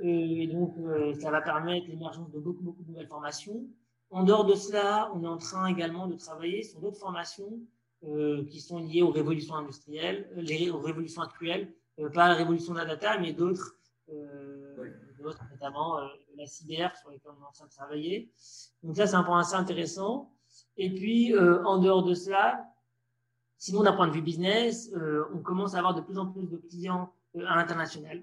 Et 0.00 0.48
donc, 0.48 0.74
euh, 0.78 1.14
ça 1.14 1.30
va 1.30 1.40
permettre 1.40 1.86
l'émergence 1.86 2.30
de 2.32 2.40
beaucoup, 2.40 2.62
beaucoup 2.62 2.82
de 2.82 2.88
nouvelles 2.88 3.06
formations. 3.06 3.64
En 4.10 4.24
dehors 4.24 4.44
de 4.44 4.54
cela, 4.54 5.12
on 5.14 5.22
est 5.22 5.28
en 5.28 5.38
train 5.38 5.66
également 5.66 6.08
de 6.08 6.16
travailler 6.16 6.64
sur 6.64 6.80
d'autres 6.80 6.98
formations 6.98 7.60
euh, 8.04 8.44
qui 8.46 8.60
sont 8.60 8.78
liées 8.78 9.02
aux 9.02 9.12
révolutions 9.12 9.54
industrielles, 9.54 10.28
euh, 10.36 10.42
les, 10.42 10.70
aux 10.70 10.80
révolutions 10.80 11.22
actuelles, 11.22 11.72
pas 11.96 12.28
la 12.28 12.34
révolution 12.34 12.72
de 12.72 12.78
la 12.78 12.86
data, 12.86 13.18
mais 13.18 13.32
d'autres, 13.32 13.76
notamment 15.50 16.00
la 16.36 16.46
cyber, 16.46 16.96
sur 16.96 17.10
lesquelles 17.10 17.32
on 17.38 17.42
est 17.42 17.46
en 17.46 17.52
train 17.52 17.66
de 17.66 17.70
travailler. 17.70 18.32
Donc 18.82 18.96
ça, 18.96 19.06
c'est 19.06 19.14
un 19.14 19.24
point 19.24 19.40
assez 19.40 19.54
intéressant. 19.54 20.32
Et 20.76 20.92
puis, 20.92 21.36
en 21.38 21.78
dehors 21.78 22.02
de 22.02 22.14
cela, 22.14 22.64
sinon 23.58 23.82
d'un 23.82 23.92
point 23.92 24.08
de 24.08 24.12
vue 24.12 24.22
business, 24.22 24.92
on 25.34 25.38
commence 25.38 25.74
à 25.74 25.78
avoir 25.78 25.94
de 25.94 26.00
plus 26.00 26.18
en 26.18 26.26
plus 26.26 26.48
de 26.48 26.56
clients 26.56 27.12
à 27.46 27.56
l'international. 27.56 28.22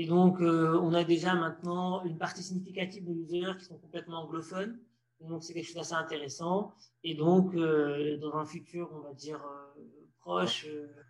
Et 0.00 0.06
donc, 0.06 0.40
euh, 0.40 0.80
on 0.80 0.94
a 0.94 1.04
déjà 1.04 1.34
maintenant 1.34 2.02
une 2.04 2.16
partie 2.16 2.42
significative 2.42 3.04
de 3.04 3.12
users 3.12 3.58
qui 3.58 3.66
sont 3.66 3.76
complètement 3.76 4.22
anglophones. 4.24 4.78
donc, 5.20 5.44
c'est 5.44 5.52
quelque 5.52 5.66
chose 5.66 5.74
d'assez 5.74 5.92
intéressant. 5.92 6.72
Et 7.04 7.14
donc, 7.14 7.54
euh, 7.54 8.16
dans 8.16 8.34
un 8.36 8.46
futur, 8.46 8.88
on 8.94 9.00
va 9.00 9.12
dire 9.12 9.44
euh, 9.44 9.82
proche, 10.20 10.66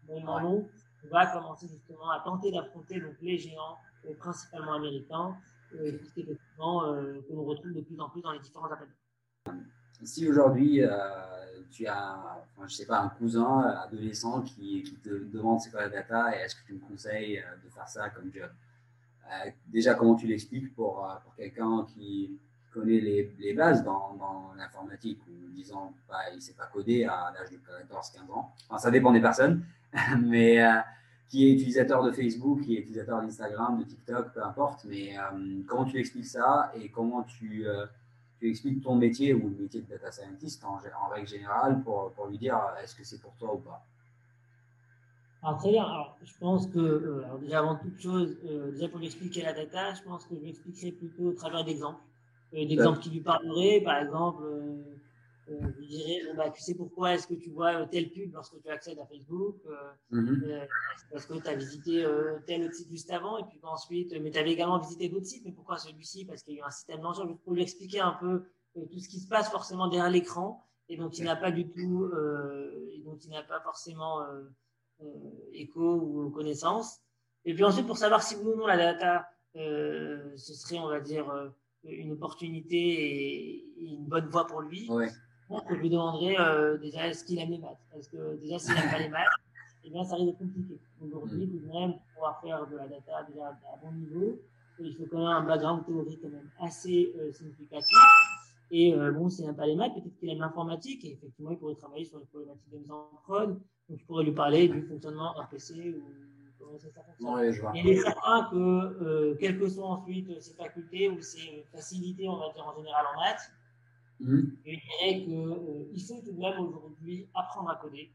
vraiment 0.08 0.40
long, 0.40 0.68
on 0.68 0.89
va 1.10 1.26
commencer 1.26 1.68
justement 1.68 2.10
à 2.10 2.20
tenter 2.24 2.52
d'affronter 2.52 3.00
donc 3.00 3.14
les 3.20 3.38
géants, 3.38 3.76
principalement 4.18 4.74
américains, 4.74 5.36
effectivement, 5.72 6.92
que 6.92 7.32
l'on 7.32 7.44
retrouve 7.44 7.72
de 7.72 7.80
plus 7.80 8.00
en 8.00 8.08
plus 8.08 8.22
dans 8.22 8.32
les 8.32 8.40
différents 8.40 8.70
appels. 8.70 8.88
Si 10.02 10.28
aujourd'hui 10.28 10.82
tu 11.70 11.86
as, 11.86 12.44
je 12.66 12.74
sais 12.74 12.86
pas, 12.86 13.00
un 13.00 13.08
cousin 13.10 13.60
adolescent 13.60 14.42
qui, 14.42 14.82
te 15.02 15.08
demande 15.08 15.60
c'est 15.60 15.70
quoi 15.70 15.82
la 15.82 15.88
data 15.88 16.36
et 16.36 16.40
est-ce 16.40 16.56
que 16.56 16.66
tu 16.66 16.74
me 16.74 16.80
conseilles 16.80 17.42
de 17.64 17.70
faire 17.70 17.88
ça 17.88 18.10
comme 18.10 18.32
job? 18.32 18.50
Euh, 19.30 19.50
déjà, 19.66 19.94
comment 19.94 20.14
tu 20.14 20.26
l'expliques 20.26 20.74
pour, 20.74 21.04
euh, 21.04 21.14
pour 21.22 21.34
quelqu'un 21.34 21.86
qui 21.94 22.38
connaît 22.72 23.00
les, 23.00 23.54
bases 23.54 23.82
dans, 23.84 24.18
l'informatique 24.56 25.20
ou 25.28 25.50
disant 25.52 25.92
bah, 26.08 26.18
il 26.32 26.36
ne 26.36 26.40
sait 26.40 26.54
pas 26.54 26.66
coder 26.66 27.04
à 27.04 27.32
l'âge 27.34 27.50
de 27.50 27.56
14-15 27.56 28.32
ans. 28.32 28.52
Enfin, 28.68 28.78
ça 28.78 28.90
dépend 28.90 29.12
des 29.12 29.20
personnes, 29.20 29.62
mais 30.22 30.62
euh, 30.62 30.78
qui 31.28 31.48
est 31.48 31.52
utilisateur 31.52 32.02
de 32.02 32.12
Facebook, 32.12 32.62
qui 32.62 32.76
est 32.76 32.80
utilisateur 32.80 33.20
d'Instagram, 33.20 33.78
de 33.78 33.84
TikTok, 33.84 34.32
peu 34.32 34.42
importe. 34.42 34.84
Mais 34.84 35.14
comment 35.66 35.84
tu 35.84 35.98
expliques 35.98 36.26
ça 36.26 36.72
et 36.74 36.88
comment 36.88 37.22
tu, 37.22 37.66
tu 38.40 38.48
expliques 38.48 38.82
ton 38.82 38.96
métier 38.96 39.34
ou 39.34 39.50
le 39.50 39.62
métier 39.62 39.82
de 39.82 39.86
data 39.86 40.10
scientist 40.10 40.64
en, 40.64 40.78
règle 41.08 41.28
générale 41.28 41.82
pour, 41.82 42.26
lui 42.28 42.38
dire 42.38 42.58
est-ce 42.82 42.94
que 42.94 43.04
c'est 43.04 43.20
pour 43.20 43.34
toi 43.36 43.54
ou 43.54 43.58
pas? 43.58 43.84
Alors, 45.42 45.58
très 45.58 45.70
bien. 45.70 45.84
Alors, 45.84 46.16
je 46.22 46.32
pense 46.38 46.66
que, 46.66 46.78
euh, 46.78 47.38
déjà 47.40 47.60
avant 47.60 47.76
toute 47.76 47.98
chose, 47.98 48.36
euh, 48.44 48.72
déjà 48.72 48.88
pour 48.88 49.02
expliquer 49.02 49.42
la 49.42 49.52
data, 49.52 49.94
je 49.94 50.02
pense 50.02 50.24
que 50.26 50.34
je 50.36 50.44
l'expliquerai 50.44 50.92
plutôt 50.92 51.28
au 51.28 51.32
travers 51.32 51.64
d'exemples. 51.64 52.00
Euh, 52.54 52.66
d'exemples 52.66 52.98
qui 52.98 53.10
lui 53.10 53.20
parleraient, 53.20 53.80
par 53.80 53.98
exemple, 53.98 54.42
euh, 54.44 54.82
euh, 55.50 55.60
je 55.80 55.86
dirais, 55.86 56.22
bon, 56.26 56.36
bah, 56.36 56.50
tu 56.50 56.60
sais 56.60 56.74
pourquoi 56.74 57.14
est-ce 57.14 57.26
que 57.26 57.34
tu 57.34 57.50
vois 57.50 57.86
tel 57.86 58.10
pub 58.10 58.32
lorsque 58.32 58.60
tu 58.62 58.68
accèdes 58.68 58.98
à 58.98 59.06
Facebook 59.06 59.56
mm-hmm. 60.12 60.66
Parce 61.12 61.26
que 61.26 61.34
tu 61.34 61.48
as 61.48 61.54
visité 61.54 62.06
tel 62.46 62.72
site 62.72 62.88
juste 62.90 63.10
avant, 63.10 63.38
et 63.38 63.44
puis 63.44 63.58
ensuite, 63.62 64.14
mais 64.20 64.30
tu 64.30 64.38
avais 64.38 64.52
également 64.52 64.78
visité 64.78 65.08
d'autres 65.08 65.26
sites, 65.26 65.44
mais 65.44 65.52
pourquoi 65.52 65.78
celui-ci? 65.78 66.24
Parce 66.24 66.42
qu'il 66.42 66.54
y 66.54 66.56
a 66.58 66.60
eu 66.60 66.64
un 66.64 66.70
système 66.70 67.00
d'enjeu. 67.00 67.24
Pour 67.44 67.54
lui 67.54 67.62
expliquer 67.62 68.00
un 68.00 68.12
peu 68.12 68.44
tout 68.74 68.98
ce 68.98 69.08
qui 69.08 69.18
se 69.18 69.28
passe 69.28 69.50
forcément 69.50 69.88
derrière 69.88 70.10
l'écran, 70.10 70.64
et 70.88 70.96
dont 70.96 71.08
il 71.08 71.24
n'a 71.24 71.36
pas 71.36 71.50
du 71.50 71.68
tout, 71.68 72.10
et 72.92 73.00
dont 73.02 73.16
il 73.16 73.30
n'a 73.30 73.42
pas 73.42 73.60
forcément 73.60 74.24
euh, 75.02 75.06
écho 75.52 75.94
ou 75.94 76.30
connaissance. 76.30 77.00
Et 77.44 77.54
puis 77.54 77.64
ensuite, 77.64 77.86
pour 77.86 77.96
savoir 77.96 78.22
si 78.22 78.36
ou 78.36 78.54
non 78.54 78.66
la 78.66 78.76
data, 78.76 79.26
euh, 79.56 80.36
ce 80.36 80.52
serait, 80.52 80.78
on 80.78 80.88
va 80.88 81.00
dire, 81.00 81.28
euh, 81.30 81.48
une 81.84 82.12
opportunité 82.12 82.76
et, 82.76 83.64
une 83.78 84.06
bonne 84.06 84.26
voie 84.26 84.46
pour 84.46 84.60
lui, 84.60 84.88
ouais. 84.90 85.08
je 85.70 85.74
lui 85.74 85.90
demanderais 85.90 86.36
déjà 86.78 87.08
est-ce 87.08 87.24
qu'il 87.24 87.38
aime 87.38 87.50
les 87.50 87.58
maths? 87.58 87.78
Parce 87.92 88.08
que 88.08 88.36
déjà, 88.36 88.58
s'il 88.58 88.74
n'aime 88.74 88.90
pas 88.90 88.98
les 88.98 89.08
maths, 89.08 89.26
eh 89.84 89.90
bien, 89.90 90.04
ça 90.04 90.16
risque 90.16 90.26
d'être 90.26 90.38
compliqué. 90.38 90.78
Aujourd'hui, 91.00 91.46
mm. 91.46 91.72
même 91.72 91.92
pour 91.92 92.02
pouvoir 92.14 92.40
faire 92.42 92.66
de 92.68 92.76
la 92.76 92.88
data 92.88 93.26
déjà 93.28 93.46
à 93.46 93.76
bon 93.82 93.92
niveau, 93.92 94.38
il 94.78 94.94
faut 94.94 95.06
quand 95.10 95.18
même 95.18 95.26
un 95.26 95.44
background 95.44 95.84
théorique 95.86 96.20
quand 96.22 96.28
même 96.28 96.50
assez 96.60 97.12
significatif. 97.32 97.98
Et 98.70 98.94
bon, 98.94 99.28
s'il 99.28 99.46
n'aime 99.46 99.56
pas 99.56 99.66
les 99.66 99.76
maths, 99.76 99.94
peut-être 99.94 100.16
qu'il 100.18 100.28
aime 100.30 100.38
l'informatique 100.38 101.04
et 101.04 101.12
effectivement, 101.12 101.50
il 101.50 101.58
pourrait 101.58 101.74
travailler 101.74 102.04
sur 102.04 102.18
les 102.18 102.26
problématiques 102.26 102.70
de 102.70 102.78
mise 102.78 102.90
en 102.90 103.08
prod, 103.24 103.58
donc, 103.90 103.98
je 103.98 104.04
pourrais 104.06 104.24
lui 104.24 104.32
parler 104.32 104.68
du 104.68 104.82
fonctionnement 104.82 105.32
RPC 105.32 105.96
ou 105.98 106.02
ça, 106.78 106.88
fonctionne. 107.02 107.34
Ouais, 107.34 107.52
je 107.52 107.60
vois. 107.60 107.72
il 107.74 107.88
est 107.88 108.00
certain 108.00 108.48
que, 108.50 108.56
euh, 108.56 109.36
quelles 109.40 109.58
que 109.58 109.68
soient 109.68 109.88
ensuite 109.88 110.40
ses 110.40 110.54
facultés 110.54 111.08
ou 111.08 111.20
ses 111.20 111.64
facilités, 111.72 112.28
on 112.28 112.36
va 112.36 112.52
dire 112.52 112.66
en 112.66 112.76
général 112.76 113.04
en 113.14 113.20
maths, 113.20 113.52
mmh. 114.20 114.40
je 114.64 114.70
dirais 114.70 115.24
qu'il 115.24 115.34
euh, 115.34 115.98
faut 116.08 116.20
tout 116.24 116.32
de 116.32 116.38
même 116.38 116.60
aujourd'hui 116.60 117.28
apprendre 117.34 117.70
à 117.70 117.76
coder, 117.76 118.10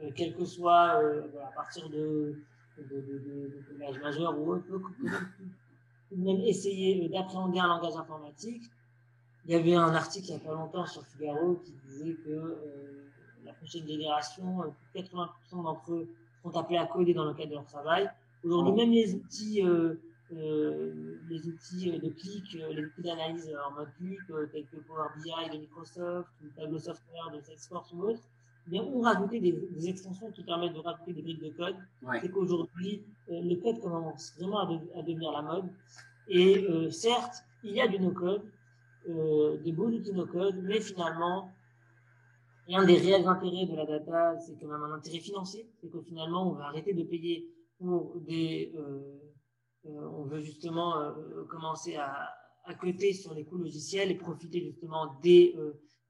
euh, 0.00 0.10
quel 0.14 0.34
que 0.34 0.44
soit 0.44 1.02
euh, 1.02 1.22
à 1.46 1.52
partir 1.52 1.88
de, 1.90 2.42
de, 2.78 2.82
de, 2.82 3.64
de 3.72 3.78
l'âge 3.78 3.98
majeur 4.00 4.38
ou 4.38 4.52
autre, 4.52 4.66
tout 6.08 6.16
de 6.16 6.24
même 6.24 6.40
essayer 6.40 7.04
euh, 7.04 7.08
d'appréhender 7.08 7.58
un 7.58 7.68
langage 7.68 7.96
informatique. 7.96 8.62
Il 9.44 9.52
y 9.52 9.54
avait 9.54 9.74
un 9.74 9.94
article 9.94 10.26
il 10.28 10.36
n'y 10.36 10.36
a 10.36 10.44
pas 10.44 10.54
longtemps 10.54 10.86
sur 10.86 11.04
Figaro 11.06 11.56
qui 11.64 11.72
disait 11.86 12.14
que 12.14 12.30
euh, 12.30 13.10
la 13.44 13.52
prochaine 13.54 13.86
génération, 13.86 14.74
80% 14.94 15.28
euh, 15.52 15.62
d'entre 15.62 15.92
eux 15.92 16.08
sont 16.50 16.58
appelés 16.58 16.78
à 16.78 16.86
coder 16.86 17.14
dans 17.14 17.24
le 17.24 17.34
cadre 17.34 17.50
de 17.50 17.54
leur 17.54 17.66
travail. 17.66 18.10
Aujourd'hui, 18.44 18.72
même 18.74 18.92
les 18.92 19.14
outils, 19.14 19.62
euh, 19.64 19.94
euh, 20.32 21.16
les 21.28 21.46
outils 21.48 21.90
de 21.90 22.08
clic, 22.10 22.52
les 22.52 22.84
outils 22.84 23.02
d'analyse 23.02 23.50
en 23.66 23.74
mode 23.74 23.88
clic, 23.98 24.20
tels 24.52 24.66
que 24.66 24.76
Power 24.76 25.08
BI 25.16 25.50
de 25.52 25.60
Microsoft 25.60 26.28
ou 26.42 26.48
Tableau 26.56 26.78
Software 26.78 27.30
de 27.34 27.40
Salesforce 27.40 27.92
ou 27.92 28.02
autres, 28.02 28.22
bien, 28.68 28.82
ou 28.84 29.00
rajouter 29.00 29.40
des, 29.40 29.88
extensions 29.88 30.30
qui 30.30 30.42
permettent 30.42 30.74
de 30.74 30.80
rajouter 30.80 31.12
des 31.12 31.22
briques 31.22 31.42
de 31.42 31.50
code. 31.50 31.76
C'est 32.20 32.30
qu'aujourd'hui, 32.30 33.02
euh, 33.30 33.40
le 33.42 33.56
code 33.56 33.80
commence 33.80 34.34
vraiment 34.38 34.60
à, 34.60 35.02
devenir 35.02 35.32
la 35.32 35.42
mode. 35.42 35.64
Et 36.28 36.66
euh, 36.68 36.90
certes, 36.90 37.44
il 37.64 37.72
y 37.72 37.80
a 37.80 37.88
du 37.88 37.98
no-code, 37.98 38.42
euh, 39.08 39.56
des 39.58 39.72
beaux 39.72 39.88
outils 39.88 40.12
no-code, 40.12 40.56
mais 40.62 40.80
finalement, 40.80 41.50
l'un 42.68 42.84
des 42.84 42.96
réels 42.96 43.26
intérêts 43.26 43.66
de 43.66 43.74
la 43.74 43.86
data, 43.86 44.38
c'est 44.38 44.56
quand 44.60 44.68
même 44.68 44.82
un 44.82 44.92
intérêt 44.92 45.20
financier. 45.20 45.68
C'est 45.80 45.90
que 45.90 46.00
finalement, 46.00 46.50
on 46.50 46.54
va 46.54 46.66
arrêter 46.66 46.94
de 46.94 47.02
payer 47.02 47.48
pour 47.78 48.14
des... 48.20 48.72
on 49.84 50.24
veut 50.24 50.40
justement 50.40 51.14
commencer 51.48 51.96
à, 51.96 52.30
à 52.64 52.74
côté 52.74 53.12
sur 53.12 53.34
les 53.34 53.44
coûts 53.44 53.58
logiciels 53.58 54.10
et 54.10 54.16
profiter 54.16 54.60
justement 54.60 55.18
des 55.22 55.56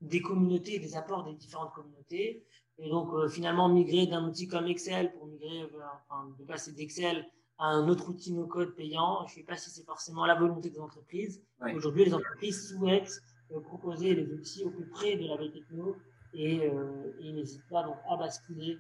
des 0.01 0.21
communautés, 0.21 0.79
des 0.79 0.97
apports 0.97 1.25
des 1.25 1.35
différentes 1.35 1.73
communautés. 1.73 2.47
Et 2.79 2.89
donc, 2.89 3.13
euh, 3.15 3.29
finalement, 3.29 3.69
migrer 3.69 4.07
d'un 4.07 4.25
outil 4.29 4.47
comme 4.47 4.67
Excel 4.67 5.13
pour 5.15 5.27
migrer, 5.27 5.69
enfin, 6.09 6.33
de 6.39 6.45
passer 6.45 6.73
d'Excel 6.73 7.27
à 7.59 7.67
un 7.71 7.89
autre 7.89 8.09
outil 8.09 8.33
no-code 8.33 8.77
payant, 8.77 9.27
je 9.27 9.33
ne 9.33 9.35
sais 9.41 9.43
pas 9.43 9.57
si 9.57 9.71
c'est 9.71 9.85
forcément 9.85 10.25
la 10.27 10.37
volonté 10.37 10.71
des 10.71 10.79
entreprises. 10.79 11.43
Aujourd'hui, 11.75 12.05
les 12.05 12.15
entreprises 12.15 12.69
souhaitent 12.69 13.21
euh, 13.51 13.61
proposer 13.61 14.15
les 14.15 14.33
outils 14.33 14.65
au 14.65 14.71
plus 14.71 14.89
près 14.89 15.17
de 15.17 15.27
la 15.27 15.37
veille 15.37 15.51
techno 15.51 15.97
et, 16.39 16.71
euh, 16.71 17.13
et 17.21 17.33
n'hésitent 17.33 17.69
pas 17.69 17.85
à 18.09 18.17
basculer 18.17 18.79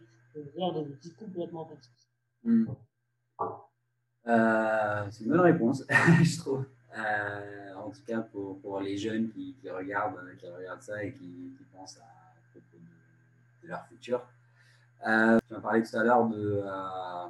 vers 0.56 0.72
des 0.72 0.90
outils 0.90 1.12
complètement 1.14 1.62
open 1.62 1.78
hmm. 2.44 2.66
c'est 5.11 5.24
une 5.24 5.30
bonne 5.30 5.40
réponse, 5.40 5.84
je 6.22 6.38
trouve. 6.38 6.64
Euh, 6.96 7.74
en 7.74 7.90
tout 7.90 8.00
cas 8.06 8.20
pour, 8.20 8.80
les 8.80 8.96
jeunes 8.96 9.28
qui, 9.30 9.54
regardent, 9.70 10.20
qui 10.38 10.46
regardent 10.48 10.82
ça 10.82 11.02
et 11.02 11.12
qui, 11.12 11.52
pensent 11.74 11.98
à, 11.98 12.04
leur 13.64 13.86
futur. 13.86 14.22
Euh, 15.06 15.38
tu 15.46 15.54
m'as 15.54 15.61
parlé 15.61 15.82
tout 15.82 15.96
à 15.96 16.02
l'heure 16.02 16.26
de 16.26 16.62
euh, 16.64 17.28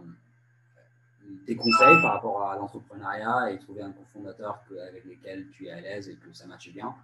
tes 1.46 1.56
conseils 1.56 2.00
par 2.00 2.14
rapport 2.14 2.42
à 2.42 2.56
l'entrepreneuriat 2.56 3.50
et 3.50 3.58
trouver 3.58 3.82
un 3.82 3.92
cofondateur 3.92 4.62
avec 4.88 5.04
lequel 5.04 5.48
tu 5.50 5.66
es 5.66 5.70
à 5.70 5.80
l'aise 5.80 6.08
et 6.08 6.14
que 6.14 6.32
ça 6.32 6.46
marche 6.46 6.70
bien. 6.72 6.94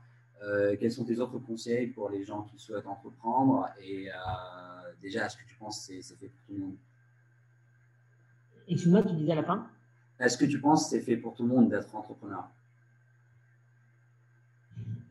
Euh, 0.44 0.76
quels 0.78 0.92
sont 0.92 1.04
tes 1.04 1.18
autres 1.18 1.38
conseils 1.38 1.86
pour 1.88 2.10
les 2.10 2.24
gens 2.24 2.42
qui 2.42 2.58
souhaitent 2.58 2.86
entreprendre 2.86 3.68
Et 3.80 4.08
déjà, 5.00 5.26
est-ce 5.26 5.36
que 5.36 5.44
tu 5.48 5.56
penses 5.56 5.86
que 5.86 6.02
c'est 6.02 6.16
fait 6.16 6.28
pour 6.28 6.40
tout 6.46 6.52
le 6.52 6.58
monde? 6.60 6.76
Excuse-moi, 8.68 9.02
tu 9.02 9.14
disais 9.14 9.32
à 9.32 9.36
la 9.36 9.44
fin 9.44 9.68
est-ce 10.20 10.38
que 10.38 10.44
tu 10.44 10.60
penses 10.60 10.84
que 10.84 10.90
c'est 10.90 11.00
fait 11.00 11.16
pour 11.16 11.34
tout 11.34 11.42
le 11.42 11.48
monde 11.48 11.68
d'être 11.68 11.94
entrepreneur? 11.94 12.48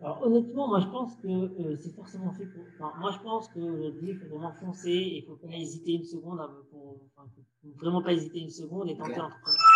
Alors 0.02 0.22
honnêtement, 0.24 0.68
moi 0.68 0.80
je 0.82 0.88
pense 0.88 1.16
que 1.18 1.28
euh, 1.28 1.78
c'est 1.78 1.94
forcément 1.96 2.32
fait 2.32 2.46
pour. 2.46 2.64
Enfin, 2.74 2.92
moi 3.00 3.12
je 3.12 3.20
pense 3.20 3.48
qu'aujourd'hui, 3.50 4.10
il 4.10 4.18
faut 4.18 4.28
vraiment 4.28 4.52
foncer 4.54 4.90
et 4.90 5.18
il 5.20 5.22
ne 5.22 5.28
faut 5.28 5.36
pas 5.36 5.54
hésiter 5.54 5.94
une 5.94 6.04
seconde. 6.04 6.42
Pour... 6.72 6.98
Enfin, 7.16 7.30
faut 7.36 7.70
vraiment 7.80 8.02
pas 8.02 8.12
hésiter 8.12 8.40
une 8.40 8.50
seconde 8.50 8.90
et 8.90 8.98
tenter 8.98 9.16
l'entrepreneuriat. 9.16 9.73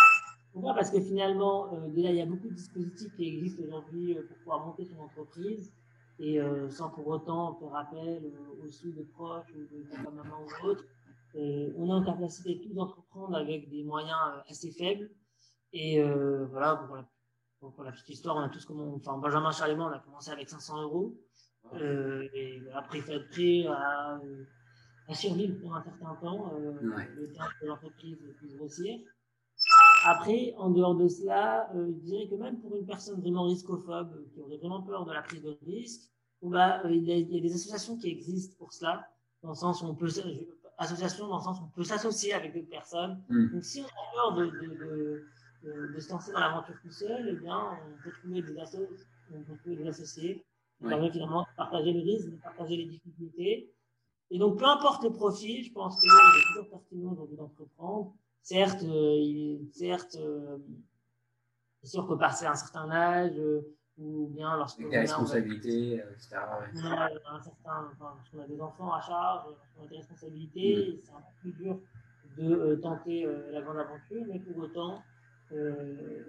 Pourquoi? 0.52 0.74
Parce 0.74 0.90
que 0.90 1.00
finalement, 1.00 1.72
euh, 1.72 1.88
déjà, 1.88 2.10
il 2.10 2.16
y 2.16 2.20
a 2.20 2.26
beaucoup 2.26 2.48
de 2.48 2.54
dispositifs 2.54 3.14
qui 3.16 3.28
existent 3.28 3.62
aujourd'hui 3.62 4.16
euh, 4.16 4.22
pour 4.26 4.36
pouvoir 4.38 4.66
monter 4.66 4.84
son 4.84 4.98
entreprise 5.00 5.72
et 6.20 6.40
sans 6.70 6.90
pour 6.90 7.06
autant 7.06 7.54
faire 7.60 7.76
appel 7.76 8.32
aux 8.60 8.68
sous 8.68 8.90
de 8.90 9.02
proches 9.02 9.46
ou 9.54 9.60
de 9.72 9.84
sa 9.88 10.10
maman 10.10 10.40
ou 10.42 10.66
autre. 10.66 10.84
on 11.36 11.38
est 11.88 11.92
en 11.92 12.02
capacité 12.02 12.60
tous 12.60 12.74
d'entreprendre 12.74 13.36
avec 13.36 13.70
des 13.70 13.84
moyens 13.84 14.18
assez 14.48 14.72
faibles. 14.72 15.10
Et 15.72 16.02
voilà, 16.50 16.74
pour 16.74 16.96
la 16.96 17.04
donc, 17.60 17.74
pour 17.74 17.84
la 17.84 17.90
petite 17.90 18.10
histoire, 18.10 18.36
on 18.36 18.40
a 18.40 18.48
tous 18.48 18.64
commencé, 18.64 18.92
enfin, 18.96 19.18
Benjamin 19.18 19.50
moi, 19.76 19.90
on 19.90 19.96
a 19.96 19.98
commencé 19.98 20.30
avec 20.30 20.48
500 20.48 20.82
euros. 20.82 21.16
Euh, 21.74 22.28
et 22.32 22.62
après, 22.72 22.98
il 22.98 23.02
faut 23.02 23.12
être 23.12 23.28
prêt 23.30 23.66
à, 23.66 24.20
à 25.08 25.14
survivre 25.14 25.58
pour 25.60 25.74
un 25.74 25.82
certain 25.82 26.14
temps, 26.16 26.52
euh, 26.54 26.72
le 27.16 27.32
temps 27.32 27.44
que 27.60 27.66
l'entreprise 27.66 28.16
puisse 28.38 28.56
grossir. 28.56 29.00
Après, 30.04 30.54
en 30.56 30.70
dehors 30.70 30.94
de 30.94 31.08
cela, 31.08 31.70
euh, 31.74 31.86
je 31.88 32.00
dirais 32.04 32.28
que 32.28 32.34
même 32.34 32.60
pour 32.60 32.76
une 32.76 32.86
personne 32.86 33.20
vraiment 33.20 33.44
riscophobe, 33.44 34.24
qui 34.32 34.40
aurait 34.40 34.56
vraiment 34.56 34.82
peur 34.82 35.04
de 35.04 35.12
la 35.12 35.22
prise 35.22 35.42
de 35.42 35.58
risque, 35.66 36.10
bah, 36.42 36.82
il, 36.84 37.04
y 37.04 37.12
a, 37.12 37.16
il, 37.16 37.34
y 37.34 37.38
a, 37.38 37.40
des 37.40 37.54
associations 37.54 37.96
qui 37.96 38.08
existent 38.08 38.54
pour 38.58 38.72
cela, 38.72 39.08
dans 39.42 39.50
le 39.50 39.54
sens 39.54 39.82
où 39.82 39.86
on 39.86 39.94
peut, 39.94 40.08
association 40.78 41.28
dans 41.28 41.38
le 41.38 41.42
sens 41.42 41.60
où 41.60 41.64
on 41.64 41.68
peut 41.68 41.84
s'associer 41.84 42.32
avec 42.32 42.54
d'autres 42.54 42.68
personnes. 42.68 43.22
Mm. 43.28 43.54
Donc, 43.54 43.64
si 43.64 43.80
on 43.80 43.84
a 43.84 44.12
peur 44.14 44.34
de, 44.34 44.46
de, 44.46 44.74
de 44.74 45.24
de, 45.62 46.00
se 46.00 46.10
lancer 46.10 46.32
dans 46.32 46.40
l'aventure 46.40 46.74
tout 46.82 46.90
seul, 46.90 47.28
eh 47.28 47.40
bien, 47.40 47.78
on 47.86 48.02
peut 48.02 48.12
trouver 48.12 48.42
des, 48.42 48.58
associés, 48.58 48.88
on 49.32 49.42
peut 49.42 49.56
trouver 49.58 49.76
des 49.76 49.88
associés 49.88 50.44
qui 50.78 50.88
permettent 50.88 51.12
finalement 51.12 51.42
de 51.42 51.56
partager 51.56 51.92
le 51.92 52.00
risque, 52.00 52.30
de 52.30 52.36
partager 52.36 52.76
les 52.76 52.86
difficultés. 52.86 53.72
Et 54.30 54.38
donc, 54.38 54.58
peu 54.58 54.66
importe 54.66 55.02
le 55.04 55.10
profil, 55.10 55.64
je 55.64 55.72
pense 55.72 56.00
qu'il 56.00 56.10
est 56.10 56.46
toujours 56.52 56.70
pertinent 56.70 57.12
d'entreprendre. 57.12 58.14
Certes, 58.42 58.82
euh, 58.82 59.16
il, 59.18 59.68
certes, 59.72 60.16
euh, 60.18 60.58
c'est 61.82 61.90
sûr 61.90 62.06
que 62.06 62.14
passer 62.14 62.46
un 62.46 62.54
certain 62.54 62.90
âge, 62.90 63.38
euh, 63.38 63.60
ou 63.98 64.28
bien 64.28 64.56
lorsque 64.56 64.88
des 64.88 64.98
responsabilités, 64.98 65.94
etc. 65.94 66.36
Ouais. 66.60 66.80
Un 66.80 67.40
certain, 67.42 67.90
enfin, 67.92 68.14
lorsqu'on 68.16 68.40
a 68.40 68.46
des 68.46 68.60
enfants 68.60 68.92
à 68.92 69.00
charge, 69.00 69.46
lorsqu'on 69.48 69.84
a 69.84 69.88
des 69.88 69.96
responsabilités, 69.96 70.76
mm. 70.76 71.00
c'est 71.02 71.12
un 71.12 71.20
peu 71.20 71.40
plus 71.40 71.52
dur 71.52 71.78
de 72.38 72.76
tenter 72.76 73.26
la 73.50 73.60
grande 73.60 73.78
aventure, 73.78 74.24
mais 74.28 74.38
pour 74.38 74.62
autant, 74.62 75.02
euh, 75.52 76.22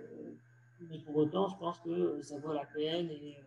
mais 0.89 0.99
pour 0.99 1.18
autant, 1.18 1.49
je 1.49 1.57
pense 1.57 1.80
que 1.80 2.22
ça 2.22 2.38
vaut 2.39 2.53
la 2.53 2.66
peine 2.66 3.10
et, 3.10 3.38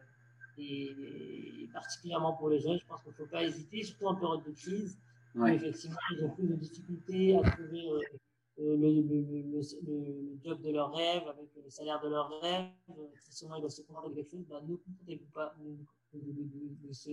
et, 0.58 1.68
particulièrement 1.72 2.34
pour 2.34 2.50
les 2.50 2.58
jeunes, 2.58 2.78
je 2.78 2.86
pense 2.86 3.02
qu'il 3.02 3.12
ne 3.12 3.16
faut 3.16 3.26
pas 3.26 3.42
hésiter, 3.42 3.82
surtout 3.82 4.06
en 4.06 4.14
période 4.14 4.44
de 4.44 4.52
crise. 4.52 4.98
effectivement, 5.46 5.96
ils 6.10 6.24
ont 6.24 6.30
plus 6.30 6.46
de 6.46 6.54
difficultés 6.54 7.38
à 7.38 7.50
trouver 7.50 7.90
euh, 7.90 7.96
euh, 7.96 8.18
le, 8.62 8.76
le, 8.76 9.60
le, 9.60 10.38
job 10.44 10.60
de 10.60 10.70
leur 10.70 10.94
rêve, 10.94 11.22
avec 11.28 11.48
le 11.62 11.70
salaire 11.70 12.00
de 12.02 12.08
leur 12.08 12.28
rêve. 12.40 12.70
Très 12.86 13.32
souvent, 13.32 13.56
ils 13.56 13.60
doivent 13.60 13.70
se 13.70 13.82
contenter 13.82 14.10
de 14.10 14.14
quelque 14.14 14.30
chose. 14.30 14.46
Ben, 14.48 14.60
ne 14.66 14.76
contentez-vous 14.76 15.30
pas 15.32 15.54
de, 15.58 15.76
de, 16.14 16.92
ce, 16.92 17.10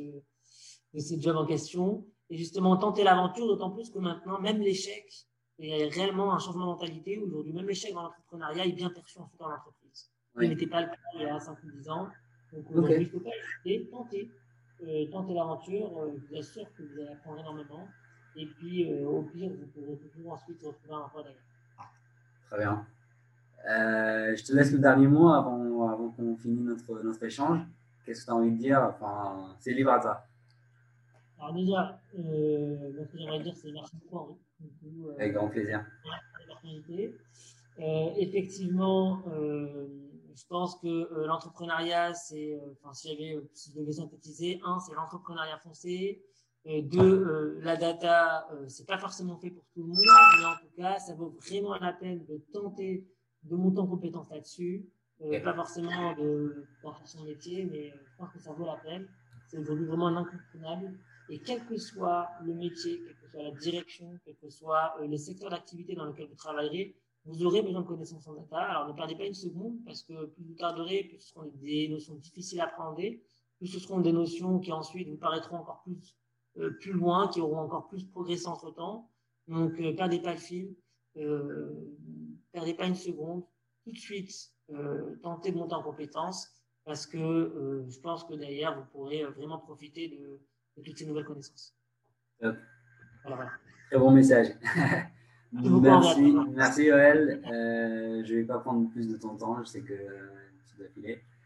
de 0.93 0.99
ces 0.99 1.21
jobs 1.21 1.37
en 1.37 1.45
question. 1.45 2.05
Et 2.29 2.37
justement, 2.37 2.77
tenter 2.77 3.03
l'aventure, 3.03 3.47
d'autant 3.47 3.71
plus 3.71 3.89
que 3.89 3.99
maintenant, 3.99 4.39
même 4.39 4.59
l'échec 4.59 5.29
il 5.59 5.67
y 5.67 5.83
a 5.83 5.89
réellement 5.89 6.33
un 6.33 6.39
changement 6.39 6.67
de 6.67 6.71
mentalité. 6.71 7.17
Aujourd'hui, 7.17 7.51
même 7.51 7.67
l'échec 7.67 7.93
dans 7.93 8.03
l'entrepreneuriat 8.03 8.65
est 8.65 8.71
bien 8.71 8.89
perçu 8.89 9.19
ensuite 9.19 9.39
dans 9.39 9.49
l'entreprise. 9.49 10.09
Ce 10.35 10.41
n'était 10.41 10.67
pas 10.67 10.81
le 10.81 10.87
cas 10.87 10.95
il 11.15 11.21
y 11.21 11.25
a 11.25 11.39
5 11.39 11.57
ou 11.63 11.71
10 11.71 11.89
ans. 11.89 12.07
Donc 12.53 12.71
aujourd'hui, 12.71 12.95
il 12.95 13.03
ne 13.03 13.09
faut 13.09 13.19
pas 13.19 13.29
hésiter, 13.65 13.89
tenter, 13.89 14.31
euh, 14.83 15.05
tenter 15.11 15.33
l'aventure. 15.33 15.97
Euh, 15.97 16.13
je 16.17 16.27
vous 16.27 16.35
assure 16.39 16.65
que 16.73 16.83
vous 16.83 16.99
allez 17.01 17.09
apprendre 17.09 17.39
énormément. 17.39 17.87
Et 18.35 18.45
puis, 18.45 18.91
euh, 18.91 19.07
au 19.07 19.23
pire, 19.23 19.49
vous 19.49 19.65
pourrez 19.67 19.97
toujours 19.97 20.33
ensuite 20.33 20.61
retrouver 20.63 20.93
un 20.93 20.99
emploi 20.99 21.23
d'ailleurs. 21.23 21.37
Très 22.49 22.57
bien. 22.57 22.85
je 24.35 24.43
te 24.43 24.53
laisse 24.53 24.71
le 24.71 24.79
dernier 24.79 25.07
mot 25.07 25.29
avant, 25.29 25.89
avant 25.89 26.09
qu'on 26.09 26.35
finisse 26.37 26.61
notre, 26.61 27.03
notre 27.03 27.23
échange. 27.23 27.59
Qu'est-ce 28.05 28.21
que 28.21 28.25
tu 28.25 28.31
as 28.31 28.35
envie 28.35 28.51
de 28.51 28.57
dire? 28.57 28.81
Enfin, 28.81 29.55
C'est 29.59 29.73
libre 29.73 29.91
à 29.91 29.99
toi. 29.99 30.23
Alors 31.39 31.53
déjà, 31.53 31.99
ce 32.11 32.17
que 32.17 33.17
j'aimerais 33.17 33.39
dire, 33.41 33.55
c'est 33.55 33.71
merci 33.71 33.95
beaucoup 33.97 34.17
Henri. 34.17 34.35
Euh, 34.61 35.13
Avec 35.15 35.33
grand 35.33 35.47
plaisir. 35.47 35.85
Euh, 37.79 38.09
effectivement, 38.17 39.23
euh, 39.27 39.87
je 40.35 40.45
pense 40.47 40.77
que 40.79 41.25
l'entrepreneuriat, 41.25 42.13
c'est, 42.13 42.59
enfin, 42.81 42.93
si 42.93 43.15
si 43.53 43.71
je 43.71 43.79
devais 43.79 43.93
synthétiser, 43.93 44.59
un, 44.65 44.79
c'est 44.79 44.93
l'entrepreneuriat 44.93 45.57
foncé. 45.59 46.21
Deux, 46.83 47.59
la 47.61 47.77
data, 47.77 48.47
c'est 48.67 48.85
pas 48.85 48.97
forcément 48.97 49.37
fait 49.37 49.49
pour 49.49 49.65
tout 49.73 49.81
le 49.81 49.87
monde, 49.87 49.97
mais 50.39 50.45
en 50.45 50.55
tout 50.55 50.75
cas, 50.77 50.99
ça 50.99 51.15
vaut 51.15 51.35
vraiment 51.45 51.75
la 51.77 51.93
peine 51.93 52.25
de 52.25 52.37
tenter 52.53 53.07
de 53.43 53.55
monter 53.55 53.79
en 53.79 53.87
compétence 53.87 54.29
là-dessus. 54.29 54.85
pas 55.43 55.53
forcément 55.53 56.13
de, 56.15 56.65
dans 56.83 56.93
son 57.05 57.23
métier, 57.23 57.65
mais 57.65 57.89
je 57.89 58.17
pense 58.17 58.31
que 58.31 58.39
ça 58.39 58.53
vaut 58.53 58.65
la 58.65 58.77
peine. 58.77 59.07
C'est 59.47 59.57
aujourd'hui 59.57 59.85
vraiment 59.85 60.07
un 60.07 60.17
incontournable. 60.17 60.97
Et 61.29 61.39
quel 61.39 61.65
que 61.65 61.77
soit 61.77 62.27
le 62.43 62.53
métier, 62.53 63.01
quelle 63.03 63.15
que 63.15 63.27
soit 63.29 63.43
la 63.43 63.51
direction, 63.51 64.19
quel 64.25 64.35
que 64.35 64.49
soit 64.49 64.95
euh, 64.99 65.07
les 65.07 65.17
secteurs 65.17 65.51
d'activité 65.51 65.93
dans 65.95 66.05
lesquels 66.05 66.27
vous 66.27 66.35
travaillerez, 66.35 66.95
vous 67.25 67.43
aurez 67.43 67.61
besoin 67.61 67.81
de 67.81 67.87
connaissances 67.87 68.27
en 68.27 68.33
data. 68.33 68.57
Alors 68.57 68.87
ne 68.87 68.93
perdez 68.93 69.15
pas 69.15 69.25
une 69.25 69.35
seconde 69.35 69.77
parce 69.85 70.03
que 70.03 70.25
plus 70.25 70.43
vous 70.43 70.55
tarderez, 70.55 71.03
plus 71.03 71.19
ce 71.19 71.29
seront 71.29 71.51
des 71.61 71.87
notions 71.87 72.15
difficiles 72.15 72.61
à 72.61 72.65
appréhender, 72.65 73.23
plus 73.57 73.67
ce 73.67 73.79
seront 73.79 73.99
des 73.99 74.11
notions 74.11 74.59
qui 74.59 74.71
ensuite 74.71 75.07
vous 75.07 75.17
paraîtront 75.17 75.57
encore 75.57 75.83
plus 75.83 75.93
euh, 75.93 76.18
plus 76.79 76.93
loin, 76.93 77.27
qui 77.27 77.41
auront 77.41 77.59
encore 77.59 77.87
plus 77.87 78.03
progressé 78.03 78.47
entre 78.47 78.71
temps. 78.71 79.09
Donc 79.47 79.79
ne 79.79 79.91
euh, 79.91 79.95
perdez 79.95 80.19
pas 80.19 80.33
le 80.33 80.39
fil, 80.39 80.75
euh, 81.17 81.97
perdez 82.51 82.73
pas 82.73 82.85
une 82.85 82.95
seconde, 82.95 83.43
tout 83.83 83.91
de 83.91 83.97
suite 83.97 84.51
tentez 85.23 85.51
de 85.51 85.57
monter 85.57 85.73
en 85.73 85.81
compétence 85.81 86.47
parce 86.85 87.07
que 87.07 87.83
je 87.87 87.99
pense 88.01 88.23
que 88.23 88.35
d'ailleurs 88.35 88.77
vous 88.79 88.85
pourrez 88.91 89.25
vraiment 89.25 89.57
profiter 89.57 90.09
de 90.09 90.39
toutes 90.83 90.95
ces 90.95 91.07
nouvelles 91.07 91.25
connaissances. 91.25 91.75
Très 93.89 93.97
bon 93.97 94.11
message. 94.11 94.49
merci, 95.51 96.35
merci. 96.51 96.91
Euh, 96.91 98.23
je 98.23 98.33
ne 98.33 98.39
vais 98.39 98.43
pas 98.43 98.59
prendre 98.59 98.87
plus 98.91 99.07
de 99.07 99.17
ton 99.17 99.35
temps, 99.35 99.57
je 99.63 99.67
sais 99.67 99.81
que 99.81 99.95
tu 100.67 100.77
dois 100.77 100.87
filer. 100.89 101.23